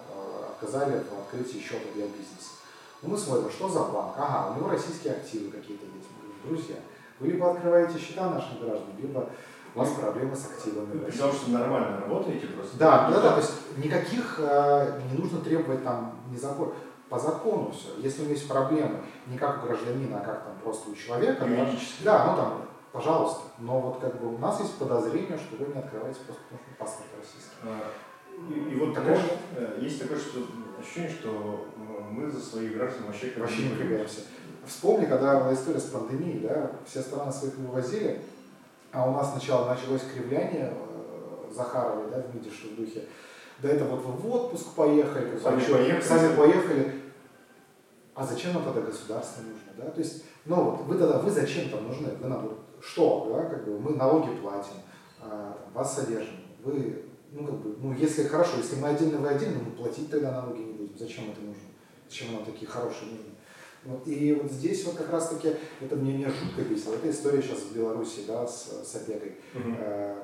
отказали 0.56 0.98
в 0.98 1.18
открытии 1.18 1.58
счета 1.58 1.84
для 1.94 2.06
бизнеса. 2.06 2.56
Ну, 3.02 3.10
мы 3.10 3.18
смотрим, 3.18 3.50
что 3.50 3.68
за 3.68 3.80
банк? 3.80 4.14
Ага, 4.16 4.52
у 4.52 4.58
него 4.58 4.70
российские 4.70 5.14
активы 5.14 5.50
какие-то 5.50 5.84
есть. 5.84 6.08
Мы 6.16 6.28
говорим, 6.28 6.56
друзья, 6.56 6.76
вы 7.20 7.28
либо 7.28 7.50
открываете 7.50 7.98
счета 7.98 8.30
нашим 8.30 8.58
гражданам, 8.60 8.96
либо 8.98 9.28
у 9.74 9.78
вас 9.78 9.90
проблемы 9.90 10.34
с 10.34 10.46
активами. 10.46 11.04
России. 11.04 11.18
Потому 11.18 11.32
что 11.32 11.50
нормально 11.50 12.00
работаете 12.00 12.46
просто. 12.48 12.78
Да, 12.78 13.10
да, 13.10 13.20
да, 13.20 13.32
то 13.32 13.40
есть 13.40 13.52
никаких 13.76 14.36
э, 14.38 15.00
не 15.12 15.18
нужно 15.18 15.40
требовать 15.40 15.84
там 15.84 16.18
не 16.30 16.38
закон, 16.38 16.72
по 17.10 17.18
закону 17.18 17.70
все. 17.72 17.88
Если 17.98 18.22
у 18.22 18.24
него 18.24 18.34
есть 18.34 18.48
проблемы, 18.48 19.02
не 19.26 19.36
как 19.36 19.62
у 19.62 19.66
гражданина, 19.66 20.18
а 20.18 20.24
как 20.24 20.44
там 20.44 20.54
просто 20.62 20.90
у 20.90 20.94
человека, 20.94 21.44
да, 21.44 21.46
Юридически. 21.46 22.02
да, 22.02 22.30
ну 22.30 22.36
там, 22.36 22.62
пожалуйста. 22.92 23.42
Но 23.58 23.80
вот 23.80 24.00
как 24.00 24.18
бы 24.20 24.34
у 24.34 24.38
нас 24.38 24.58
есть 24.60 24.74
подозрение, 24.76 25.38
что 25.38 25.56
вы 25.56 25.72
не 25.72 25.78
открываете 25.78 26.20
просто 26.20 26.42
потому, 26.44 26.60
что 26.64 26.78
паспорт 26.78 27.10
российский. 27.18 27.56
И, 28.36 28.72
и 28.72 28.74
вот 28.76 28.94
Такое 28.94 29.18
э, 29.56 29.78
есть 29.80 30.00
такое 30.00 30.18
что, 30.18 30.40
ощущение, 30.78 31.10
что 31.10 31.66
э, 31.76 32.02
мы 32.12 32.30
за 32.30 32.40
своих 32.40 32.74
граждан 32.76 33.06
вообще 33.06 33.32
Вообще 33.36 33.62
не 33.64 33.70
напрягаемся. 33.70 34.20
Вспомни, 34.66 35.06
когда 35.06 35.40
была 35.40 35.54
история 35.54 35.78
с 35.78 35.84
пандемией, 35.84 36.40
да, 36.40 36.72
все 36.86 37.00
страны 37.00 37.32
своих 37.32 37.54
вывозили, 37.56 38.20
а 38.92 39.08
у 39.08 39.12
нас 39.12 39.32
сначала 39.32 39.68
началось 39.68 40.02
кривляние 40.12 40.72
э, 40.74 41.52
Захаровой, 41.54 42.10
да, 42.10 42.20
в 42.22 42.34
МИДе, 42.34 42.50
что 42.50 42.68
в 42.68 42.76
духе, 42.76 43.04
да 43.60 43.70
это 43.70 43.84
вот 43.84 44.02
вы 44.04 44.12
в 44.12 44.30
отпуск 44.34 44.74
поехали, 44.74 45.38
Сами 45.38 45.60
чё, 45.60 45.74
поехали. 45.76 46.02
сами 46.02 46.36
поехали. 46.36 47.02
А 48.14 48.24
зачем 48.24 48.54
нам 48.54 48.64
тогда 48.64 48.80
государство 48.82 49.42
нужно, 49.42 49.72
да? 49.76 49.90
То 49.90 50.00
есть, 50.00 50.24
ну 50.44 50.56
вот, 50.56 50.80
вы 50.82 50.96
тогда, 50.98 51.18
вы 51.18 51.30
зачем 51.30 51.70
там 51.70 51.86
нужны? 51.86 52.08
Вы 52.20 52.28
нам 52.28 52.50
что, 52.80 53.32
да, 53.32 53.48
как 53.48 53.64
бы, 53.64 53.78
мы 53.78 53.94
налоги 53.96 54.34
платим, 54.36 54.74
а, 55.20 55.56
там, 55.58 55.72
вас 55.74 55.94
содержим, 55.94 56.36
вы, 56.62 57.04
ну 57.32 57.46
как 57.46 57.56
бы, 57.60 57.76
ну 57.78 57.92
если 57.94 58.24
хорошо, 58.24 58.58
если 58.58 58.76
мы 58.76 58.88
отдельно, 58.88 59.18
вы 59.18 59.28
отдельно, 59.28 59.60
мы 59.64 59.72
платить 59.72 60.10
тогда 60.10 60.32
налоги 60.32 60.60
не 60.60 60.72
будем, 60.72 60.98
зачем 60.98 61.30
это 61.30 61.40
нужно? 61.40 61.62
Зачем 62.08 62.32
нам 62.32 62.44
такие 62.44 62.66
хорошие 62.66 63.10
нужны? 63.10 63.32
Вот, 63.84 64.06
и 64.06 64.34
вот 64.34 64.50
здесь 64.50 64.84
вот 64.84 64.96
как 64.96 65.10
раз-таки, 65.10 65.54
это 65.80 65.94
мне, 65.96 66.14
меня 66.14 66.28
жутко 66.28 66.62
бесило, 66.62 66.94
эта 66.94 67.10
история 67.10 67.40
сейчас 67.40 67.60
в 67.60 67.74
Беларуси, 67.76 68.24
да, 68.26 68.46
с, 68.46 68.82
с 68.84 68.94
опекой. 68.96 69.36
Мгм. 69.54 69.76
Э, 69.78 70.16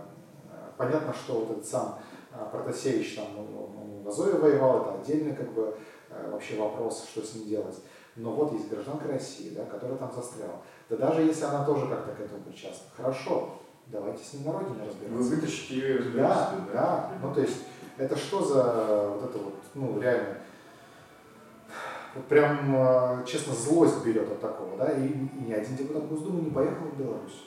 Понятно, 0.77 1.13
что 1.13 1.41
вот 1.41 1.51
этот 1.51 1.67
сам 1.67 1.99
э, 2.33 2.45
Протасевич 2.51 3.15
там 3.15 3.27
он, 3.39 3.55
он 3.55 4.03
в 4.03 4.09
Азове 4.09 4.33
воевал, 4.33 4.81
это 4.81 5.01
отдельный 5.01 5.37
как 5.37 5.53
бы 5.53 5.77
э, 6.11 6.31
вообще 6.31 6.57
вопрос, 6.57 7.05
что 7.05 7.23
с 7.23 7.35
ним 7.35 7.49
делать. 7.49 7.77
Но 8.17 8.33
вот 8.33 8.53
есть 8.53 8.69
гражданка 8.69 9.09
России, 9.09 9.51
да, 9.51 9.65
которая 9.65 9.97
там 9.97 10.13
застряла. 10.13 10.61
Да 10.89 10.97
даже 10.97 11.23
если 11.23 11.45
она 11.45 11.65
тоже 11.65 11.87
как-то 11.87 12.13
к 12.13 12.21
этому 12.21 12.43
причастна, 12.43 12.87
хорошо, 12.97 13.62
давайте 13.87 14.25
с 14.25 14.35
ней 14.35 14.45
на 14.45 14.53
родине 14.53 14.77
Вы 14.81 14.87
разбираться. 14.89 15.35
вытащите 15.35 15.75
ее 15.75 15.99
из 15.99 16.05
Да, 16.07 16.29
разбирательства, 16.29 16.67
да. 16.73 17.11
Ну, 17.23 17.35
то 17.35 17.41
есть, 17.41 17.59
это 17.99 18.17
что 18.17 18.43
за 18.45 19.09
вот 19.11 19.25
это 19.31 19.39
вот, 19.39 19.55
ну, 19.75 20.01
реально, 20.01 20.37
вот 22.15 22.25
прям, 22.27 22.75
э, 22.77 23.25
честно, 23.27 23.55
злость 23.55 24.05
берет 24.05 24.31
от 24.31 24.41
такого, 24.41 24.77
да, 24.77 24.93
и, 24.93 25.07
и 25.07 25.45
ни 25.47 25.53
один 25.53 25.77
депутат 25.77 26.07
Госдумы 26.09 26.43
не 26.43 26.51
поехал 26.51 26.87
в 26.87 26.99
Беларусь. 26.99 27.45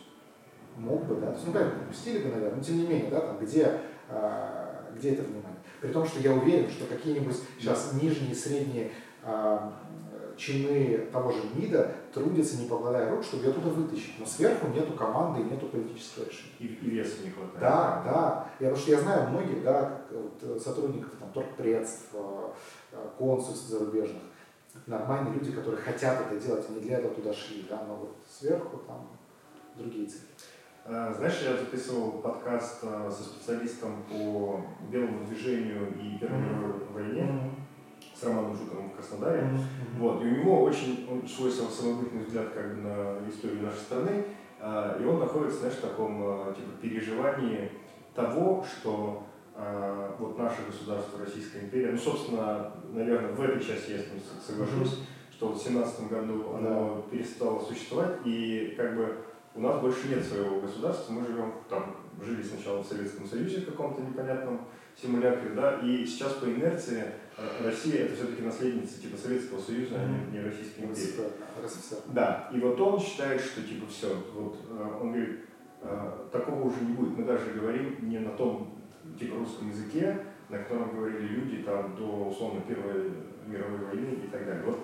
Мог 0.78 1.06
бы, 1.06 1.16
да, 1.16 1.28
то 1.28 1.34
есть, 1.34 1.46
ну, 1.48 1.54
правильно, 1.54 1.84
пустили 1.88 2.24
бы, 2.24 2.30
наверное, 2.30 2.58
но 2.58 2.64
тем 2.64 2.78
не 2.78 2.88
менее, 2.88 3.10
да, 3.10 3.22
там, 3.22 3.38
где, 3.40 3.80
э, 4.10 4.66
где 4.98 5.12
это 5.14 5.24
внимание? 5.24 5.60
При 5.82 5.90
том, 5.92 6.06
что 6.06 6.20
я 6.20 6.34
уверен, 6.34 6.70
что 6.70 6.86
какие-нибудь 6.86 7.36
сейчас 7.60 7.94
нижние, 7.94 8.34
средние 8.36 8.92
э, 9.24 9.60
чины 10.38 11.08
того 11.12 11.32
же 11.32 11.42
МИДа 11.56 11.92
трудятся, 12.14 12.58
не 12.62 12.68
покладая 12.68 13.10
рук, 13.12 13.24
чтобы 13.24 13.46
ее 13.46 13.54
туда 13.54 13.70
вытащить. 13.70 14.20
Но 14.20 14.26
сверху 14.26 14.68
нету 14.68 14.94
команды 14.94 15.42
и 15.42 15.52
нету 15.52 15.68
политического 15.68 16.26
решения. 16.26 16.54
И, 16.60 16.66
и 16.66 16.90
веса 16.90 17.24
не 17.24 17.32
хватает. 17.32 17.60
Да, 17.60 18.02
да. 18.06 18.48
Я, 18.60 18.70
потому 18.70 18.76
что 18.76 18.92
я 18.92 19.00
знаю 19.00 19.30
многих 19.30 19.64
да, 19.64 20.02
вот, 20.12 20.62
сотрудников 20.62 21.12
там, 21.20 21.32
торгпредств, 21.32 22.14
консульств 23.18 23.70
зарубежных. 23.70 24.24
Нормальные 24.88 25.34
люди, 25.36 25.52
которые 25.52 25.82
хотят 25.82 26.22
это 26.22 26.40
делать, 26.40 26.66
они 26.70 26.82
для 26.82 26.98
этого 26.98 27.14
туда 27.14 27.34
шли. 27.34 27.66
Да, 27.70 27.84
но 27.88 27.96
вот 27.96 28.16
сверху 28.30 28.78
там 28.86 29.08
другие 29.76 30.08
цели. 30.08 30.24
Знаешь, 30.86 31.42
я 31.44 31.58
записывал 31.58 32.12
подкаст 32.22 32.82
со 32.82 33.24
специалистом 33.24 34.04
по 34.10 34.62
белому 34.92 35.26
движению 35.26 35.88
и 36.00 36.20
Первой 36.20 36.40
мировой 36.40 36.86
войне. 36.94 37.22
Mm-hmm 37.22 37.65
с 38.16 38.24
Романом 38.24 38.56
Жуковым 38.56 38.90
в 38.90 38.96
Краснодаре. 38.96 39.42
Mm-hmm. 39.42 40.00
Вот, 40.00 40.24
и 40.24 40.26
у 40.26 40.36
него 40.38 40.64
очень 40.64 41.08
он 41.12 41.28
свой 41.28 41.52
самобытный 41.52 42.24
взгляд 42.24 42.50
как 42.54 42.76
бы, 42.76 42.82
на 42.82 43.30
историю 43.30 43.64
нашей 43.64 43.80
страны. 43.80 44.26
А, 44.60 44.98
и 45.00 45.06
он 45.06 45.20
находится, 45.20 45.60
знаешь, 45.60 45.76
в 45.76 45.82
таком 45.82 46.22
а, 46.24 46.54
типа, 46.54 46.72
переживании 46.82 47.72
того, 48.14 48.64
что 48.64 49.24
а, 49.54 50.16
вот 50.18 50.38
наше 50.38 50.66
государство, 50.66 51.20
Российская 51.20 51.60
империя, 51.60 51.92
ну, 51.92 51.98
собственно, 51.98 52.72
наверное, 52.94 53.34
в 53.34 53.42
этой 53.42 53.62
части 53.62 53.92
я 53.92 53.98
с 53.98 54.08
ним 54.08 54.22
соглашусь, 54.46 54.94
mm-hmm. 54.94 55.34
что 55.34 55.48
вот 55.50 55.58
в 55.58 55.64
17 55.64 56.10
году 56.10 56.56
оно 56.56 57.04
да. 57.06 57.12
перестало 57.12 57.60
существовать, 57.60 58.20
и 58.24 58.74
как 58.78 58.96
бы 58.96 59.18
у 59.56 59.62
нас 59.62 59.82
больше 59.82 60.08
нет 60.08 60.24
своего 60.24 60.62
государства, 60.62 61.14
мы 61.14 61.26
живем 61.26 61.54
там, 61.70 61.96
жили 62.24 62.44
сначала 62.44 62.84
в 62.84 62.88
Советском 62.88 63.28
Союзе 63.28 63.62
в 63.62 63.66
каком-то 63.66 64.02
непонятном 64.02 64.62
симулякре, 65.02 65.50
да, 65.56 65.80
и 65.84 66.06
сейчас 66.06 66.34
по 66.34 66.46
инерции 66.46 67.04
э, 67.38 67.66
Россия 67.66 68.06
это 68.06 68.16
все-таки 68.16 68.42
наследница 68.42 69.02
типа 69.02 69.18
Советского 69.18 69.60
Союза, 69.60 69.96
а 70.00 70.32
не 70.32 70.40
Российской 70.40 70.82
империи. 70.82 71.32
Да, 72.08 72.50
и 72.54 72.60
вот 72.60 72.80
он 72.80 73.00
считает, 73.00 73.42
что 73.42 73.62
типа 73.62 73.88
все, 73.88 74.16
вот 74.34 74.58
э, 74.70 74.98
он 75.02 75.12
говорит, 75.12 75.42
э, 75.82 76.12
такого 76.32 76.68
уже 76.68 76.82
не 76.82 76.94
будет. 76.94 77.18
Мы 77.18 77.26
даже 77.26 77.52
говорим 77.52 77.98
не 78.10 78.20
на 78.20 78.32
том 78.32 78.80
типа 79.20 79.38
русском 79.38 79.70
языке, 79.70 80.18
на 80.50 80.60
котором 80.60 80.96
говорили 80.96 81.28
люди 81.28 81.64
там 81.64 81.96
до 81.98 82.30
условно 82.30 82.62
Первой 82.62 83.12
мировой 83.46 83.80
войны 83.80 84.20
и 84.24 84.28
так 84.28 84.46
далее. 84.46 84.64
Вот 84.66 84.80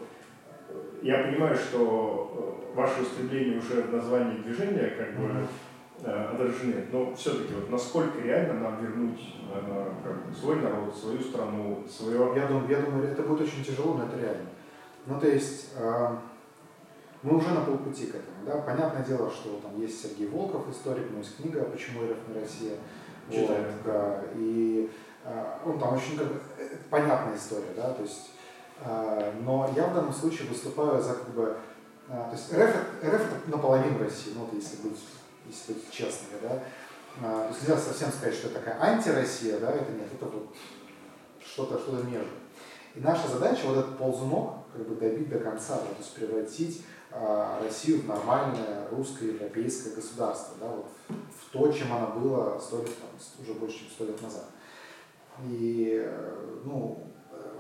я 1.02 1.24
понимаю, 1.24 1.56
что 1.56 2.72
ваше 2.76 3.02
устремление 3.02 3.60
уже 3.60 3.82
в 3.82 3.94
названии 3.94 4.42
движения 4.42 4.94
как 4.98 5.18
бы 5.18 5.24
mm-hmm 5.24 5.48
Э, 6.04 6.32
отражены. 6.32 6.88
Но 6.92 7.14
все-таки 7.14 7.54
вот 7.54 7.70
насколько 7.70 8.20
реально 8.22 8.56
нам 8.56 8.84
вернуть 8.84 9.36
э, 9.54 9.92
как, 10.04 10.36
свой 10.36 10.56
народ, 10.56 10.96
свою 10.96 11.22
страну, 11.22 11.84
свое... 11.88 12.34
Я 12.36 12.48
думаю, 12.48 12.68
я 12.70 12.80
думаю, 12.80 13.08
это 13.08 13.22
будет 13.22 13.42
очень 13.42 13.64
тяжело, 13.64 13.94
но 13.94 14.06
это 14.06 14.18
реально. 14.18 14.50
Ну, 15.06 15.20
то 15.20 15.28
есть, 15.28 15.74
э, 15.78 16.16
мы 17.22 17.38
уже 17.38 17.50
на 17.50 17.62
полпути 17.62 18.08
к 18.08 18.16
этому, 18.16 18.38
да. 18.48 18.58
Понятное 18.62 19.04
дело, 19.04 19.30
что 19.30 19.60
там 19.62 19.80
есть 19.80 20.02
Сергей 20.02 20.28
Волков, 20.28 20.68
историк, 20.72 21.06
у 21.06 21.10
него 21.10 21.20
есть 21.20 21.38
книга 21.38 21.64
«Почему 21.66 22.02
РФ 22.02 22.18
не 22.30 22.42
Россия». 22.42 22.78
Читаю. 23.30 23.64
Вот, 23.64 23.86
да, 23.86 24.24
и 24.36 24.90
он 25.64 25.80
там 25.80 25.94
очень 25.94 26.18
как 26.18 26.28
понятная 26.90 27.38
история, 27.38 27.74
да, 27.78 27.94
то 27.94 28.02
есть, 28.02 28.32
но 29.46 29.72
я 29.76 29.86
в 29.86 29.94
данном 29.94 30.12
случае 30.12 30.50
выступаю 30.50 31.00
за 31.00 31.14
как 31.14 31.30
бы, 31.30 31.56
то 32.08 32.32
есть 32.32 32.52
РФ, 32.52 32.76
РФ 33.04 33.22
это 33.22 33.52
наполовину 33.52 34.00
России, 34.00 34.34
ну, 34.36 34.42
вот 34.42 34.54
если 34.54 34.82
быть 34.82 34.98
если 35.52 35.74
быть 35.74 35.92
честными, 35.92 36.40
да. 36.42 36.64
А, 37.22 37.44
то 37.44 37.50
есть 37.50 37.62
нельзя 37.62 37.78
совсем 37.78 38.10
сказать, 38.12 38.34
что 38.34 38.48
это 38.48 38.60
такая 38.60 38.82
антироссия, 38.82 39.60
да, 39.60 39.72
это 39.72 39.92
нет, 39.92 40.08
это 40.14 40.26
вот 40.26 40.56
что-то 41.46 41.78
что 41.78 41.92
между. 42.04 42.30
И 42.96 43.00
наша 43.00 43.28
задача 43.28 43.68
вот 43.68 43.78
этот 43.78 43.98
ползунок 43.98 44.56
как 44.74 44.88
бы 44.88 44.96
добить 44.96 45.30
до 45.30 45.40
конца, 45.40 45.76
да, 45.76 45.88
то 45.88 45.96
есть 46.00 46.14
превратить 46.16 46.84
а, 47.12 47.62
Россию 47.62 48.02
в 48.02 48.08
нормальное 48.08 48.88
русско-европейское 48.90 49.96
государство, 49.96 50.56
да, 50.60 50.68
вот 50.68 50.88
в 51.10 51.52
то, 51.52 51.72
чем 51.72 51.92
она 51.94 52.08
была 52.08 52.60
сто 52.60 52.80
лет, 52.80 52.96
там, 52.98 53.10
уже 53.42 53.54
больше, 53.54 53.80
чем 53.80 53.88
сто 53.90 54.06
лет 54.06 54.22
назад. 54.22 54.46
И, 55.46 56.02
э, 56.06 56.62
ну, 56.64 57.11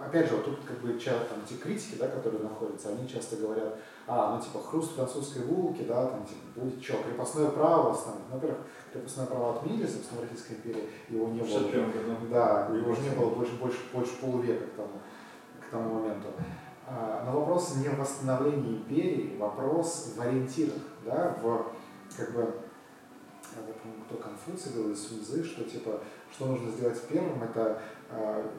опять 0.05 0.29
же, 0.29 0.35
вот 0.35 0.45
тут 0.45 0.59
как 0.65 0.79
бы 0.79 0.93
там, 0.93 1.45
те 1.47 1.55
критики, 1.55 1.95
да, 1.97 2.07
которые 2.07 2.43
находятся, 2.43 2.89
они 2.89 3.07
часто 3.07 3.37
говорят, 3.37 3.77
а, 4.07 4.35
ну, 4.35 4.41
типа, 4.41 4.59
хруст 4.59 4.95
французской 4.95 5.43
булки, 5.43 5.83
да, 5.83 6.05
там, 6.07 6.25
типа, 6.25 6.41
будет 6.55 6.83
что, 6.83 7.01
крепостное 7.03 7.49
право 7.49 7.91
остановить. 7.91 8.25
Ну, 8.29 8.35
во-первых, 8.35 8.59
крепостное 8.91 9.25
право 9.27 9.57
отменили, 9.57 9.87
собственно, 9.87 10.21
в 10.21 10.23
Российской 10.23 10.53
империи, 10.53 10.89
его 11.09 11.27
не 11.27 11.41
было. 11.41 11.49
Да, 12.29 12.69
его 12.73 12.91
уже 12.91 13.01
не 13.01 13.09
было 13.11 13.29
больше, 13.29 13.53
больше, 13.55 13.79
больше 13.93 14.17
полувека 14.19 14.65
к 14.65 14.73
тому, 14.73 15.01
к 15.59 15.71
тому 15.71 15.93
моменту. 15.95 16.27
А, 16.87 17.23
но 17.25 17.39
вопрос 17.39 17.75
не 17.77 17.87
в 17.87 17.99
восстановлении 17.99 18.77
империи, 18.77 19.37
вопрос 19.37 20.13
в 20.17 20.21
ориентирах, 20.21 20.81
да, 21.05 21.37
в, 21.41 21.73
как 22.17 22.33
бы, 22.33 22.53
я 23.67 23.73
помню, 23.73 24.03
кто 24.05 24.17
Конфуций 24.17 24.71
говорил 24.73 24.93
из 24.93 25.07
Сунзы, 25.07 25.43
что 25.43 25.63
типа, 25.63 25.99
что 26.31 26.47
нужно 26.47 26.71
сделать 26.71 27.01
первым, 27.07 27.43
это 27.43 27.81
э, 28.09 28.49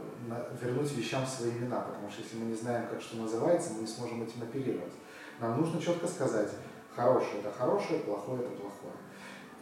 вернуть 0.61 0.93
вещам 0.93 1.27
свои 1.27 1.51
имена, 1.51 1.81
потому 1.81 2.11
что 2.11 2.23
если 2.23 2.37
мы 2.37 2.47
не 2.47 2.55
знаем, 2.55 2.89
как 2.89 3.01
что 3.01 3.17
называется, 3.17 3.73
мы 3.75 3.81
не 3.81 3.87
сможем 3.87 4.23
этим 4.23 4.43
оперировать. 4.43 4.93
Нам 5.41 5.61
нужно 5.61 5.81
четко 5.81 6.07
сказать, 6.07 6.51
хорошее 6.95 7.41
это 7.41 7.51
хорошее, 7.51 8.01
плохое 8.01 8.41
это 8.41 8.51
плохое. 8.51 8.95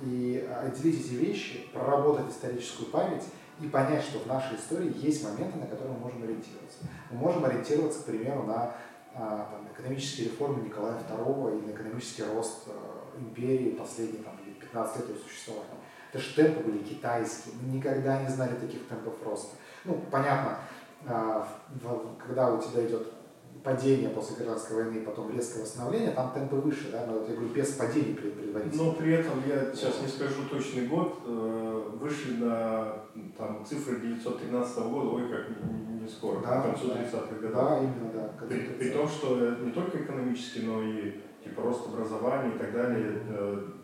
И 0.03 0.49
отделить 0.63 1.07
эти 1.07 1.15
вещи, 1.15 1.69
проработать 1.73 2.31
историческую 2.31 2.91
память 2.91 3.25
и 3.61 3.69
понять, 3.69 4.03
что 4.03 4.19
в 4.21 4.27
нашей 4.27 4.57
истории 4.57 4.93
есть 4.97 5.23
моменты, 5.23 5.59
на 5.59 5.67
которые 5.67 5.93
мы 5.95 6.01
можем 6.01 6.23
ориентироваться. 6.23 6.79
Мы 7.11 7.19
можем 7.19 7.45
ориентироваться, 7.45 8.03
к 8.03 8.05
примеру, 8.07 8.45
на 8.45 8.75
а, 9.15 9.49
там, 9.51 9.69
экономические 9.73 10.29
реформы 10.29 10.65
Николая 10.65 11.01
II 11.01 11.59
и 11.59 11.67
на 11.67 11.73
экономический 11.73 12.23
рост 12.23 12.69
э, 12.69 13.19
империи 13.19 13.71
последние 13.71 14.23
там, 14.23 14.35
15 14.73 14.97
лет 14.97 15.09
его 15.09 15.19
существования. 15.19 15.67
Это 16.13 16.23
же 16.23 16.35
темпы 16.35 16.63
были 16.65 16.79
китайские, 16.79 17.55
мы 17.63 17.77
никогда 17.77 18.23
не 18.23 18.29
знали 18.29 18.55
таких 18.57 18.87
темпов 18.89 19.15
роста. 19.25 19.57
Ну, 19.85 20.01
понятно, 20.11 20.59
а, 21.07 21.47
когда 22.19 22.53
у 22.53 22.61
тебя 22.61 22.87
идет 22.87 23.13
падение 23.63 24.09
после 24.11 24.37
гражданской 24.37 24.77
войны 24.77 24.99
и 24.99 25.05
потом 25.05 25.31
резкое 25.35 25.63
восстановление, 25.63 26.13
там 26.13 26.33
темпы 26.33 26.57
выше, 26.57 26.91
да, 26.91 27.05
но 27.07 27.15
вот 27.15 27.29
я 27.29 27.35
говорю, 27.35 27.53
без 27.53 27.73
падений 27.73 28.15
предварительно. 28.15 28.85
Но 28.85 28.93
при 28.93 29.13
этом, 29.13 29.43
я 29.47 29.73
сейчас 29.75 30.01
не 30.01 30.09
скажу 30.09 30.45
точный 30.51 30.87
год, 30.87 31.21
э, 31.27 31.91
вышли 32.01 32.43
на 32.43 32.97
там, 33.37 33.65
цифры 33.65 34.01
913 34.01 34.79
года, 34.85 35.09
ой, 35.11 35.29
как 35.29 35.49
не, 35.51 36.01
не 36.01 36.09
скоро, 36.09 36.41
да, 36.41 36.61
к 36.61 36.65
концу 36.65 36.89
да, 36.89 36.95
30-х 36.95 37.35
годов. 37.37 37.53
Да, 37.53 37.79
именно, 37.79 38.13
да. 38.15 38.47
При, 38.47 38.61
при 38.61 38.91
том, 38.91 39.07
что 39.07 39.57
не 39.57 39.73
только 39.73 40.03
экономически, 40.03 40.61
но 40.61 40.83
и 40.83 41.21
типа 41.43 41.63
рост 41.63 41.87
образования 41.87 42.55
и 42.55 42.59
так 42.59 42.73
далее, 42.73 43.23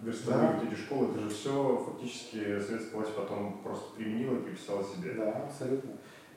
верстовые 0.02 0.48
да. 0.48 0.58
вот 0.58 0.72
эти 0.72 0.78
школы, 0.78 1.08
это 1.10 1.20
же 1.20 1.28
все 1.28 1.84
фактически 1.86 2.60
советская 2.60 3.00
власть 3.00 3.14
потом 3.14 3.60
просто 3.62 3.94
применила 3.96 4.36
и 4.36 4.42
приписала 4.42 4.84
себе. 4.84 5.12
Да, 5.12 5.32
абсолютно. 5.48 5.92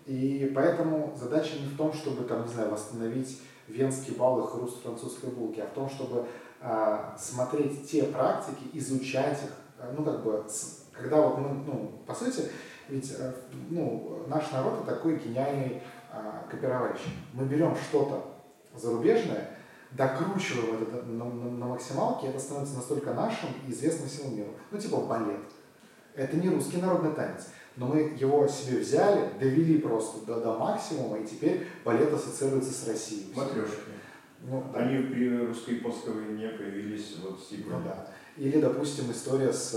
И 0.05 0.51
поэтому 0.55 1.13
задача 1.15 1.59
не 1.59 1.67
в 1.67 1.77
том, 1.77 1.93
чтобы, 1.93 2.23
там, 2.23 2.43
не 2.43 2.51
знаю, 2.51 2.71
восстановить 2.71 3.41
венский 3.67 4.15
бал 4.15 4.43
и 4.43 4.47
хруст 4.47 4.81
французской 4.81 5.29
булки, 5.29 5.59
а 5.59 5.67
в 5.67 5.73
том, 5.73 5.89
чтобы 5.89 6.25
а, 6.61 7.15
смотреть 7.17 7.89
те 7.89 8.03
практики, 8.03 8.69
изучать 8.73 9.43
их, 9.43 9.51
а, 9.77 9.93
ну, 9.95 10.03
как 10.03 10.23
бы, 10.23 10.43
когда 10.91 11.21
вот 11.21 11.37
мы, 11.37 11.49
ну, 11.65 11.91
по 12.05 12.13
сути, 12.13 12.43
ведь, 12.89 13.15
э, 13.17 13.31
ну, 13.69 14.23
наш 14.27 14.51
народ 14.51 14.79
это 14.81 14.95
такой 14.95 15.17
гениальный 15.19 15.81
а, 16.11 16.43
копировальщик. 16.49 17.13
Мы 17.33 17.45
берем 17.45 17.75
что-то 17.75 18.25
зарубежное, 18.75 19.51
докручиваем 19.91 20.83
это 20.83 21.03
на, 21.03 21.25
на, 21.25 21.51
на 21.51 21.65
максималке, 21.67 22.27
это 22.27 22.39
становится 22.39 22.75
настолько 22.75 23.13
нашим 23.13 23.49
и 23.67 23.71
известным 23.71 24.07
всему 24.07 24.35
миру. 24.35 24.53
Ну, 24.71 24.77
типа 24.79 24.97
балет. 24.97 25.41
Это 26.15 26.37
не 26.37 26.49
русский 26.49 26.77
народный 26.77 27.13
танец. 27.13 27.47
Но 27.75 27.87
мы 27.87 27.99
его 28.19 28.47
себе 28.47 28.79
взяли, 28.79 29.29
довели 29.39 29.77
просто 29.77 30.25
до, 30.25 30.41
до 30.41 30.57
максимума, 30.57 31.17
и 31.17 31.25
теперь 31.25 31.67
балет 31.85 32.13
ассоциируется 32.13 32.73
с 32.73 32.87
Россией. 32.87 33.33
Матрешки. 33.35 33.91
Ну, 34.41 34.63
да. 34.73 34.79
Они 34.79 35.03
при 35.03 35.45
русско-японской 35.45 36.13
войне 36.13 36.49
появились 36.49 37.17
вот 37.23 37.39
с 37.39 37.51
Ну, 37.51 37.81
да. 37.83 38.07
Или, 38.37 38.59
допустим, 38.61 39.11
история 39.11 39.51
с 39.51 39.75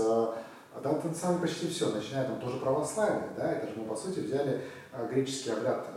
а 0.75 0.79
там, 0.81 0.99
там 0.99 1.39
почти 1.39 1.67
все, 1.67 1.89
начиная 1.91 2.27
там 2.27 2.39
тоже 2.39 2.57
православие, 2.57 3.29
да, 3.37 3.51
это 3.51 3.67
же 3.67 3.73
мы 3.77 3.85
по 3.85 3.95
сути 3.95 4.21
взяли 4.21 4.61
э, 4.91 5.07
греческий 5.11 5.51
обряд 5.51 5.87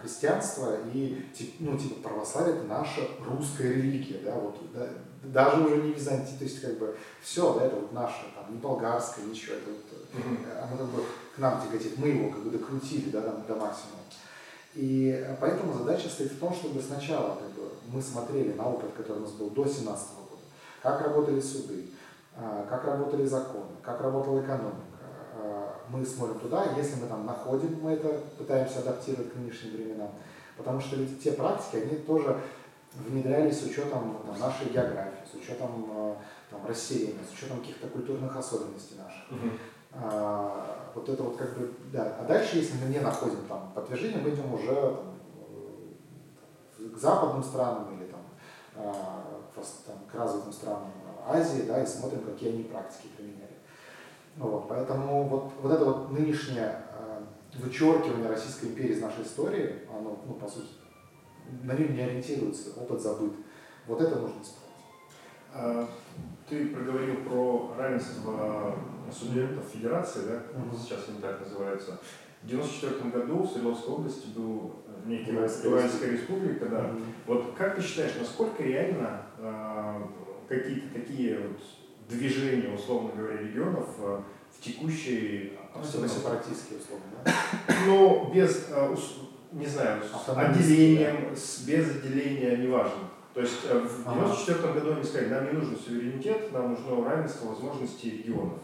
христианства 0.00 0.76
и 0.92 1.26
ну 1.58 1.76
типа 1.76 2.08
православие 2.08 2.56
это 2.56 2.64
наша 2.64 3.02
русская 3.24 3.72
религия, 3.72 4.20
да, 4.24 4.34
вот 4.34 4.56
да, 4.72 4.88
даже 5.22 5.62
уже 5.62 5.76
не 5.76 5.92
византий, 5.92 6.36
то 6.38 6.44
есть 6.44 6.60
как 6.60 6.78
бы 6.78 6.96
все, 7.22 7.54
да, 7.54 7.66
это 7.66 7.76
вот 7.76 7.92
наше, 7.92 8.24
там 8.34 8.52
не 8.52 8.58
болгарское, 8.58 9.24
ничего, 9.26 9.56
это 9.56 9.70
вот, 9.70 10.24
mm-hmm. 10.24 10.62
оно 10.62 10.76
как 10.76 10.86
бы 10.86 11.04
к 11.34 11.38
нам 11.38 11.62
тяготит, 11.62 11.98
мы 11.98 12.08
его 12.08 12.30
как 12.30 12.42
бы 12.42 12.50
докрутили, 12.50 13.10
да, 13.10 13.20
там, 13.20 13.44
до 13.46 13.54
максимума. 13.54 14.00
И 14.74 15.36
поэтому 15.40 15.76
задача 15.76 16.08
стоит 16.08 16.32
в 16.32 16.38
том, 16.38 16.54
чтобы 16.54 16.80
сначала 16.80 17.36
как 17.36 17.50
бы, 17.50 17.72
мы 17.88 18.00
смотрели 18.00 18.52
на 18.52 18.68
опыт, 18.68 18.92
который 18.96 19.18
у 19.18 19.22
нас 19.22 19.32
был 19.32 19.50
до 19.50 19.64
2017 19.64 20.08
года, 20.16 20.42
как 20.80 21.02
работали 21.02 21.40
суды, 21.40 21.86
а, 22.36 22.66
как 22.68 22.84
работали 22.84 23.26
законы, 23.26 23.72
как 23.82 24.00
работала 24.00 24.40
экономика. 24.40 24.89
А, 25.42 25.76
мы 25.88 26.04
смотрим 26.04 26.38
туда, 26.38 26.66
если 26.76 27.00
мы 27.00 27.06
там 27.06 27.26
находим, 27.26 27.80
мы 27.82 27.92
это 27.92 28.20
пытаемся 28.38 28.80
адаптировать 28.80 29.32
к 29.32 29.36
нынешним 29.36 29.72
временам. 29.72 30.10
Потому 30.56 30.80
что 30.80 30.96
ведь 30.96 31.22
те 31.22 31.32
практики, 31.32 31.82
они 31.82 31.96
тоже 31.96 32.38
внедрялись 32.94 33.60
с 33.60 33.64
учетом 33.64 34.18
там, 34.26 34.38
нашей 34.38 34.68
географии, 34.68 35.24
с 35.30 35.34
учетом 35.34 35.86
а, 35.90 36.16
там, 36.50 36.66
расселения, 36.66 37.24
с 37.28 37.32
учетом 37.32 37.60
каких-то 37.60 37.88
культурных 37.88 38.36
особенностей 38.36 38.96
наших. 38.96 39.30
Uh-huh. 39.30 39.58
А, 39.92 40.90
вот 40.94 41.08
это 41.08 41.22
вот 41.22 41.36
как 41.36 41.56
бы, 41.56 41.72
да. 41.92 42.16
А 42.20 42.24
дальше, 42.24 42.58
если 42.58 42.74
мы 42.78 42.92
не 42.92 43.00
находим 43.00 43.44
там 43.48 43.72
подтверждение, 43.74 44.20
мы 44.20 44.30
идем 44.30 44.52
уже 44.52 44.74
там, 46.78 46.90
к 46.94 46.98
западным 46.98 47.42
странам 47.42 47.94
или 47.96 48.10
там, 48.10 48.20
там, 48.74 49.96
к 50.10 50.14
развитым 50.14 50.52
странам 50.52 50.90
Азии, 51.26 51.62
да, 51.62 51.82
и 51.82 51.86
смотрим, 51.86 52.22
какие 52.22 52.50
они 52.52 52.64
практики 52.64 53.08
применяли. 53.16 53.39
Вот, 54.40 54.68
поэтому 54.68 55.28
вот, 55.28 55.52
вот 55.60 55.70
это 55.70 55.84
вот 55.84 56.12
нынешнее 56.12 56.82
э, 56.98 57.22
вычеркивание 57.58 58.26
Российской 58.26 58.68
империи 58.68 58.94
из 58.94 59.02
нашей 59.02 59.22
истории, 59.22 59.80
оно, 59.90 60.18
ну, 60.26 60.32
по 60.32 60.48
сути, 60.48 60.68
на 61.62 61.74
нем 61.74 61.94
не 61.94 62.00
ориентируется, 62.00 62.70
опыт 62.80 63.02
забыт. 63.02 63.32
Вот 63.86 64.00
это 64.00 64.16
нужно 64.16 64.40
исправить. 64.40 64.70
А, 65.52 65.86
ты 66.48 66.68
проговорил 66.68 67.16
про 67.16 67.74
равенство 67.76 68.76
субъектов 69.12 69.64
федерации, 69.66 70.20
да, 70.26 70.42
угу. 70.58 70.74
сейчас 70.74 71.00
они 71.08 71.20
так 71.20 71.40
называются. 71.40 72.00
В 72.42 72.46
1994 72.46 73.10
году 73.10 73.42
в 73.42 73.50
Свердловской 73.50 73.92
области 73.92 74.26
был 74.28 74.76
некий 75.04 75.32
Уральская 75.32 76.12
республика, 76.12 76.64
да. 76.64 76.86
Угу. 76.86 77.00
Вот 77.26 77.54
как 77.58 77.76
ты 77.76 77.82
считаешь, 77.82 78.14
насколько 78.18 78.62
реально 78.62 79.20
э, 79.36 80.02
какие-то 80.48 80.98
такие 80.98 81.40
вот 81.40 81.60
движения, 82.10 82.74
условно 82.74 83.10
говоря, 83.16 83.38
регионов 83.38 83.88
э, 83.98 84.20
в 84.58 84.60
текущей 84.62 85.58
обстановке? 85.74 86.16
сепаратистские, 86.16 86.78
условно, 86.78 87.06
да? 87.24 87.32
Ну, 87.86 88.30
без, 88.32 88.66
э, 88.70 88.96
не 89.52 89.66
знаю, 89.66 90.02
с 90.02 90.28
отделением, 90.28 91.34
с, 91.34 91.60
без 91.60 91.90
отделения, 91.90 92.56
неважно. 92.56 93.08
То 93.32 93.40
есть 93.40 93.60
э, 93.64 93.78
в 93.78 94.06
1994 94.06 94.72
году 94.72 94.92
они 94.92 95.04
сказали, 95.04 95.28
нам 95.28 95.44
не 95.46 95.52
нужен 95.52 95.76
суверенитет, 95.76 96.52
нам 96.52 96.70
нужно 96.70 97.04
равенство 97.04 97.48
возможностей 97.48 98.10
регионов. 98.10 98.58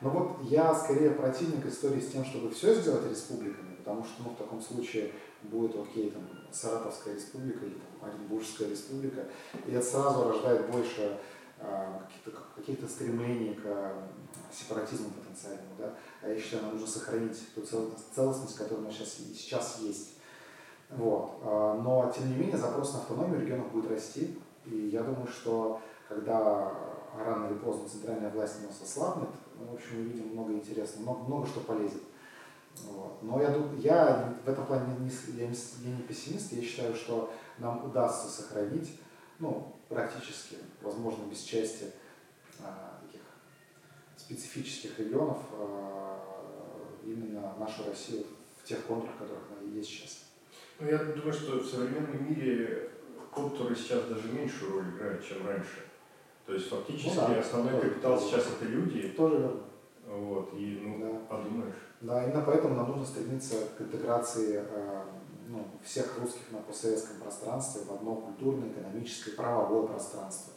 Ну 0.00 0.10
вот 0.10 0.38
я 0.42 0.74
скорее 0.74 1.10
противник 1.10 1.66
истории 1.66 2.00
с 2.00 2.12
тем, 2.12 2.24
чтобы 2.24 2.50
все 2.50 2.74
сделать 2.74 3.10
республиками, 3.10 3.74
потому 3.78 4.04
что 4.04 4.22
ну, 4.24 4.30
в 4.30 4.36
таком 4.36 4.60
случае 4.60 5.10
будет 5.42 5.74
окей, 5.74 6.10
там, 6.10 6.22
Саратовская 6.52 7.14
республика 7.14 7.64
или 7.64 7.74
там, 7.74 8.08
Оренбургская 8.08 8.68
республика, 8.68 9.24
и 9.66 9.72
это 9.72 9.84
сразу 9.84 10.28
рождает 10.28 10.70
больше 10.70 11.18
каких-то, 11.58 12.42
каких 12.54 12.90
стремлений 12.90 13.54
к 13.54 13.62
э, 13.64 14.02
сепаратизму 14.52 15.10
потенциальному. 15.10 15.74
Да? 15.78 15.94
А 16.22 16.28
я 16.28 16.38
считаю, 16.38 16.64
нам 16.64 16.72
нужно 16.72 16.86
сохранить 16.86 17.54
ту 17.54 17.62
целостность, 17.62 18.56
которая 18.56 18.84
у 18.84 18.88
нас 18.88 18.94
сейчас, 18.94 19.14
сейчас 19.34 19.78
есть. 19.80 20.16
Вот. 20.90 21.40
А, 21.42 21.74
но, 21.74 22.12
тем 22.14 22.28
не 22.30 22.36
менее, 22.36 22.56
запрос 22.56 22.94
на 22.94 23.00
автономию 23.00 23.40
регионов 23.40 23.72
будет 23.72 23.90
расти. 23.90 24.38
И 24.66 24.88
я 24.88 25.02
думаю, 25.02 25.26
что 25.26 25.80
когда 26.08 26.72
рано 27.16 27.46
или 27.46 27.58
поздно 27.58 27.88
центральная 27.88 28.30
власть 28.30 28.56
у 28.62 28.66
нас 28.66 28.80
ослабнет, 28.82 29.28
мы, 29.58 29.66
в 29.66 29.74
общем, 29.74 30.00
увидим 30.00 30.28
много 30.32 30.52
интересного, 30.52 31.02
много, 31.02 31.24
много 31.24 31.46
что 31.46 31.60
полезет. 31.60 32.02
Вот. 32.84 33.22
Но 33.22 33.40
я, 33.40 33.54
я 33.78 34.34
в 34.44 34.48
этом 34.48 34.66
плане 34.66 34.94
не, 34.98 35.06
не, 35.06 35.10
я 35.40 35.96
не 35.96 36.02
пессимист, 36.02 36.52
я 36.52 36.62
считаю, 36.62 36.94
что 36.94 37.32
нам 37.58 37.86
удастся 37.86 38.28
сохранить, 38.28 39.00
ну, 39.38 39.74
практически, 39.88 40.56
возможно, 40.82 41.24
без 41.30 41.42
части 41.42 41.92
а, 42.60 43.00
таких 43.06 43.22
специфических 44.16 44.98
регионов, 44.98 45.38
а, 45.52 46.18
именно 47.04 47.54
нашу 47.58 47.84
Россию 47.86 48.24
в 48.62 48.66
тех 48.66 48.84
контурах, 48.86 49.16
которых 49.18 49.42
она 49.50 49.70
есть 49.70 49.88
сейчас. 49.88 50.24
Ну, 50.78 50.88
я 50.88 50.98
думаю, 50.98 51.32
что 51.32 51.58
в 51.58 51.66
современном 51.66 52.28
мире 52.28 52.90
контуры 53.30 53.74
сейчас 53.74 54.04
даже 54.04 54.32
меньшую 54.32 54.72
роль 54.72 54.90
играют, 54.90 55.24
чем 55.26 55.46
раньше. 55.46 55.86
То 56.46 56.54
есть 56.54 56.68
фактически 56.68 57.16
ну, 57.16 57.28
да, 57.28 57.40
основной 57.40 57.72
тоже, 57.72 57.88
капитал 57.88 58.18
тоже. 58.18 58.26
сейчас 58.26 58.46
это 58.46 58.64
люди. 58.66 59.08
Тоже 59.08 59.36
верно. 59.38 59.60
Вот, 60.06 60.54
и 60.54 60.80
ну, 60.82 61.00
да. 61.00 61.36
подумаешь. 61.36 61.74
Да, 62.00 62.24
именно 62.24 62.42
поэтому 62.42 62.76
нам 62.76 62.88
нужно 62.88 63.04
стремиться 63.04 63.56
к 63.76 63.80
интеграции 63.80 64.64
э, 64.64 65.02
ну, 65.48 65.66
всех 65.84 66.18
русских 66.18 66.50
на 66.50 66.58
постсоветском 66.58 67.20
пространстве 67.20 67.82
в 67.82 67.92
одно 67.92 68.16
культурное, 68.16 68.70
экономическое, 68.70 69.32
правовое 69.32 69.86
пространство. 69.86 70.52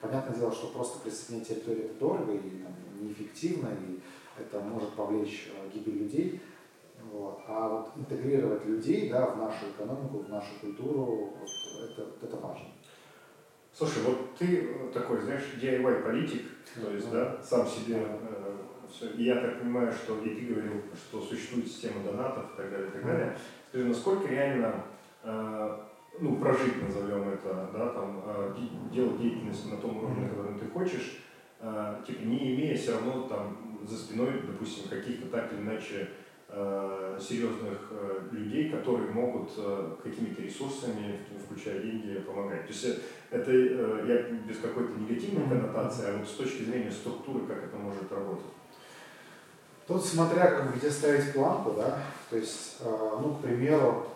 Понятное 0.00 0.36
дело, 0.36 0.52
что 0.52 0.68
просто 0.68 0.98
присоединение 1.00 1.46
территории 1.46 1.84
это 1.84 1.94
дорого 1.94 2.32
и 2.32 2.38
там, 2.38 2.74
неэффективно, 3.00 3.68
и 3.68 4.00
это 4.38 4.60
может 4.60 4.90
повлечь 4.90 5.50
э, 5.54 5.70
гибель 5.72 6.02
людей. 6.02 6.42
Вот. 7.10 7.40
А 7.46 7.68
вот 7.68 7.90
интегрировать 7.96 8.64
людей 8.66 9.08
да, 9.08 9.26
в 9.26 9.38
нашу 9.38 9.70
экономику, 9.70 10.18
в 10.18 10.28
нашу 10.28 10.60
культуру, 10.60 11.32
вот, 11.40 11.90
это, 11.90 12.08
это 12.22 12.36
важно. 12.36 12.66
Слушай, 13.72 14.02
вот 14.04 14.36
ты 14.36 14.90
такой, 14.92 15.20
знаешь, 15.20 15.42
DIY 15.60 16.02
политик, 16.02 16.42
то 16.80 16.90
есть, 16.90 17.10
да, 17.10 17.42
сам 17.42 17.66
себе 17.66 17.96
э. 17.96 18.56
И 19.16 19.24
я 19.24 19.36
так 19.36 19.60
понимаю, 19.60 19.92
что 19.92 20.18
и 20.22 20.34
ты 20.34 20.46
говорил, 20.46 20.82
что 20.94 21.20
существует 21.20 21.66
система 21.66 22.04
донатов 22.04 22.52
и 22.52 22.56
так 22.56 22.70
далее, 22.70 22.88
и 22.88 22.92
так 22.92 23.04
далее. 23.04 23.38
Скажи, 23.68 23.84
насколько 23.86 24.28
реально 24.28 24.84
э, 25.22 25.78
ну, 26.20 26.36
прожить, 26.36 26.82
назовем 26.82 27.28
это, 27.28 27.70
да, 27.72 27.88
там, 27.88 28.22
э, 28.24 28.54
делать 28.92 29.20
деятельность 29.20 29.70
на 29.70 29.78
том 29.78 29.96
уровне, 29.96 30.22
на 30.22 30.28
котором 30.28 30.58
ты 30.58 30.66
хочешь, 30.66 31.18
э, 31.60 31.96
типа 32.06 32.22
не 32.22 32.54
имея 32.54 32.76
все 32.76 32.92
равно 32.92 33.22
там 33.22 33.78
за 33.84 33.96
спиной, 33.96 34.42
допустим, 34.46 34.88
каких-то 34.88 35.26
так 35.28 35.52
или 35.52 35.60
иначе 35.60 36.08
серьезных 37.18 37.90
людей, 38.30 38.70
которые 38.70 39.10
могут 39.10 39.50
какими-то 40.04 40.40
ресурсами, 40.42 41.18
включая 41.44 41.80
деньги, 41.80 42.20
помогать. 42.20 42.66
То 42.66 42.72
есть 42.72 43.00
это 43.30 43.50
я 44.06 44.22
без 44.46 44.58
какой-то 44.58 44.92
негативной 45.00 45.48
коннотации, 45.48 46.06
а 46.06 46.16
вот 46.16 46.28
с 46.28 46.34
точки 46.34 46.62
зрения 46.62 46.92
структуры, 46.92 47.46
как 47.46 47.64
это 47.64 47.76
может 47.76 48.12
работать. 48.12 48.52
Тут 49.86 50.04
смотря 50.04 50.50
как 50.50 50.76
где 50.76 50.90
ставить 50.90 51.32
планку, 51.32 51.72
да, 51.72 51.98
то 52.30 52.36
есть, 52.36 52.78
ну, 52.82 53.34
к 53.34 53.42
примеру, 53.42 54.06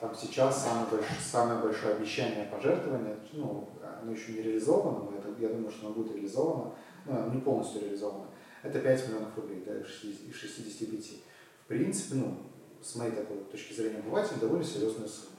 там 0.00 0.14
сейчас 0.14 0.64
самое 0.64 0.86
большое, 0.86 1.20
самое 1.20 1.60
большое 1.60 1.94
обещание 1.96 2.46
пожертвования, 2.46 3.16
ну, 3.32 3.68
оно 4.00 4.12
еще 4.12 4.32
не 4.32 4.42
реализовано, 4.42 5.10
но 5.10 5.18
это, 5.18 5.28
я 5.40 5.48
думаю, 5.48 5.70
что 5.70 5.86
оно 5.86 5.94
будет 5.96 6.14
реализовано, 6.14 6.72
ну, 7.04 7.30
не 7.30 7.40
полностью 7.40 7.82
реализовано, 7.82 8.24
это 8.62 8.78
5 8.78 9.08
миллионов 9.08 9.36
рублей, 9.36 9.62
да, 9.66 9.78
из 9.78 9.86
65 10.34 11.20
принципе, 11.68 12.16
ну, 12.16 12.34
с 12.82 12.96
моей 12.96 13.12
такой 13.12 13.36
точки 13.50 13.74
зрения 13.74 13.98
обывателя, 13.98 14.38
довольно 14.40 14.64
серьезная 14.64 15.08
сумма. 15.08 15.36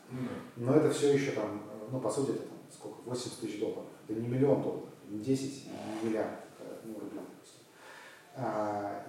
Но 0.55 0.75
это 0.75 0.91
все 0.91 1.13
еще 1.13 1.31
там, 1.31 1.63
ну, 1.91 1.99
по 1.99 2.09
сути, 2.09 2.31
это 2.31 2.39
там, 2.41 2.57
сколько, 2.71 2.97
80 3.05 3.39
тысяч 3.39 3.59
долларов. 3.59 3.85
Это 4.07 4.19
не 4.19 4.27
миллион 4.27 4.61
долларов, 4.61 4.89
не 5.09 5.19
10, 5.19 5.67
не 6.03 6.09
миллиард. 6.09 6.29
ну, 6.29 6.48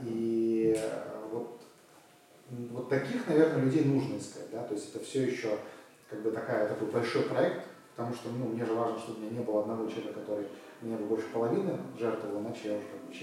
и 0.03 0.79
вот, 1.33 1.61
вот 2.51 2.89
таких, 2.89 3.29
наверное, 3.29 3.65
людей 3.65 3.85
нужно 3.85 4.17
искать, 4.17 4.51
да, 4.53 4.65
то 4.65 4.75
есть 4.75 4.95
это 4.95 5.05
все 5.05 5.25
еще 5.25 5.59
как 6.09 6.23
бы 6.23 6.31
такая, 6.31 6.69
такой 6.69 6.89
большой 6.89 7.23
проект, 7.23 7.63
потому 7.95 8.15
что, 8.15 8.31
ну, 8.31 8.47
мне 8.47 8.65
же 8.65 8.75
важно, 8.75 8.99
чтобы 8.99 9.19
у 9.19 9.23
меня 9.23 9.39
не 9.39 9.45
было 9.45 9.61
одного 9.61 9.89
человека, 9.89 10.21
который 10.21 10.47
мне 10.81 10.97
бы 10.97 11.05
больше 11.05 11.29
половины 11.29 11.79
жертвовал, 11.99 12.41
иначе 12.41 12.69
я 12.69 12.75
уже 12.75 12.87
как 12.87 13.01
бы 13.01 13.15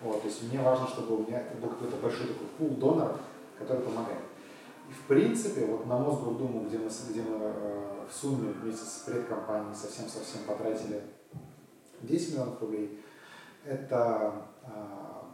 вот, 0.00 0.22
то 0.22 0.28
есть 0.28 0.42
мне 0.44 0.62
важно, 0.62 0.86
чтобы 0.86 1.16
у 1.16 1.26
меня 1.26 1.42
был 1.60 1.70
какой-то 1.70 1.96
большой 1.96 2.28
такой 2.28 2.46
пул 2.56 2.68
доноров, 2.76 3.18
который 3.58 3.82
помогает. 3.82 4.20
И 4.88 4.92
в 4.92 5.02
принципе, 5.08 5.66
вот 5.66 5.86
на 5.86 5.98
Мосгордуму, 5.98 6.66
где 6.66 6.78
мы, 6.78 6.88
где 7.10 7.22
мы 7.22 7.36
э, 7.40 8.06
в 8.08 8.14
сумме 8.14 8.52
вместе 8.52 8.84
с 8.84 9.02
предкомпанией 9.04 9.74
совсем-совсем 9.74 10.44
потратили 10.46 11.02
10 12.02 12.32
миллионов 12.32 12.60
рублей, 12.60 13.04
это, 13.64 14.34
э, 14.57 14.57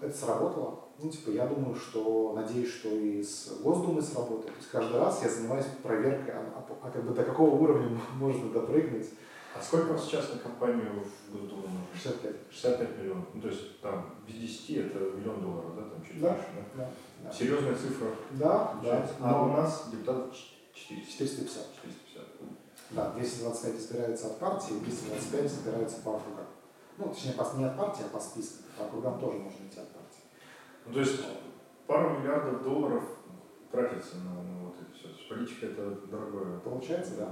это 0.00 0.16
сработало. 0.16 0.80
Ну, 0.98 1.10
типа, 1.10 1.30
я 1.30 1.46
думаю, 1.46 1.74
что, 1.74 2.34
надеюсь, 2.34 2.72
что 2.72 2.88
и 2.90 3.22
с 3.22 3.58
Госдумой 3.62 4.02
сработает. 4.02 4.46
То 4.46 4.58
есть 4.58 4.70
каждый 4.70 5.00
раз 5.00 5.22
я 5.22 5.28
занимаюсь 5.28 5.66
проверкой, 5.82 6.34
а, 6.34 6.52
а, 6.56 6.66
а 6.82 6.90
как 6.90 7.04
бы 7.04 7.14
до 7.14 7.24
какого 7.24 7.54
уровня 7.56 7.98
можно 8.14 8.50
допрыгнуть 8.52 9.08
а 9.56 9.62
сколько 9.62 9.90
у 9.90 9.92
вас 9.92 10.04
сейчас 10.04 10.32
на 10.32 10.38
компанию 10.40 11.04
в 11.28 11.32
Госдуму? 11.32 11.62
65. 11.94 12.34
65 12.50 12.98
миллионов. 12.98 13.26
Ну, 13.34 13.40
то 13.40 13.48
есть 13.48 13.80
там 13.80 14.16
без 14.26 14.34
10 14.34 14.70
это 14.70 14.98
миллион 15.16 15.40
долларов, 15.42 15.76
да, 15.76 15.82
там 15.82 16.04
чуть 16.04 16.20
да, 16.20 16.30
больше, 16.30 16.48
да? 16.76 16.90
да? 17.22 17.32
Серьезная 17.32 17.76
цифра. 17.76 18.08
Да, 18.32 18.74
да. 18.82 19.08
А 19.20 19.30
Но... 19.30 19.44
у 19.44 19.56
нас 19.56 19.88
депутатов 19.92 20.34
400. 20.74 21.12
450. 21.12 21.62
450. 21.82 22.24
Да, 22.90 23.10
225 23.12 23.76
избираются 23.76 24.26
от 24.26 24.38
партии, 24.38 24.74
225 24.82 25.46
избираются 25.46 25.96
по 26.02 26.16
округам. 26.16 26.46
Ну, 26.98 27.08
точнее, 27.08 27.34
не 27.56 27.64
от 27.64 27.76
партии, 27.76 28.02
а 28.04 28.08
по 28.12 28.20
спискам. 28.20 28.63
Округам 28.78 29.18
тоже 29.18 29.38
можно 29.38 29.66
идти 29.66 29.80
от 29.80 29.88
партии. 29.88 30.22
Ну, 30.86 30.92
то 30.94 31.00
есть 31.00 31.20
пару 31.86 32.18
миллиардов 32.18 32.62
долларов 32.62 33.04
тратится 33.70 34.16
на, 34.16 34.42
на 34.42 34.64
вот 34.64 34.74
это 34.80 34.92
все. 34.92 35.08
политика 35.28 35.66
это 35.66 35.90
дорогое. 36.10 36.58
Получается, 36.60 37.16
да. 37.18 37.28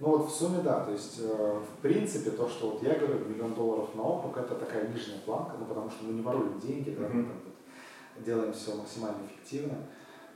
Ну 0.00 0.08
вот 0.08 0.28
в 0.28 0.30
сумме 0.30 0.60
да, 0.62 0.84
то 0.84 0.90
есть 0.90 1.20
э, 1.20 1.60
в 1.60 1.80
принципе 1.80 2.32
то, 2.32 2.48
что 2.48 2.70
вот 2.70 2.82
я 2.82 2.94
говорю, 2.94 3.26
миллион 3.26 3.54
долларов 3.54 3.94
на 3.94 4.02
округ, 4.02 4.36
это 4.36 4.56
такая 4.56 4.88
нижняя 4.88 5.20
планка, 5.20 5.56
ну 5.58 5.66
потому 5.66 5.88
что 5.88 6.04
мы 6.04 6.14
не 6.14 6.20
воруем 6.20 6.58
деньги, 6.58 6.90
да, 6.90 7.08
мы 7.08 7.22
там 7.22 7.40
вот 7.44 8.24
делаем 8.24 8.52
все 8.52 8.74
максимально 8.74 9.24
эффективно. 9.24 9.76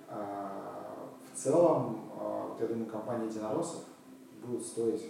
А, 0.08 1.08
в 1.32 1.36
целом, 1.36 2.10
а, 2.18 2.48
вот 2.48 2.60
я 2.60 2.68
думаю, 2.68 2.86
компания 2.86 3.26
Единороссов 3.26 3.84
будет 4.42 4.64
стоить 4.64 5.02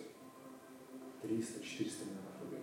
300-400 1.23 2.07
миллионов 2.07 2.41
рублей. 2.41 2.63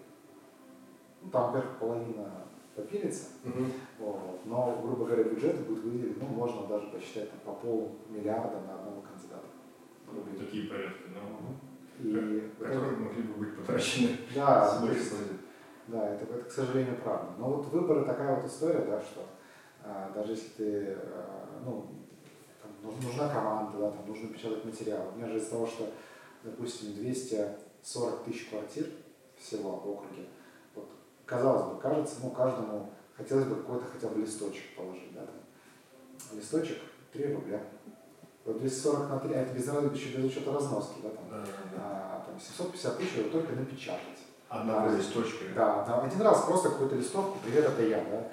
Ну, 1.22 1.30
там, 1.30 1.52
во-первых, 1.52 1.78
половина 1.80 2.46
попилится, 2.76 3.28
Мгм. 3.44 3.72
вот, 4.00 4.42
но, 4.46 4.80
грубо 4.84 5.06
говоря, 5.06 5.24
бюджет 5.24 5.66
будет 5.68 5.84
выделен, 5.84 6.16
ну, 6.20 6.26
можно 6.28 6.68
даже 6.68 6.88
посчитать 6.88 7.30
там, 7.32 7.40
по 7.46 7.54
полмиллиарда 7.54 8.60
на 8.62 8.76
одного 8.76 9.02
кандидата. 9.02 9.46
Ну, 10.12 10.22
Такие 10.38 10.70
порядки, 10.70 11.04
да. 11.14 12.04
И 12.04 12.14
вот 12.14 12.68
это- 12.68 12.76
Которые 12.76 12.98
могли 12.98 13.24
бы 13.24 13.34
быть 13.36 13.58
потрачены 13.58 14.10
да, 14.36 14.80
то 14.82 14.92
есть, 14.92 15.14
да, 15.88 16.10
это, 16.10 16.26
это, 16.26 16.44
к 16.44 16.52
сожалению, 16.52 16.98
правда. 17.04 17.32
Но 17.40 17.54
вот 17.54 17.66
выборы 17.68 18.04
такая 18.06 18.36
вот 18.36 18.46
история, 18.50 18.86
да, 18.86 19.00
что 19.00 19.22
а, 19.84 20.12
даже 20.14 20.32
если 20.34 20.50
ты, 20.58 20.98
а, 21.14 21.62
ну, 21.64 21.86
там, 22.62 22.72
нуж- 22.84 23.04
нужна 23.04 23.30
команда, 23.30 23.78
да, 23.78 23.92
там, 23.92 24.06
нужно 24.08 24.30
печатать 24.30 24.66
материал. 24.66 25.12
У 25.14 25.18
меня 25.18 25.28
же 25.28 25.38
из-за 25.38 25.52
того, 25.52 25.66
что, 25.68 25.88
допустим, 26.44 26.94
240 26.96 28.24
тысяч 28.26 28.50
квартир 28.50 28.88
всего 29.38 29.72
в 29.78 29.88
округе, 29.90 30.26
казалось 31.26 31.74
бы, 31.74 31.80
кажется, 31.82 32.16
ну, 32.24 32.30
каждому 32.32 32.90
хотелось 33.18 33.46
бы 33.46 33.56
какой-то 33.56 33.86
хотя 33.86 34.08
бы 34.08 34.22
листочек 34.22 34.76
положить, 34.76 35.14
да, 35.14 35.22
там. 35.22 36.38
Листочек 36.38 36.78
3 37.14 37.34
рубля. 37.34 37.62
Вот 38.46 38.60
240 38.60 39.10
на 39.10 39.20
3, 39.20 39.34
а 39.34 39.42
это 39.42 39.54
без, 39.54 39.64
еще 39.66 40.18
без 40.18 40.26
учета 40.26 40.52
разноски, 40.54 41.02
да, 41.02 41.10
там, 41.10 41.30
Да, 41.30 41.38
да, 41.38 41.46
да. 41.46 41.78
а, 41.82 42.26
там 42.28 42.40
750 42.40 42.98
тысяч 42.98 43.14
его 43.14 43.30
только 43.30 43.54
напечатать. 43.54 44.20
Одного 44.50 44.90
Да. 44.90 44.98
листочка. 44.98 45.46
Да, 45.56 45.84
там 45.84 46.06
один 46.06 46.22
раз 46.22 46.44
просто 46.46 46.70
какую-то 46.70 46.96
листовку, 46.96 47.40
привет, 47.44 47.66
это 47.66 47.84
я, 47.84 48.04
да. 48.04 48.28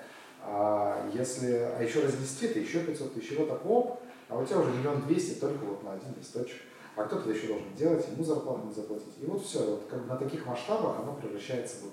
А 0.45 1.09
если, 1.15 1.53
а 1.53 1.81
еще 1.83 2.03
разнести, 2.03 2.47
это 2.47 2.59
еще 2.59 2.81
500 2.81 3.15
тысяч, 3.15 3.39
вот 3.39 3.49
так, 3.49 3.65
оп, 3.65 4.01
а 4.29 4.37
у 4.37 4.45
тебя 4.45 4.59
уже 4.59 4.71
миллион 4.73 5.03
двести 5.03 5.39
только 5.39 5.65
вот 5.65 5.83
на 5.83 5.93
один 5.93 6.15
листочек. 6.19 6.61
А 6.95 7.05
кто-то 7.05 7.31
еще 7.31 7.47
должен 7.47 7.73
делать, 7.75 8.07
ему 8.09 8.23
зарплату 8.23 8.67
не 8.67 8.75
заплатить. 8.75 9.15
И 9.19 9.25
вот 9.25 9.43
все, 9.43 9.61
вот 9.61 9.85
как 9.89 10.03
бы 10.03 10.09
на 10.09 10.17
таких 10.17 10.45
масштабах 10.45 10.99
оно 10.99 11.15
превращается 11.15 11.77
вот 11.85 11.93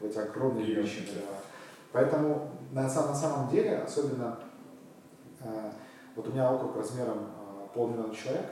в, 0.00 0.04
эти 0.04 0.18
огромные 0.18 0.66
величины. 0.66 1.06
да. 1.14 1.38
Поэтому 1.92 2.50
на, 2.72 2.82
на 2.82 3.14
самом 3.14 3.48
деле, 3.50 3.78
особенно, 3.78 4.38
э, 5.40 5.70
вот 6.14 6.28
у 6.28 6.32
меня 6.32 6.52
округ 6.52 6.76
размером 6.76 7.18
э, 7.18 7.66
полмиллиона 7.74 8.14
человек, 8.14 8.46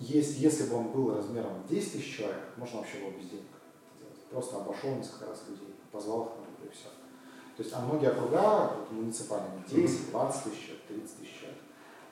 есть, 0.00 0.38
если 0.38 0.64
бы 0.64 0.76
он 0.76 0.88
был 0.88 1.14
размером 1.14 1.62
10 1.68 1.92
тысяч 1.92 2.16
человек, 2.16 2.40
можно 2.56 2.78
вообще 2.78 2.98
было 2.98 3.10
без 3.10 3.28
денег 3.28 3.44
делать. 3.98 4.24
Просто 4.30 4.56
обошел 4.56 4.94
несколько 4.94 5.26
раз 5.26 5.44
людей, 5.48 5.74
позвал 5.92 6.22
их 6.22 6.28
на 6.28 6.46
рубль 6.46 6.66
и 6.66 6.74
все. 6.74 6.88
То 7.56 7.62
есть, 7.62 7.74
а 7.74 7.80
многие 7.80 8.10
округа 8.10 8.72
вот, 8.78 8.92
муниципальные 8.92 9.64
10, 9.68 10.10
20 10.10 10.44
тысяч 10.44 10.64
человек, 10.64 10.82
30 10.88 11.18
тысяч 11.18 11.40
человек. 11.40 11.58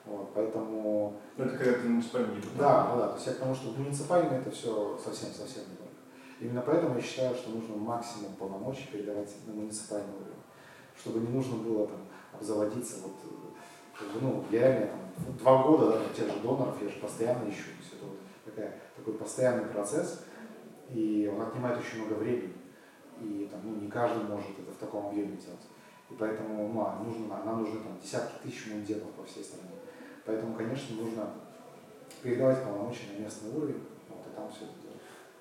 Вот, 0.04 0.34
поэтому 0.34 1.14
Ну, 1.36 1.44
это 1.44 1.56
когда 1.56 1.72
ты 1.72 1.88
муниципальный 1.88 2.36
депутат. 2.36 2.58
да, 2.58 2.86
да, 2.90 2.96
да. 2.96 3.08
То 3.08 3.14
есть 3.14 3.26
я 3.26 3.32
к 3.34 3.38
тому, 3.38 3.54
что 3.54 3.70
муниципальное 3.70 4.40
это 4.40 4.50
все 4.50 4.98
совсем-совсем 5.02 5.62
не. 5.70 5.85
Именно 6.40 6.62
поэтому 6.62 6.96
я 6.96 7.02
считаю, 7.02 7.34
что 7.34 7.50
нужно 7.50 7.76
максимум 7.76 8.34
полномочий 8.34 8.88
передавать 8.92 9.34
на 9.46 9.54
муниципальный 9.54 10.14
уровень. 10.14 10.36
Чтобы 10.98 11.20
не 11.20 11.28
нужно 11.28 11.56
было 11.56 11.86
там 11.86 12.00
обзаводиться 12.32 12.96
вот, 13.02 13.14
ну, 14.20 14.44
реально 14.50 14.86
там 14.86 15.36
два 15.38 15.62
года, 15.62 15.98
да, 15.98 16.14
тех 16.14 16.32
же 16.32 16.40
доноров 16.40 16.80
я 16.82 16.88
же 16.88 16.96
постоянно 16.96 17.48
ищу. 17.48 17.64
То 17.64 17.80
есть 17.80 17.92
это 17.94 18.04
вот 18.04 18.18
такая, 18.44 18.78
такой 18.96 19.14
постоянный 19.14 19.66
процесс, 19.66 20.24
и 20.90 21.30
он 21.32 21.40
отнимает 21.40 21.78
очень 21.78 22.04
много 22.04 22.18
времени. 22.18 22.54
И 23.20 23.48
там, 23.50 23.60
ну, 23.64 23.80
не 23.80 23.88
каждый 23.88 24.24
может 24.24 24.58
это 24.58 24.72
в 24.72 24.76
таком 24.76 25.06
объеме 25.06 25.36
делать. 25.36 25.66
И 26.10 26.14
поэтому 26.14 26.68
ну, 26.68 26.80
а 26.82 27.02
нужно, 27.02 27.28
нам 27.44 27.62
нужны 27.62 27.80
там, 27.80 27.98
десятки 28.02 28.42
тысяч 28.42 28.66
мундетов 28.66 29.10
по 29.12 29.24
всей 29.24 29.42
стране. 29.42 29.70
Поэтому, 30.26 30.54
конечно, 30.54 30.96
нужно 30.96 31.30
передавать 32.22 32.62
полномочия 32.62 33.12
на 33.14 33.22
местный 33.22 33.50
уровень, 33.50 33.82
вот, 34.08 34.26
и 34.26 34.36
там 34.36 34.50
все 34.50 34.64
это. 34.64 34.85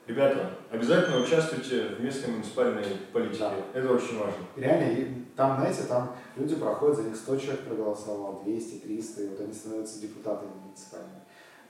Ребята, 0.07 0.51
обязательно 0.69 1.19
участвуйте 1.23 1.95
в 1.95 2.03
местной 2.03 2.33
муниципальной 2.33 2.83
политике. 3.11 3.39
Да. 3.39 3.53
Это 3.73 3.91
очень 3.91 4.19
важно. 4.19 4.43
Реально, 4.55 4.91
и 4.93 5.23
там, 5.35 5.57
знаете, 5.57 5.83
там 5.83 6.15
люди 6.35 6.55
проходят, 6.55 6.97
за 6.97 7.03
них 7.03 7.15
100 7.15 7.37
человек 7.37 7.61
проголосовал, 7.61 8.41
200, 8.43 8.79
300, 8.85 9.23
и 9.23 9.27
вот 9.29 9.39
они 9.41 9.53
становятся 9.53 9.99
депутатами 10.01 10.51
муниципальными. 10.63 11.21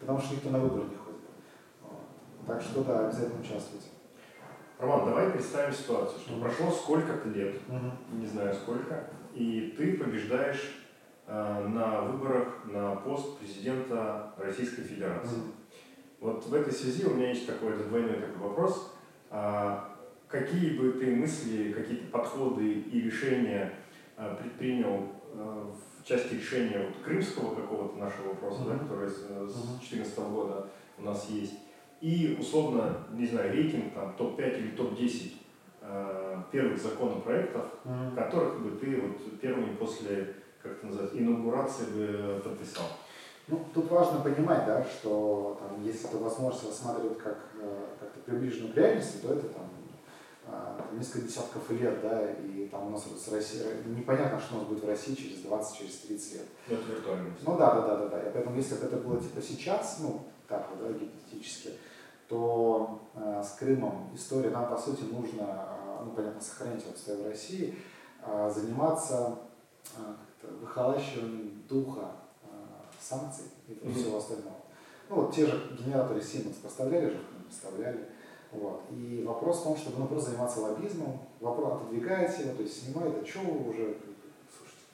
Потому 0.02 0.20
что 0.20 0.36
никто 0.36 0.50
на 0.50 0.60
выборы 0.60 0.84
не 0.84 0.96
ходит. 0.98 1.22
Вот. 1.82 2.00
Так 2.46 2.62
что, 2.62 2.84
да, 2.84 3.08
обязательно 3.08 3.40
участвуйте. 3.40 3.88
Роман, 4.80 5.06
давай 5.06 5.30
представим 5.32 5.74
ситуацию, 5.74 6.20
что 6.20 6.34
Мгм. 6.34 6.42
прошло 6.42 6.70
сколько-то 6.72 7.30
лет, 7.30 7.56
не 8.12 8.26
знаю 8.28 8.54
сколько, 8.54 9.08
и 9.34 9.74
ты 9.78 9.98
побеждаешь 9.98 10.82
э, 11.28 11.68
на 11.70 12.02
выборах 12.02 12.66
на 12.66 12.98
пост 12.98 13.40
президента 13.40 14.34
Российской 14.38 14.84
Федерации. 14.84 15.38
Мгм. 15.38 15.52
Вот 16.20 16.46
в 16.46 16.54
этой 16.54 16.74
связи 16.74 17.06
у 17.06 17.14
меня 17.14 17.30
есть 17.30 17.46
такой 17.46 17.78
двойной 17.78 18.16
такой 18.16 18.48
вопрос. 18.48 18.94
А 19.30 19.96
какие 20.28 20.78
бы 20.78 20.92
ты 20.94 21.16
мысли, 21.16 21.72
какие-то 21.72 22.08
подходы 22.08 22.64
и 22.72 23.02
решения 23.02 23.74
а, 24.18 24.36
предпринял 24.36 25.08
а, 25.34 25.72
в 26.00 26.04
части 26.08 26.36
решения 26.36 26.80
вот 26.80 27.04
крымского 27.04 27.56
какого-то 27.56 27.98
нашего 27.98 28.30
вопроса, 28.30 28.62
да, 28.66 28.74
Мгм. 28.76 28.88
который 28.88 29.10
с 29.10 29.20
Мгм. 29.30 29.80
2014 29.80 30.18
года 30.20 30.68
у 30.98 31.02
нас 31.04 31.30
есть, 31.30 31.54
и 32.02 32.38
условно, 32.40 33.06
не 33.14 33.26
знаю, 33.28 33.52
рейтинг 33.54 33.94
там 33.94 34.14
топ-5 34.18 34.60
или 34.60 34.72
топ-10 34.72 35.34
а, 35.82 36.44
первых 36.52 36.80
законопроектов, 36.82 37.66
Мгм. 37.84 38.16
которых 38.16 38.62
бы 38.62 38.72
ты 38.78 39.00
вот 39.02 39.40
первыми 39.40 39.76
после, 39.76 40.36
как 40.62 40.74
это 40.74 40.86
называется, 40.88 41.18
инаугурации 41.18 41.86
бы 41.86 42.42
подписал. 42.44 42.86
Ну, 43.48 43.64
тут 43.74 43.92
важно 43.92 44.22
понимать, 44.22 44.66
да, 44.66 44.84
что 44.84 45.60
там, 45.62 45.84
если 45.84 46.10
эту 46.10 46.20
возможность 46.20 46.66
рассматривать 46.66 47.20
как 47.20 47.38
э, 47.62 47.86
как-то 48.00 48.20
приближенную 48.22 48.74
к 48.74 48.78
реальности, 48.78 49.18
то 49.18 49.34
это 49.34 49.48
там 49.50 49.70
а, 50.48 50.78
там 50.78 50.98
несколько 50.98 51.28
десятков 51.28 51.70
лет, 51.72 52.02
да, 52.02 52.32
и 52.32 52.68
там 52.68 52.88
у 52.88 52.90
нас 52.92 53.04
с 53.04 53.28
Россией, 53.32 53.66
непонятно, 53.88 54.40
что 54.40 54.56
у 54.56 54.58
нас 54.60 54.68
будет 54.68 54.84
в 54.84 54.88
России 54.88 55.16
через 55.16 55.40
20, 55.40 55.78
через 55.78 56.00
30 56.00 56.34
лет. 56.34 56.46
Ну, 56.68 56.76
это 56.76 56.92
виртуальность. 56.92 57.48
Ну 57.48 57.58
да, 57.58 57.74
да, 57.74 57.82
да, 57.82 57.98
да, 57.98 58.08
да. 58.10 58.30
И 58.30 58.32
поэтому, 58.32 58.56
если 58.56 58.76
бы 58.76 58.86
это 58.86 58.98
было 58.98 59.20
типа 59.20 59.42
сейчас, 59.42 59.98
ну, 60.02 60.22
так 60.48 60.70
вот, 60.70 60.88
да, 60.88 60.94
гипотетически, 60.94 61.72
то 62.28 63.02
э, 63.16 63.44
с 63.44 63.58
Крымом 63.58 64.12
история, 64.14 64.52
нам, 64.52 64.70
по 64.70 64.78
сути, 64.78 65.04
нужно, 65.04 65.44
э, 65.44 66.04
ну, 66.06 66.12
понятно, 66.12 66.42
сохранить 66.42 66.86
отстой 66.88 67.18
в 67.18 67.26
России, 67.26 67.78
э, 68.24 68.52
заниматься 68.54 69.40
э, 69.98 70.48
выхолащиванием 70.62 71.64
духа 71.68 72.12
э, 72.12 72.25
санкций 73.10 73.46
и 73.68 73.74
Мгм. 73.82 73.94
всего 73.94 74.18
остального. 74.18 74.58
Ну, 75.10 75.16
вот 75.18 75.36
те 75.36 75.46
же 75.46 75.78
генераторы 75.80 76.20
Siemens 76.20 76.56
поставляли 76.64 77.10
же, 77.12 77.20
поставляли. 77.48 78.06
Вот. 78.52 78.82
И 78.92 79.24
вопрос 79.26 79.60
в 79.60 79.64
том, 79.64 79.78
чтобы 79.78 80.00
ну, 80.00 80.08
просто 80.08 80.32
заниматься 80.32 80.62
лоббизмом, 80.62 81.20
вопрос 81.42 81.74
отодвигаете 81.82 82.44
его, 82.44 82.56
то 82.56 82.64
есть 82.64 82.84
снимаете, 82.86 83.18
а 83.22 83.26
что 83.26 83.40
вы 83.42 83.70
уже, 83.70 83.98
слушайте, 84.56 84.86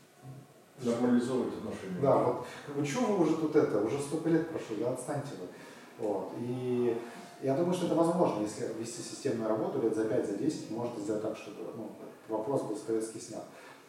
Нормализовывать 0.84 1.54
отношения. 1.54 2.02
да, 2.02 2.18
вот 2.24 2.46
как 2.66 2.76
бы 2.76 2.86
что 2.86 3.02
вы 3.02 3.24
уже 3.24 3.38
тут 3.38 3.56
это, 3.56 3.82
уже 3.82 4.00
столько 4.00 4.30
лет 4.30 4.50
прошло, 4.50 4.76
да, 4.80 4.92
отстаньте 4.92 5.30
вы. 5.40 6.06
Вот. 6.08 6.32
И 6.40 6.98
я 7.44 7.56
думаю, 7.56 7.74
что 7.74 7.86
это 7.86 7.96
возможно, 7.96 8.42
если 8.42 8.68
вести 8.80 9.02
системную 9.04 9.48
работу 9.50 9.80
лет 9.82 9.96
за 9.96 10.06
5, 10.06 10.26
за 10.28 10.38
10, 10.38 10.72
можно 10.72 11.00
сделать 11.00 11.22
так, 11.22 11.38
чтобы 11.38 11.58
ну, 11.78 11.92
вопрос 12.28 12.64
был 12.64 12.76
с 12.76 12.80
повестки 12.80 13.20
снят. 13.20 13.44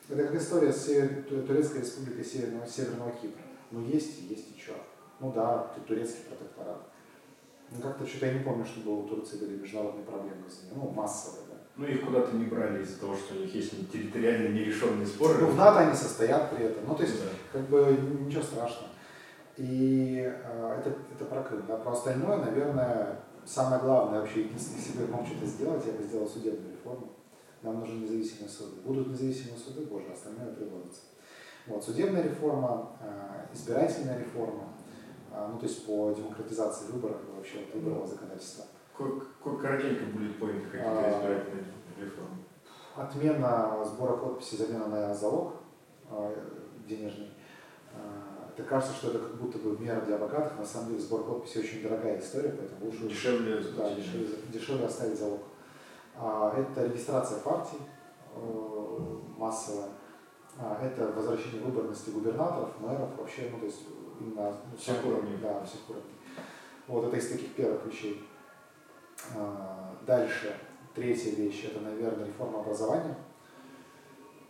Это 0.08 0.24
как 0.24 0.34
история 0.34 0.72
с 0.72 0.84
Турецкой 1.46 1.80
республикой 1.80 2.24
Северного, 2.24 2.66
Северного 2.66 3.10
Кипра. 3.12 3.40
Ну 3.72 3.84
есть 3.86 4.20
и 4.22 4.26
есть 4.26 4.56
и 4.56 4.60
что. 4.60 4.74
Ну 5.20 5.32
да, 5.32 5.72
тут 5.74 5.86
турецкий 5.86 6.24
протекторат. 6.28 6.82
Ну 7.70 7.80
как-то 7.80 8.06
что-то 8.06 8.26
я 8.26 8.34
не 8.34 8.44
помню, 8.44 8.64
чтобы 8.64 8.98
у 8.98 9.08
Турции 9.08 9.38
были 9.38 9.56
международные 9.56 10.04
проблемы 10.04 10.48
с 10.48 10.62
ними, 10.62 10.74
ну 10.76 10.90
массовые, 10.90 11.46
да. 11.48 11.56
Ну, 11.74 11.86
их 11.86 12.04
куда-то 12.04 12.36
не 12.36 12.44
брали 12.44 12.82
из-за 12.82 13.00
того, 13.00 13.16
что 13.16 13.34
у 13.34 13.38
них 13.38 13.54
есть 13.54 13.90
территориально 13.90 14.48
нерешенные 14.48 15.06
споры. 15.06 15.38
Ну, 15.40 15.46
в 15.46 15.56
НАТО 15.56 15.78
они 15.80 15.94
состоят 15.94 16.50
при 16.54 16.66
этом. 16.66 16.84
Ну, 16.86 16.94
то 16.94 17.02
есть, 17.02 17.18
Да. 17.18 17.30
как 17.50 17.62
бы 17.70 17.96
ничего 18.26 18.42
страшного. 18.42 18.88
И 19.56 20.18
э, 20.22 20.76
это, 20.78 20.94
это 21.14 21.24
про 21.24 21.42
Крым. 21.42 21.64
Да? 21.66 21.78
Про 21.78 21.92
остальное, 21.92 22.36
наверное, 22.36 23.20
самое 23.46 23.80
главное 23.80 24.20
вообще, 24.20 24.42
единственное, 24.42 24.80
если 24.80 24.98
бы 24.98 25.04
я 25.04 25.16
мог 25.16 25.26
что-то 25.26 25.46
сделать, 25.46 25.86
я 25.86 25.92
бы 25.92 26.02
сделал 26.02 26.28
судебную 26.28 26.72
реформу. 26.72 27.12
Нам 27.62 27.80
нужны 27.80 28.00
независимые 28.00 28.50
суды. 28.50 28.82
Будут 28.82 29.08
независимые 29.08 29.56
суды, 29.58 29.86
боже, 29.86 30.12
остальное 30.12 30.52
приводится. 30.52 31.00
Вот, 31.66 31.84
судебная 31.84 32.22
реформа, 32.22 32.90
э, 33.00 33.54
избирательная 33.54 34.18
реформа, 34.18 34.64
э, 35.32 35.48
ну, 35.52 35.58
то 35.58 35.66
есть 35.66 35.86
по 35.86 36.12
демократизации 36.12 36.86
выборов 36.90 37.18
и 37.28 37.36
вообще 37.36 37.58
вот 37.60 37.74
выборного 37.74 38.06
законодательства. 38.06 38.64
Коротенько 38.96 40.04
будет 40.06 40.38
поинт 40.38 40.64
какие-то 40.64 40.90
А. 40.90 41.18
избирательные 41.18 41.64
реформы? 41.98 42.36
Отмена 42.96 43.84
сбора 43.84 44.16
подписей, 44.16 44.58
замена 44.58 44.86
на 44.86 45.14
залог 45.14 45.54
э, 46.10 46.34
денежный. 46.86 47.30
Это 48.54 48.64
кажется, 48.64 48.94
что 48.94 49.08
это 49.08 49.18
как 49.18 49.36
будто 49.36 49.58
бы 49.58 49.78
мера 49.78 50.02
для 50.02 50.18
богатых, 50.18 50.58
на 50.58 50.64
самом 50.64 50.88
деле 50.88 51.00
сбор 51.00 51.24
подписи 51.24 51.58
очень 51.58 51.82
дорогая 51.82 52.18
история, 52.18 52.50
поэтому 52.50 52.84
лучше 52.84 53.08
дешевле, 53.08 53.62
да, 53.76 53.94
дешевле, 53.94 54.28
дешевле 54.52 54.84
оставить 54.84 55.18
залог. 55.18 55.40
А, 56.18 56.54
это 56.54 56.84
регистрация 56.84 57.38
партий 57.38 57.78
массовая, 59.38 59.88
это 60.80 61.12
возвращение 61.12 61.62
выборности 61.62 62.10
губернаторов, 62.10 62.78
мэров, 62.80 63.16
вообще, 63.16 63.48
ну, 63.52 63.58
то 63.58 63.66
есть 63.66 63.80
ну, 64.20 64.54
всех 64.78 65.04
уровней. 65.04 65.36
Да, 65.42 65.64
всех 65.64 65.80
уровней. 65.88 66.14
Вот 66.86 67.06
это 67.06 67.16
из 67.16 67.28
таких 67.28 67.54
первых 67.54 67.86
вещей. 67.86 68.26
А, 69.36 69.94
дальше, 70.06 70.56
третья 70.94 71.30
вещь, 71.32 71.64
это, 71.64 71.80
наверное, 71.80 72.26
реформа 72.26 72.60
образования. 72.60 73.16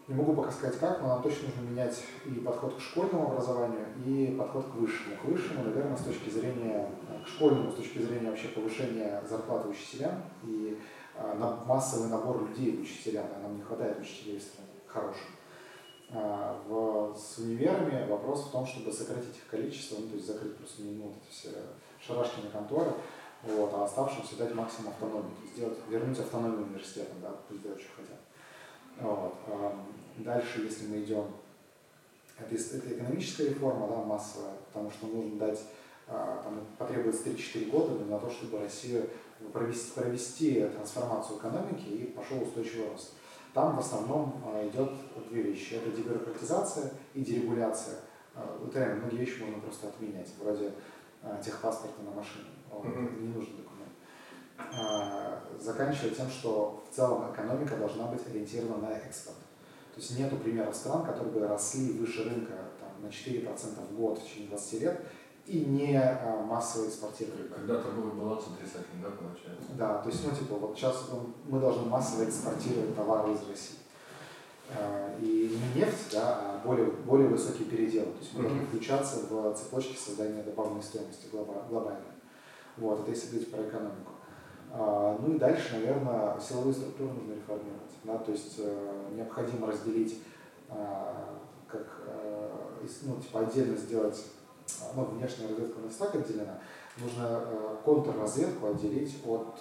Не 0.08 0.14
могу 0.14 0.34
пока 0.34 0.50
сказать 0.50 0.78
как, 0.78 1.00
но 1.00 1.08
нам 1.08 1.22
точно 1.22 1.48
нужно 1.48 1.70
менять 1.70 2.02
и 2.26 2.40
подход 2.40 2.74
к 2.74 2.80
школьному 2.80 3.30
образованию, 3.30 3.86
и 4.04 4.34
подход 4.36 4.66
к 4.66 4.74
высшему. 4.74 5.16
К 5.16 5.24
высшему, 5.26 5.62
наверное, 5.64 5.96
с 5.96 6.02
точки 6.02 6.28
зрения, 6.28 6.90
к 7.24 7.28
школьному, 7.28 7.70
с 7.70 7.76
точки 7.76 7.98
зрения 7.98 8.30
вообще 8.30 8.48
повышения 8.48 9.22
зарплаты 9.28 9.68
учителям 9.68 10.22
и 10.42 10.76
а, 11.16 11.34
на 11.34 11.64
массовый 11.66 12.10
набор 12.10 12.42
людей 12.42 12.76
в 12.76 12.80
учителя. 12.80 13.24
Нам 13.42 13.56
не 13.56 13.62
хватает 13.62 14.00
учителей 14.00 14.38
в 14.38 14.42
стране 14.42 14.68
хороших. 14.86 15.28
А, 16.14 16.60
в, 16.68 17.16
с 17.16 17.38
универами 17.38 18.06
вопрос 18.06 18.44
в 18.44 18.50
том, 18.50 18.66
чтобы 18.66 18.92
сократить 18.92 19.36
их 19.36 19.46
количество, 19.50 19.96
ну, 19.98 20.08
то 20.08 20.16
есть 20.16 20.26
закрыть 20.26 20.56
просто 20.56 20.82
ну, 20.82 21.04
вот 21.04 21.14
эти 21.22 21.32
все 21.32 21.48
шарашки 22.06 22.40
на 22.44 22.50
конторы, 22.50 22.92
вот, 23.44 23.72
а 23.72 23.84
оставшимся 23.84 24.36
дать 24.36 24.54
максимум 24.54 24.92
автономии, 24.92 25.32
сделать, 25.54 25.78
вернуть 25.88 26.18
автономию 26.18 26.66
университетам, 26.66 27.16
да, 27.22 27.30
пусть 27.48 27.62
делают, 27.62 27.80
что 27.80 27.90
хотят. 27.96 28.18
Вот. 29.00 29.34
Дальше, 30.18 30.60
если 30.60 30.86
мы 30.86 31.02
идем, 31.02 31.24
это, 32.38 32.54
это 32.54 32.94
экономическая 32.94 33.48
реформа, 33.48 33.88
да, 33.88 33.96
массовая, 34.02 34.52
потому 34.66 34.90
что 34.90 35.06
нужно 35.06 35.38
дать, 35.38 35.60
а, 36.08 36.42
там, 36.44 36.60
потребуется 36.76 37.24
3-4 37.30 37.70
года 37.70 38.04
на 38.04 38.18
то, 38.18 38.30
чтобы 38.30 38.58
Россию 38.58 39.08
провести, 39.52 39.92
провести 39.94 40.60
трансформацию 40.60 41.38
экономики 41.38 41.88
и 41.88 42.04
пошел 42.04 42.42
устойчивый 42.42 42.90
рост. 42.90 43.12
Там 43.52 43.76
в 43.76 43.80
основном 43.80 44.42
а, 44.46 44.66
идет 44.66 44.90
две 45.28 45.42
вещи. 45.42 45.74
Это 45.74 45.90
дебюрократизация 45.90 46.92
и 47.14 47.20
дерегуляция. 47.20 48.00
А, 48.34 48.56
вот 48.60 48.74
реально 48.74 49.02
многие 49.02 49.18
вещи 49.18 49.40
можно 49.42 49.60
просто 49.60 49.88
отменять, 49.88 50.28
вроде 50.40 50.72
техпаспорта 51.44 52.02
на 52.02 52.10
машину. 52.10 52.46
Mm-hmm. 52.70 53.20
Не 53.20 53.28
нужен 53.28 53.52
документ. 53.56 53.92
Заканчивая 55.60 56.10
тем, 56.10 56.28
что 56.28 56.82
в 56.90 56.96
целом 56.96 57.32
экономика 57.32 57.76
должна 57.76 58.06
быть 58.06 58.26
ориентирована 58.26 58.88
на 58.88 58.92
экспорт. 58.94 59.36
То 59.94 60.00
есть 60.00 60.18
нету 60.18 60.36
примеров 60.36 60.74
стран, 60.74 61.04
которые 61.04 61.32
бы 61.32 61.46
росли 61.46 61.92
выше 61.92 62.24
рынка 62.24 62.54
там, 62.80 63.02
на 63.02 63.06
4% 63.06 63.46
в 63.90 63.96
год 63.96 64.18
в 64.18 64.24
течение 64.24 64.48
20 64.48 64.80
лет 64.80 65.00
и 65.46 65.64
не 65.64 65.96
а, 65.96 66.44
массово 66.44 66.88
экспортировали. 66.88 67.48
Когда-то 67.48 67.88
был 67.90 68.12
баланс 68.12 68.44
отрицательный, 68.46 69.02
да, 69.02 69.10
получается? 69.10 69.72
Да, 69.76 69.98
то 69.98 70.08
есть, 70.08 70.24
ну, 70.24 70.36
типа, 70.36 70.54
вот 70.54 70.76
сейчас 70.76 71.08
мы 71.48 71.58
должны 71.58 71.88
массово 71.88 72.24
экспортировать 72.24 72.94
товары 72.94 73.32
из 73.32 73.48
России. 73.48 73.78
А, 74.70 75.16
и 75.20 75.58
не 75.74 75.80
нефть, 75.80 76.12
да, 76.12 76.38
а 76.40 76.60
более, 76.64 76.86
более 76.86 77.28
высокий 77.28 77.64
передел. 77.64 78.04
То 78.04 78.18
есть 78.20 78.34
мы 78.34 78.42
должны 78.42 78.66
включаться 78.66 79.26
в 79.28 79.54
цепочки 79.54 79.96
создания 79.96 80.42
добавленной 80.42 80.82
стоимости 80.82 81.26
глобально. 81.30 82.00
Вот, 82.76 83.00
это 83.00 83.10
если 83.10 83.28
говорить 83.28 83.50
про 83.50 83.62
экономику. 83.62 84.12
А, 84.72 85.18
ну 85.20 85.34
и 85.34 85.38
дальше, 85.38 85.74
наверное, 85.74 86.38
силовые 86.40 86.72
структуры 86.72 87.10
нужно 87.12 87.34
реформировать. 87.34 87.92
Да? 88.04 88.18
То 88.18 88.32
есть 88.32 88.54
э, 88.58 89.08
необходимо 89.14 89.66
разделить, 89.66 90.22
а, 90.68 91.38
как, 91.68 91.86
э, 92.06 92.50
ну, 93.02 93.16
типа 93.16 93.40
отдельно 93.40 93.76
сделать, 93.76 94.24
ну, 94.94 95.04
внешняя 95.04 95.48
разведка 95.48 95.78
у 95.78 95.86
нас 95.86 95.94
так 95.96 96.14
отделена, 96.14 96.58
нужно 96.98 97.44
э, 97.46 97.76
контрразведку 97.84 98.68
отделить 98.68 99.16
от, 99.26 99.60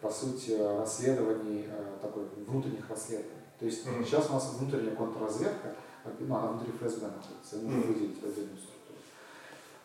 по 0.00 0.10
сути, 0.10 0.52
расследований, 0.52 1.68
такой 2.02 2.24
внутренних 2.46 2.88
расследований. 2.90 3.44
То 3.58 3.66
есть 3.66 3.86
mm-hmm. 3.86 4.04
сейчас 4.04 4.30
у 4.30 4.34
нас 4.34 4.54
внутренняя 4.58 4.94
контрразведка, 4.94 5.74
ну, 6.18 6.34
она 6.34 6.48
внутри 6.48 6.72
ФСБ 6.72 7.06
находится, 7.06 7.56
нужно 7.56 7.78
mm-hmm. 7.78 7.86
выделить 7.86 8.18
отдельную 8.18 8.58
структуру. 8.58 8.98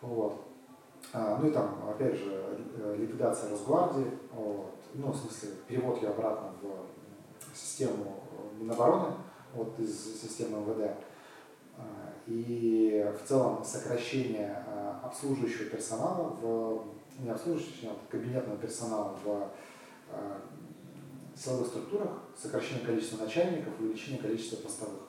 Вот. 0.02 0.42
А, 1.14 1.40
ну 1.42 1.48
и 1.48 1.52
там, 1.52 1.90
опять 1.90 2.16
же, 2.16 2.44
э, 2.78 2.96
ликвидация 2.98 3.50
Росгвардии, 3.52 4.12
вот, 4.34 4.76
ну, 4.94 5.12
в 5.12 5.16
смысле, 5.16 5.50
перевод 5.68 6.02
ее 6.02 6.10
обратно 6.10 6.52
в 6.62 7.58
систему 7.58 8.24
Минобороны, 8.60 9.14
вот 9.54 9.80
из 9.80 10.22
системы 10.22 10.60
МВД. 10.60 10.92
А, 12.28 12.32
и 12.32 13.14
в 13.22 13.28
целом 13.28 13.64
сокращение 13.64 14.64
а, 14.68 15.02
обслуживающего 15.04 15.70
персонала 15.70 16.38
в 16.42 16.84
не 17.20 17.30
обслуживающего, 17.30 17.92
а 17.92 18.12
кабинетного 18.12 18.58
персонала 18.58 19.14
в 19.24 19.52
силовых 21.36 21.68
структурах, 21.68 22.10
сокращение 22.38 22.86
количества 22.86 23.24
начальников, 23.24 23.74
увеличение 23.80 24.22
количества 24.22 24.58
постовых. 24.58 25.02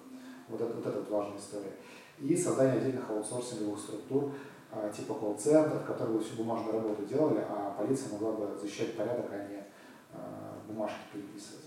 Вот 0.48 0.60
это, 0.60 0.72
вот 0.74 0.86
это 0.86 1.00
важная 1.10 1.38
история. 1.38 1.72
И 2.18 2.36
создание 2.36 2.80
отдельных 2.80 3.08
аутсорсинговых 3.08 3.78
структур, 3.78 4.32
а, 4.72 4.88
типа 4.90 5.14
колл-центров, 5.14 5.84
которые 5.84 6.18
бы 6.18 6.24
всю 6.24 6.36
бумажную 6.36 6.74
работу 6.74 7.04
делали, 7.04 7.44
а 7.48 7.74
полиция 7.76 8.12
могла 8.12 8.32
бы 8.32 8.58
защищать 8.58 8.96
порядок, 8.96 9.26
а 9.32 9.48
не 9.48 9.64
а, 10.12 10.58
бумажки 10.68 10.98
переписывать. 11.12 11.64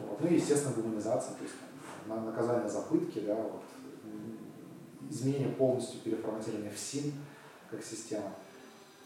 Вот. 0.00 0.20
Ну 0.20 0.28
и, 0.28 0.34
естественно, 0.34 0.74
гуманизация, 0.74 1.34
то 1.34 1.42
есть 1.42 1.54
наказание 2.06 2.68
за 2.68 2.82
пытки, 2.82 3.20
да, 3.20 3.34
вот, 3.34 3.62
изменение 5.10 5.50
полностью 5.50 6.00
переформатирования 6.00 6.70
в 6.70 6.78
СИН 6.78 7.12
как 7.70 7.84
система. 7.84 8.32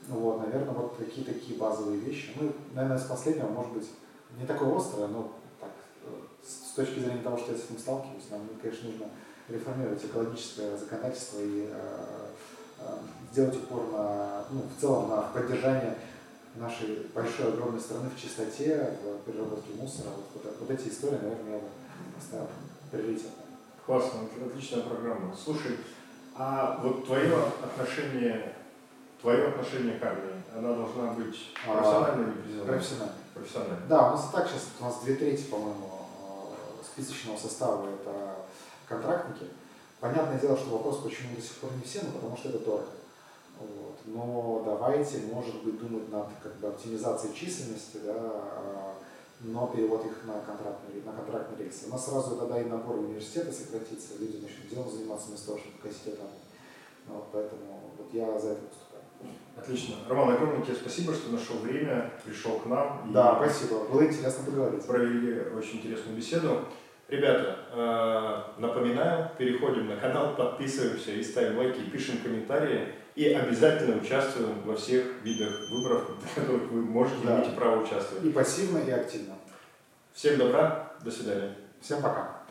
Вот, 0.08 0.38
наверное, 0.38 0.74
вот 0.74 0.96
какие 0.96 1.24
такие 1.24 1.58
базовые 1.58 1.98
вещи. 1.98 2.32
Ну, 2.40 2.52
наверное, 2.74 2.98
с 2.98 3.04
последнего, 3.04 3.48
может 3.48 3.72
быть, 3.72 3.88
не 4.38 4.46
такое 4.46 4.76
острое, 4.76 5.08
но 5.08 5.32
так, 5.60 5.70
с 6.44 6.74
точки 6.74 7.00
зрения 7.00 7.22
того, 7.22 7.36
что 7.36 7.52
я 7.52 7.58
с 7.58 7.64
этим 7.64 7.78
сталкиваюсь, 7.78 8.30
нам, 8.30 8.40
конечно, 8.60 8.90
нужно 8.90 9.06
реформировать 9.48 10.04
экологическое 10.04 10.76
законодательство 10.76 11.38
и 11.40 11.68
э, 11.70 12.12
сделать 13.32 13.56
упор 13.56 13.90
на, 13.92 14.44
ну, 14.50 14.62
в 14.62 14.80
целом 14.80 15.08
на 15.08 15.22
поддержание 15.22 15.96
нашей 16.56 17.06
большой, 17.14 17.48
огромной 17.48 17.80
страны 17.80 18.10
в 18.14 18.20
чистоте, 18.20 18.96
в 19.02 19.24
переработке 19.24 19.72
мусора. 19.74 20.08
Вот, 20.10 20.44
вот, 20.44 20.56
вот 20.60 20.70
эти 20.70 20.88
истории, 20.88 21.18
наверное, 21.22 21.52
я 21.52 21.58
бы 21.58 21.66
поставил 22.14 22.48
приоритетом. 22.90 23.41
Классно, 23.84 24.20
отличная 24.46 24.82
программа. 24.82 25.34
Слушай, 25.34 25.78
а 26.36 26.80
вот 26.82 27.04
твое 27.04 27.34
отношение, 27.62 28.54
твое 29.20 29.48
отношение 29.48 29.98
к 29.98 30.02
армии, 30.04 30.42
она 30.56 30.74
должна 30.74 31.12
быть 31.12 31.50
а, 31.66 31.74
профессиональной 31.74 32.32
или 32.46 32.60
профессиональной? 32.60 32.64
Профессиональной. 32.64 33.14
Профессиональной. 33.34 33.88
Да, 33.88 34.08
у 34.08 34.10
нас 34.12 34.28
и 34.28 34.32
так 34.32 34.48
сейчас, 34.48 34.68
у 34.78 34.84
нас 34.84 35.00
две 35.02 35.14
трети, 35.16 35.42
по-моему, 35.44 35.88
э, 36.52 36.84
списочного 36.84 37.36
состава 37.36 37.88
это 37.88 38.36
контрактники. 38.88 39.50
Понятное 40.00 40.38
дело, 40.38 40.56
что 40.56 40.70
вопрос, 40.70 40.98
почему 40.98 41.34
до 41.34 41.42
сих 41.42 41.56
пор 41.56 41.70
не 41.72 41.82
все, 41.82 42.00
ну 42.04 42.12
потому 42.12 42.36
что 42.36 42.50
это 42.50 42.58
дорого. 42.60 42.86
Вот. 43.58 43.98
Но 44.06 44.62
давайте, 44.64 45.18
может 45.32 45.62
быть, 45.62 45.78
думать 45.78 46.10
над 46.10 46.28
как 46.42 46.54
бы, 46.56 46.68
оптимизацией 46.68 47.34
численности, 47.34 47.98
да, 48.04 48.14
а, 48.16 48.91
но 49.42 49.66
перевод 49.66 50.04
их 50.06 50.24
на 50.24 50.40
контрактные, 50.40 51.02
на 51.04 51.12
контрактные 51.12 51.64
рельсы. 51.64 51.88
У 51.88 51.90
нас 51.90 52.06
сразу 52.06 52.36
тогда 52.36 52.60
и 52.60 52.64
набор 52.64 52.96
университета 52.96 53.52
сократится, 53.52 54.18
люди 54.18 54.36
начнут 54.36 54.68
делом 54.70 54.90
заниматься 54.90 55.28
вместо 55.28 55.46
того, 55.46 55.58
чтобы 55.58 55.78
косить 55.78 56.06
это. 56.06 56.22
Вот, 57.08 57.26
поэтому 57.32 57.90
вот 57.98 58.08
я 58.12 58.38
за 58.38 58.50
это 58.50 58.60
выступаю. 58.62 59.02
Отлично. 59.56 59.96
Роман, 60.08 60.34
огромное 60.34 60.62
тебе 60.62 60.74
спасибо, 60.74 61.12
что 61.12 61.32
нашел 61.32 61.56
время, 61.58 62.12
пришел 62.24 62.58
к 62.58 62.66
нам. 62.66 63.12
Да, 63.12 63.36
спасибо. 63.36 63.84
Было 63.84 64.04
интересно 64.04 64.44
поговорить. 64.44 64.84
Провели 64.84 65.40
очень 65.56 65.78
интересную 65.78 66.16
беседу. 66.16 66.64
Ребята, 67.12 67.58
э, 67.70 68.58
напоминаю, 68.58 69.28
переходим 69.36 69.86
на 69.86 69.96
канал, 69.96 70.34
подписываемся 70.34 71.10
и 71.10 71.22
ставим 71.22 71.58
лайки, 71.58 71.80
пишем 71.90 72.16
комментарии 72.22 72.88
и 73.14 73.26
обязательно 73.26 74.00
участвуем 74.00 74.62
во 74.62 74.74
всех 74.74 75.22
видах 75.22 75.68
выборов, 75.70 76.08
в 76.22 76.34
которых 76.34 76.70
вы 76.70 76.80
можете 76.80 77.26
да. 77.26 77.36
иметь 77.36 77.54
право 77.54 77.82
участвовать. 77.82 78.24
И 78.24 78.30
пассивно, 78.30 78.78
и 78.78 78.90
активно. 78.90 79.34
Всем 80.14 80.38
добра, 80.38 80.90
до 81.04 81.10
свидания. 81.10 81.54
Всем 81.82 82.00
пока. 82.00 82.41